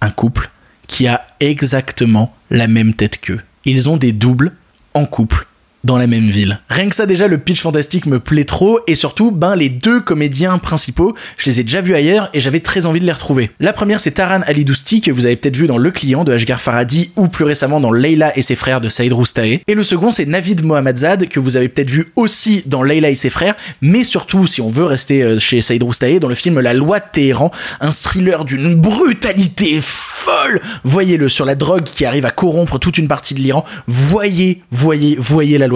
un 0.00 0.10
couple 0.10 0.50
qui 0.86 1.06
a 1.06 1.24
exactement 1.40 2.34
la 2.50 2.68
même 2.68 2.92
tête 2.92 3.18
qu'eux. 3.20 3.40
Ils 3.64 3.88
ont 3.88 3.96
des 3.96 4.12
doubles 4.12 4.52
en 4.94 5.06
couple 5.06 5.46
dans 5.84 5.96
la 5.96 6.06
même 6.06 6.28
ville. 6.28 6.60
Rien 6.68 6.88
que 6.88 6.94
ça 6.94 7.06
déjà, 7.06 7.26
le 7.26 7.38
pitch 7.38 7.60
fantastique 7.60 8.06
me 8.06 8.20
plaît 8.20 8.44
trop 8.44 8.78
et 8.86 8.94
surtout, 8.94 9.30
ben 9.30 9.56
les 9.56 9.68
deux 9.68 10.00
comédiens 10.00 10.58
principaux, 10.58 11.14
je 11.36 11.50
les 11.50 11.60
ai 11.60 11.62
déjà 11.62 11.80
vus 11.80 11.94
ailleurs 11.94 12.30
et 12.34 12.40
j'avais 12.40 12.60
très 12.60 12.86
envie 12.86 13.00
de 13.00 13.06
les 13.06 13.12
retrouver. 13.12 13.50
La 13.60 13.72
première 13.72 14.00
c'est 14.00 14.12
Taran 14.12 14.40
Ali 14.46 14.64
Dousti 14.64 15.00
que 15.00 15.10
vous 15.10 15.26
avez 15.26 15.36
peut-être 15.36 15.56
vu 15.56 15.66
dans 15.66 15.78
Le 15.78 15.90
Client 15.90 16.24
de 16.24 16.32
Ashgar 16.32 16.60
Faradi 16.60 17.10
ou 17.16 17.28
plus 17.28 17.44
récemment 17.44 17.80
dans 17.80 17.92
Leila 17.92 18.36
et 18.36 18.42
ses 18.42 18.56
frères 18.56 18.80
de 18.80 18.88
Saïd 18.88 19.12
Roustaé. 19.12 19.62
Et 19.66 19.74
le 19.74 19.82
second 19.82 20.10
c'est 20.10 20.26
Navid 20.26 20.64
Mohammadzad 20.64 21.28
que 21.28 21.40
vous 21.40 21.56
avez 21.56 21.68
peut-être 21.68 21.90
vu 21.90 22.06
aussi 22.16 22.62
dans 22.66 22.82
Leila 22.82 23.10
et 23.10 23.14
ses 23.14 23.30
frères, 23.30 23.54
mais 23.80 24.04
surtout 24.04 24.46
si 24.46 24.60
on 24.60 24.70
veut 24.70 24.84
rester 24.84 25.22
euh, 25.22 25.38
chez 25.38 25.60
Saïd 25.60 25.82
Roustaé 25.82 26.20
dans 26.20 26.28
le 26.28 26.34
film 26.34 26.60
La 26.60 26.74
Loi 26.74 27.00
de 27.00 27.04
Téhéran, 27.12 27.50
un 27.80 27.90
thriller 27.90 28.44
d'une 28.44 28.74
brutalité 28.74 29.80
folle. 29.82 30.60
Voyez-le 30.84 31.28
sur 31.28 31.44
la 31.44 31.54
drogue 31.54 31.84
qui 31.84 32.04
arrive 32.04 32.26
à 32.26 32.30
corrompre 32.30 32.78
toute 32.78 32.98
une 32.98 33.08
partie 33.08 33.34
de 33.34 33.40
l'Iran. 33.40 33.64
Voyez, 33.86 34.62
voyez, 34.70 35.16
voyez 35.18 35.58
la 35.58 35.68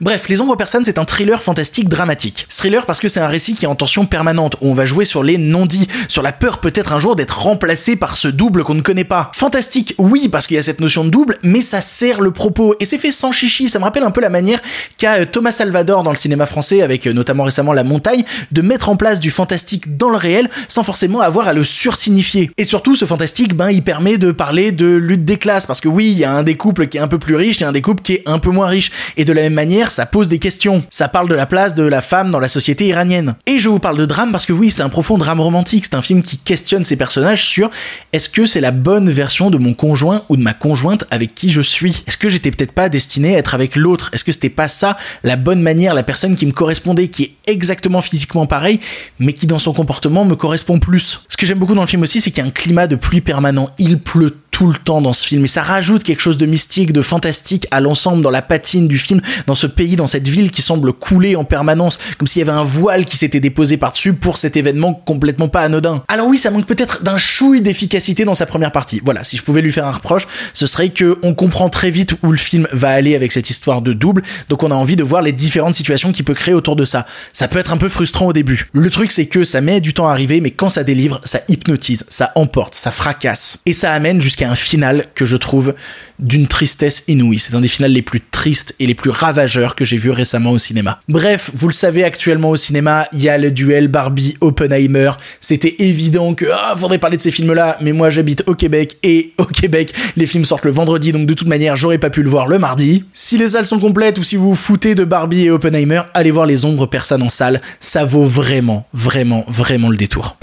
Bref, 0.00 0.28
Les 0.28 0.40
Ombres 0.40 0.56
Personnes, 0.56 0.84
c'est 0.84 0.98
un 0.98 1.04
thriller 1.04 1.42
fantastique 1.42 1.88
dramatique. 1.88 2.46
Thriller 2.48 2.86
parce 2.86 3.00
que 3.00 3.08
c'est 3.08 3.20
un 3.20 3.28
récit 3.28 3.54
qui 3.54 3.64
est 3.64 3.68
en 3.68 3.74
tension 3.74 4.06
permanente, 4.06 4.56
où 4.60 4.70
on 4.70 4.74
va 4.74 4.84
jouer 4.84 5.04
sur 5.04 5.22
les 5.22 5.38
non-dits, 5.38 5.88
sur 6.08 6.22
la 6.22 6.32
peur 6.32 6.58
peut-être 6.58 6.92
un 6.92 6.98
jour 6.98 7.16
d'être 7.16 7.38
remplacé 7.38 7.96
par 7.96 8.16
ce 8.16 8.28
double 8.28 8.64
qu'on 8.64 8.74
ne 8.74 8.80
connaît 8.80 9.04
pas. 9.04 9.30
Fantastique, 9.34 9.94
oui, 9.98 10.28
parce 10.28 10.46
qu'il 10.46 10.56
y 10.56 10.58
a 10.58 10.62
cette 10.62 10.80
notion 10.80 11.04
de 11.04 11.10
double, 11.10 11.38
mais 11.42 11.60
ça 11.60 11.80
sert 11.80 12.20
le 12.20 12.30
propos, 12.30 12.74
et 12.80 12.84
c'est 12.84 12.98
fait 12.98 13.12
sans 13.12 13.32
chichi, 13.32 13.68
ça 13.68 13.78
me 13.78 13.84
rappelle 13.84 14.02
un 14.02 14.10
peu 14.10 14.20
la 14.20 14.30
manière 14.30 14.60
qu'a 14.98 15.20
euh, 15.20 15.24
Thomas 15.24 15.52
Salvador 15.52 16.02
dans 16.02 16.10
le 16.10 16.16
cinéma 16.16 16.46
français, 16.46 16.82
avec 16.82 17.06
euh, 17.06 17.12
notamment 17.12 17.44
récemment 17.44 17.72
La 17.72 17.84
Montagne, 17.84 18.24
de 18.52 18.62
mettre 18.62 18.88
en 18.88 18.96
place 18.96 19.20
du 19.20 19.30
fantastique 19.30 19.96
dans 19.96 20.10
le 20.10 20.16
réel, 20.16 20.48
sans 20.68 20.82
forcément 20.82 21.20
avoir 21.20 21.48
à 21.48 21.52
le 21.52 21.64
sursignifier. 21.64 22.50
Et 22.56 22.64
surtout, 22.64 22.96
ce 22.96 23.04
fantastique, 23.04 23.54
ben, 23.54 23.70
il 23.70 23.82
permet 23.82 24.18
de 24.18 24.32
parler 24.32 24.72
de 24.72 24.86
lutte 24.86 25.24
des 25.24 25.36
classes, 25.36 25.66
parce 25.66 25.80
que 25.80 25.88
oui, 25.88 26.10
il 26.10 26.18
y 26.18 26.24
a 26.24 26.32
un 26.32 26.42
des 26.42 26.56
couples 26.56 26.86
qui 26.88 26.96
est 26.96 27.00
un 27.00 27.08
peu 27.08 27.18
plus 27.18 27.36
riche, 27.36 27.62
a 27.62 27.68
un 27.68 27.72
des 27.72 27.82
couples 27.82 28.02
qui 28.02 28.14
est 28.14 28.22
un 28.26 28.38
peu 28.38 28.50
moins 28.50 28.66
riche, 28.66 28.90
et 29.16 29.24
de 29.24 29.32
la 29.36 29.42
même 29.42 29.54
manière, 29.54 29.92
ça 29.92 30.06
pose 30.06 30.28
des 30.28 30.38
questions. 30.38 30.82
Ça 30.90 31.08
parle 31.08 31.28
de 31.28 31.34
la 31.34 31.46
place 31.46 31.74
de 31.74 31.84
la 31.84 32.00
femme 32.00 32.30
dans 32.30 32.40
la 32.40 32.48
société 32.48 32.86
iranienne. 32.86 33.34
Et 33.46 33.58
je 33.58 33.68
vous 33.68 33.78
parle 33.78 33.96
de 33.96 34.06
drame 34.06 34.32
parce 34.32 34.46
que 34.46 34.52
oui, 34.52 34.70
c'est 34.70 34.82
un 34.82 34.88
profond 34.88 35.18
drame 35.18 35.40
romantique, 35.40 35.84
c'est 35.84 35.94
un 35.94 36.02
film 36.02 36.22
qui 36.22 36.38
questionne 36.38 36.84
ses 36.84 36.96
personnages 36.96 37.44
sur 37.44 37.70
est-ce 38.12 38.28
que 38.28 38.46
c'est 38.46 38.60
la 38.60 38.70
bonne 38.70 39.10
version 39.10 39.50
de 39.50 39.58
mon 39.58 39.74
conjoint 39.74 40.22
ou 40.28 40.36
de 40.36 40.42
ma 40.42 40.54
conjointe 40.54 41.04
avec 41.10 41.34
qui 41.34 41.50
je 41.50 41.60
suis? 41.60 42.02
Est-ce 42.06 42.16
que 42.16 42.28
j'étais 42.28 42.50
peut-être 42.50 42.72
pas 42.72 42.88
destiné 42.88 43.36
à 43.36 43.38
être 43.38 43.54
avec 43.54 43.76
l'autre? 43.76 44.10
Est-ce 44.12 44.24
que 44.24 44.32
c'était 44.32 44.48
pas 44.48 44.68
ça 44.68 44.96
la 45.22 45.36
bonne 45.36 45.60
manière, 45.60 45.94
la 45.94 46.02
personne 46.02 46.36
qui 46.36 46.46
me 46.46 46.52
correspondait, 46.52 47.08
qui 47.08 47.22
est 47.22 47.32
exactement 47.46 48.00
physiquement 48.00 48.46
pareil, 48.46 48.80
mais 49.18 49.32
qui 49.32 49.46
dans 49.46 49.58
son 49.58 49.72
comportement 49.72 50.24
me 50.24 50.34
correspond 50.34 50.78
plus? 50.78 51.20
Ce 51.28 51.36
que 51.36 51.46
j'aime 51.46 51.58
beaucoup 51.58 51.74
dans 51.74 51.82
le 51.82 51.86
film 51.86 52.02
aussi, 52.02 52.20
c'est 52.20 52.30
qu'il 52.30 52.42
y 52.42 52.46
a 52.46 52.48
un 52.48 52.52
climat 52.52 52.86
de 52.86 52.96
pluie 52.96 53.20
permanent. 53.20 53.70
Il 53.78 53.98
pleut 53.98 54.36
tout 54.56 54.68
le 54.68 54.78
temps 54.78 55.02
dans 55.02 55.12
ce 55.12 55.26
film 55.26 55.44
et 55.44 55.48
ça 55.48 55.60
rajoute 55.60 56.02
quelque 56.02 56.22
chose 56.22 56.38
de 56.38 56.46
mystique, 56.46 56.94
de 56.94 57.02
fantastique 57.02 57.66
à 57.70 57.82
l'ensemble 57.82 58.22
dans 58.22 58.30
la 58.30 58.40
patine 58.40 58.88
du 58.88 58.96
film, 58.96 59.20
dans 59.46 59.54
ce 59.54 59.66
pays, 59.66 59.96
dans 59.96 60.06
cette 60.06 60.26
ville 60.26 60.50
qui 60.50 60.62
semble 60.62 60.94
couler 60.94 61.36
en 61.36 61.44
permanence, 61.44 61.98
comme 62.16 62.26
s'il 62.26 62.40
y 62.40 62.42
avait 62.42 62.58
un 62.58 62.62
voile 62.62 63.04
qui 63.04 63.18
s'était 63.18 63.38
déposé 63.38 63.76
par-dessus 63.76 64.14
pour 64.14 64.38
cet 64.38 64.56
événement 64.56 64.94
complètement 64.94 65.48
pas 65.48 65.60
anodin. 65.60 66.02
Alors 66.08 66.26
oui, 66.26 66.38
ça 66.38 66.50
manque 66.50 66.64
peut-être 66.64 67.02
d'un 67.02 67.18
chouille 67.18 67.60
d'efficacité 67.60 68.24
dans 68.24 68.32
sa 68.32 68.46
première 68.46 68.72
partie. 68.72 68.98
Voilà, 69.04 69.24
si 69.24 69.36
je 69.36 69.42
pouvais 69.42 69.60
lui 69.60 69.70
faire 69.70 69.86
un 69.86 69.92
reproche, 69.92 70.26
ce 70.54 70.66
serait 70.66 70.88
que 70.88 71.18
on 71.22 71.34
comprend 71.34 71.68
très 71.68 71.90
vite 71.90 72.14
où 72.22 72.32
le 72.32 72.38
film 72.38 72.66
va 72.72 72.88
aller 72.88 73.14
avec 73.14 73.32
cette 73.32 73.50
histoire 73.50 73.82
de 73.82 73.92
double, 73.92 74.22
donc 74.48 74.62
on 74.62 74.70
a 74.70 74.74
envie 74.74 74.96
de 74.96 75.04
voir 75.04 75.20
les 75.20 75.32
différentes 75.32 75.74
situations 75.74 76.12
qu'il 76.12 76.24
peut 76.24 76.32
créer 76.32 76.54
autour 76.54 76.76
de 76.76 76.86
ça. 76.86 77.04
Ça 77.34 77.46
peut 77.46 77.58
être 77.58 77.74
un 77.74 77.76
peu 77.76 77.90
frustrant 77.90 78.28
au 78.28 78.32
début. 78.32 78.70
Le 78.72 78.88
truc 78.88 79.12
c'est 79.12 79.26
que 79.26 79.44
ça 79.44 79.60
met 79.60 79.82
du 79.82 79.92
temps 79.92 80.08
à 80.08 80.12
arriver, 80.12 80.40
mais 80.40 80.50
quand 80.50 80.70
ça 80.70 80.82
délivre, 80.82 81.20
ça 81.24 81.40
hypnotise, 81.50 82.06
ça 82.08 82.32
emporte, 82.36 82.74
ça 82.74 82.90
fracasse. 82.90 83.58
Et 83.66 83.74
ça 83.74 83.92
amène 83.92 84.18
jusqu'à 84.18 84.45
un 84.46 84.56
final 84.56 85.06
que 85.14 85.24
je 85.24 85.36
trouve 85.36 85.74
d'une 86.18 86.46
tristesse 86.46 87.04
inouïe. 87.08 87.38
C'est 87.38 87.54
un 87.54 87.60
des 87.60 87.68
finales 87.68 87.92
les 87.92 88.02
plus 88.02 88.20
tristes 88.20 88.74
et 88.80 88.86
les 88.86 88.94
plus 88.94 89.10
ravageurs 89.10 89.74
que 89.74 89.84
j'ai 89.84 89.98
vu 89.98 90.10
récemment 90.10 90.52
au 90.52 90.58
cinéma. 90.58 91.00
Bref, 91.08 91.50
vous 91.54 91.68
le 91.68 91.72
savez 91.72 92.04
actuellement 92.04 92.50
au 92.50 92.56
cinéma, 92.56 93.06
il 93.12 93.22
y 93.22 93.28
a 93.28 93.38
le 93.38 93.50
duel 93.50 93.88
Barbie 93.88 94.36
Oppenheimer. 94.40 95.12
C'était 95.40 95.76
évident 95.78 96.34
que 96.34 96.46
ah, 96.52 96.74
faudrait 96.76 96.98
parler 96.98 97.16
de 97.16 97.22
ces 97.22 97.30
films-là, 97.30 97.78
mais 97.80 97.92
moi 97.92 98.10
j'habite 98.10 98.44
au 98.46 98.54
Québec 98.54 98.96
et 99.02 99.32
au 99.38 99.44
Québec, 99.44 99.92
les 100.16 100.26
films 100.26 100.44
sortent 100.44 100.64
le 100.64 100.70
vendredi, 100.70 101.12
donc 101.12 101.26
de 101.26 101.34
toute 101.34 101.48
manière, 101.48 101.76
j'aurais 101.76 101.98
pas 101.98 102.10
pu 102.10 102.22
le 102.22 102.30
voir 102.30 102.46
le 102.46 102.58
mardi. 102.58 103.04
Si 103.12 103.36
les 103.38 103.48
salles 103.48 103.66
sont 103.66 103.78
complètes 103.78 104.18
ou 104.18 104.22
si 104.22 104.36
vous 104.36 104.50
vous 104.50 104.54
foutez 104.54 104.94
de 104.94 105.04
Barbie 105.04 105.44
et 105.44 105.50
Oppenheimer, 105.50 106.02
allez 106.14 106.30
voir 106.30 106.46
les 106.46 106.64
ombres 106.64 106.86
personnes 106.86 107.22
en 107.22 107.28
salle, 107.28 107.60
ça 107.80 108.04
vaut 108.04 108.24
vraiment, 108.24 108.86
vraiment, 108.92 109.44
vraiment 109.48 109.88
le 109.88 109.96
détour. 109.96 110.36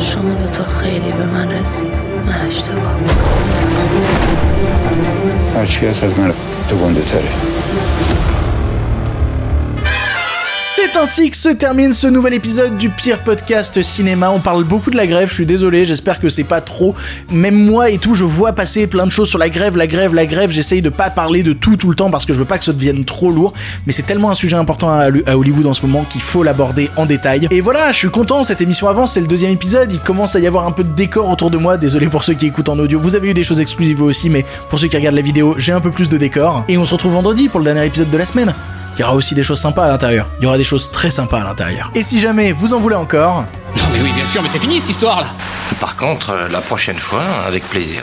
شما 0.00 0.34
دوتا 0.34 0.64
خیلی 0.64 1.12
به 1.12 1.24
من 1.24 1.52
رسید. 1.52 1.92
من 2.26 2.46
اشتباه 2.46 2.94
هرچی 5.56 5.86
هست 5.86 6.04
از 6.04 6.18
من 6.18 6.32
تو 6.68 6.76
گنده 6.76 7.00
تره. 7.00 7.22
C'est 10.72 10.96
ainsi 10.96 11.30
que 11.30 11.36
se 11.36 11.48
termine 11.48 11.92
ce 11.92 12.06
nouvel 12.06 12.32
épisode 12.32 12.78
du 12.78 12.90
pire 12.90 13.18
podcast 13.24 13.82
cinéma. 13.82 14.30
On 14.30 14.38
parle 14.38 14.62
beaucoup 14.62 14.92
de 14.92 14.96
la 14.96 15.08
grève, 15.08 15.28
je 15.28 15.34
suis 15.34 15.44
désolé, 15.44 15.84
j'espère 15.84 16.20
que 16.20 16.28
c'est 16.28 16.44
pas 16.44 16.60
trop. 16.60 16.94
Même 17.32 17.56
moi 17.56 17.90
et 17.90 17.98
tout, 17.98 18.14
je 18.14 18.24
vois 18.24 18.52
passer 18.52 18.86
plein 18.86 19.04
de 19.04 19.10
choses 19.10 19.28
sur 19.28 19.38
la 19.38 19.48
grève, 19.48 19.76
la 19.76 19.88
grève, 19.88 20.14
la 20.14 20.26
grève. 20.26 20.50
J'essaye 20.50 20.80
de 20.80 20.88
pas 20.88 21.10
parler 21.10 21.42
de 21.42 21.54
tout 21.54 21.74
tout 21.74 21.90
le 21.90 21.96
temps 21.96 22.08
parce 22.08 22.24
que 22.24 22.32
je 22.32 22.38
veux 22.38 22.44
pas 22.44 22.56
que 22.56 22.64
ça 22.64 22.72
devienne 22.72 23.04
trop 23.04 23.32
lourd. 23.32 23.52
Mais 23.84 23.92
c'est 23.92 24.04
tellement 24.04 24.30
un 24.30 24.34
sujet 24.34 24.54
important 24.54 24.90
à, 24.90 25.08
à 25.26 25.36
Hollywood 25.36 25.66
en 25.66 25.74
ce 25.74 25.84
moment 25.84 26.04
qu'il 26.04 26.20
faut 26.20 26.44
l'aborder 26.44 26.88
en 26.96 27.04
détail. 27.04 27.48
Et 27.50 27.60
voilà, 27.60 27.90
je 27.90 27.96
suis 27.96 28.10
content, 28.10 28.44
cette 28.44 28.60
émission 28.60 28.86
avance, 28.86 29.14
c'est 29.14 29.20
le 29.20 29.26
deuxième 29.26 29.50
épisode. 29.50 29.90
Il 29.90 29.98
commence 29.98 30.36
à 30.36 30.38
y 30.38 30.46
avoir 30.46 30.68
un 30.68 30.72
peu 30.72 30.84
de 30.84 30.94
décor 30.94 31.28
autour 31.28 31.50
de 31.50 31.58
moi. 31.58 31.78
Désolé 31.78 32.06
pour 32.08 32.22
ceux 32.22 32.34
qui 32.34 32.46
écoutent 32.46 32.68
en 32.68 32.78
audio. 32.78 33.00
Vous 33.00 33.16
avez 33.16 33.30
eu 33.30 33.34
des 33.34 33.44
choses 33.44 33.60
exclusives 33.60 34.02
aussi, 34.02 34.30
mais 34.30 34.44
pour 34.70 34.78
ceux 34.78 34.86
qui 34.86 34.96
regardent 34.96 35.16
la 35.16 35.22
vidéo, 35.22 35.56
j'ai 35.58 35.72
un 35.72 35.80
peu 35.80 35.90
plus 35.90 36.08
de 36.08 36.16
décor. 36.16 36.64
Et 36.68 36.78
on 36.78 36.84
se 36.84 36.94
retrouve 36.94 37.14
vendredi 37.14 37.48
pour 37.48 37.58
le 37.58 37.64
dernier 37.64 37.84
épisode 37.84 38.10
de 38.10 38.18
la 38.18 38.24
semaine. 38.24 38.54
Il 38.96 39.00
y 39.00 39.04
aura 39.04 39.14
aussi 39.14 39.34
des 39.34 39.42
choses 39.42 39.60
sympas 39.60 39.84
à 39.86 39.88
l'intérieur. 39.88 40.26
Il 40.40 40.44
y 40.44 40.46
aura 40.46 40.58
des 40.58 40.64
choses 40.64 40.90
très 40.90 41.10
sympas 41.10 41.40
à 41.40 41.44
l'intérieur. 41.44 41.90
Et 41.94 42.02
si 42.02 42.18
jamais 42.18 42.52
vous 42.52 42.74
en 42.74 42.78
voulez 42.80 42.96
encore, 42.96 43.44
Non 43.76 43.82
mais 43.92 44.00
oui, 44.02 44.10
bien 44.14 44.24
sûr, 44.24 44.42
mais 44.42 44.48
c'est 44.48 44.58
fini 44.58 44.80
cette 44.80 44.90
histoire 44.90 45.20
là 45.20 45.26
Par 45.78 45.96
contre, 45.96 46.30
euh, 46.30 46.48
la 46.48 46.60
prochaine 46.60 46.98
fois, 46.98 47.22
avec 47.46 47.66
plaisir. 47.68 48.02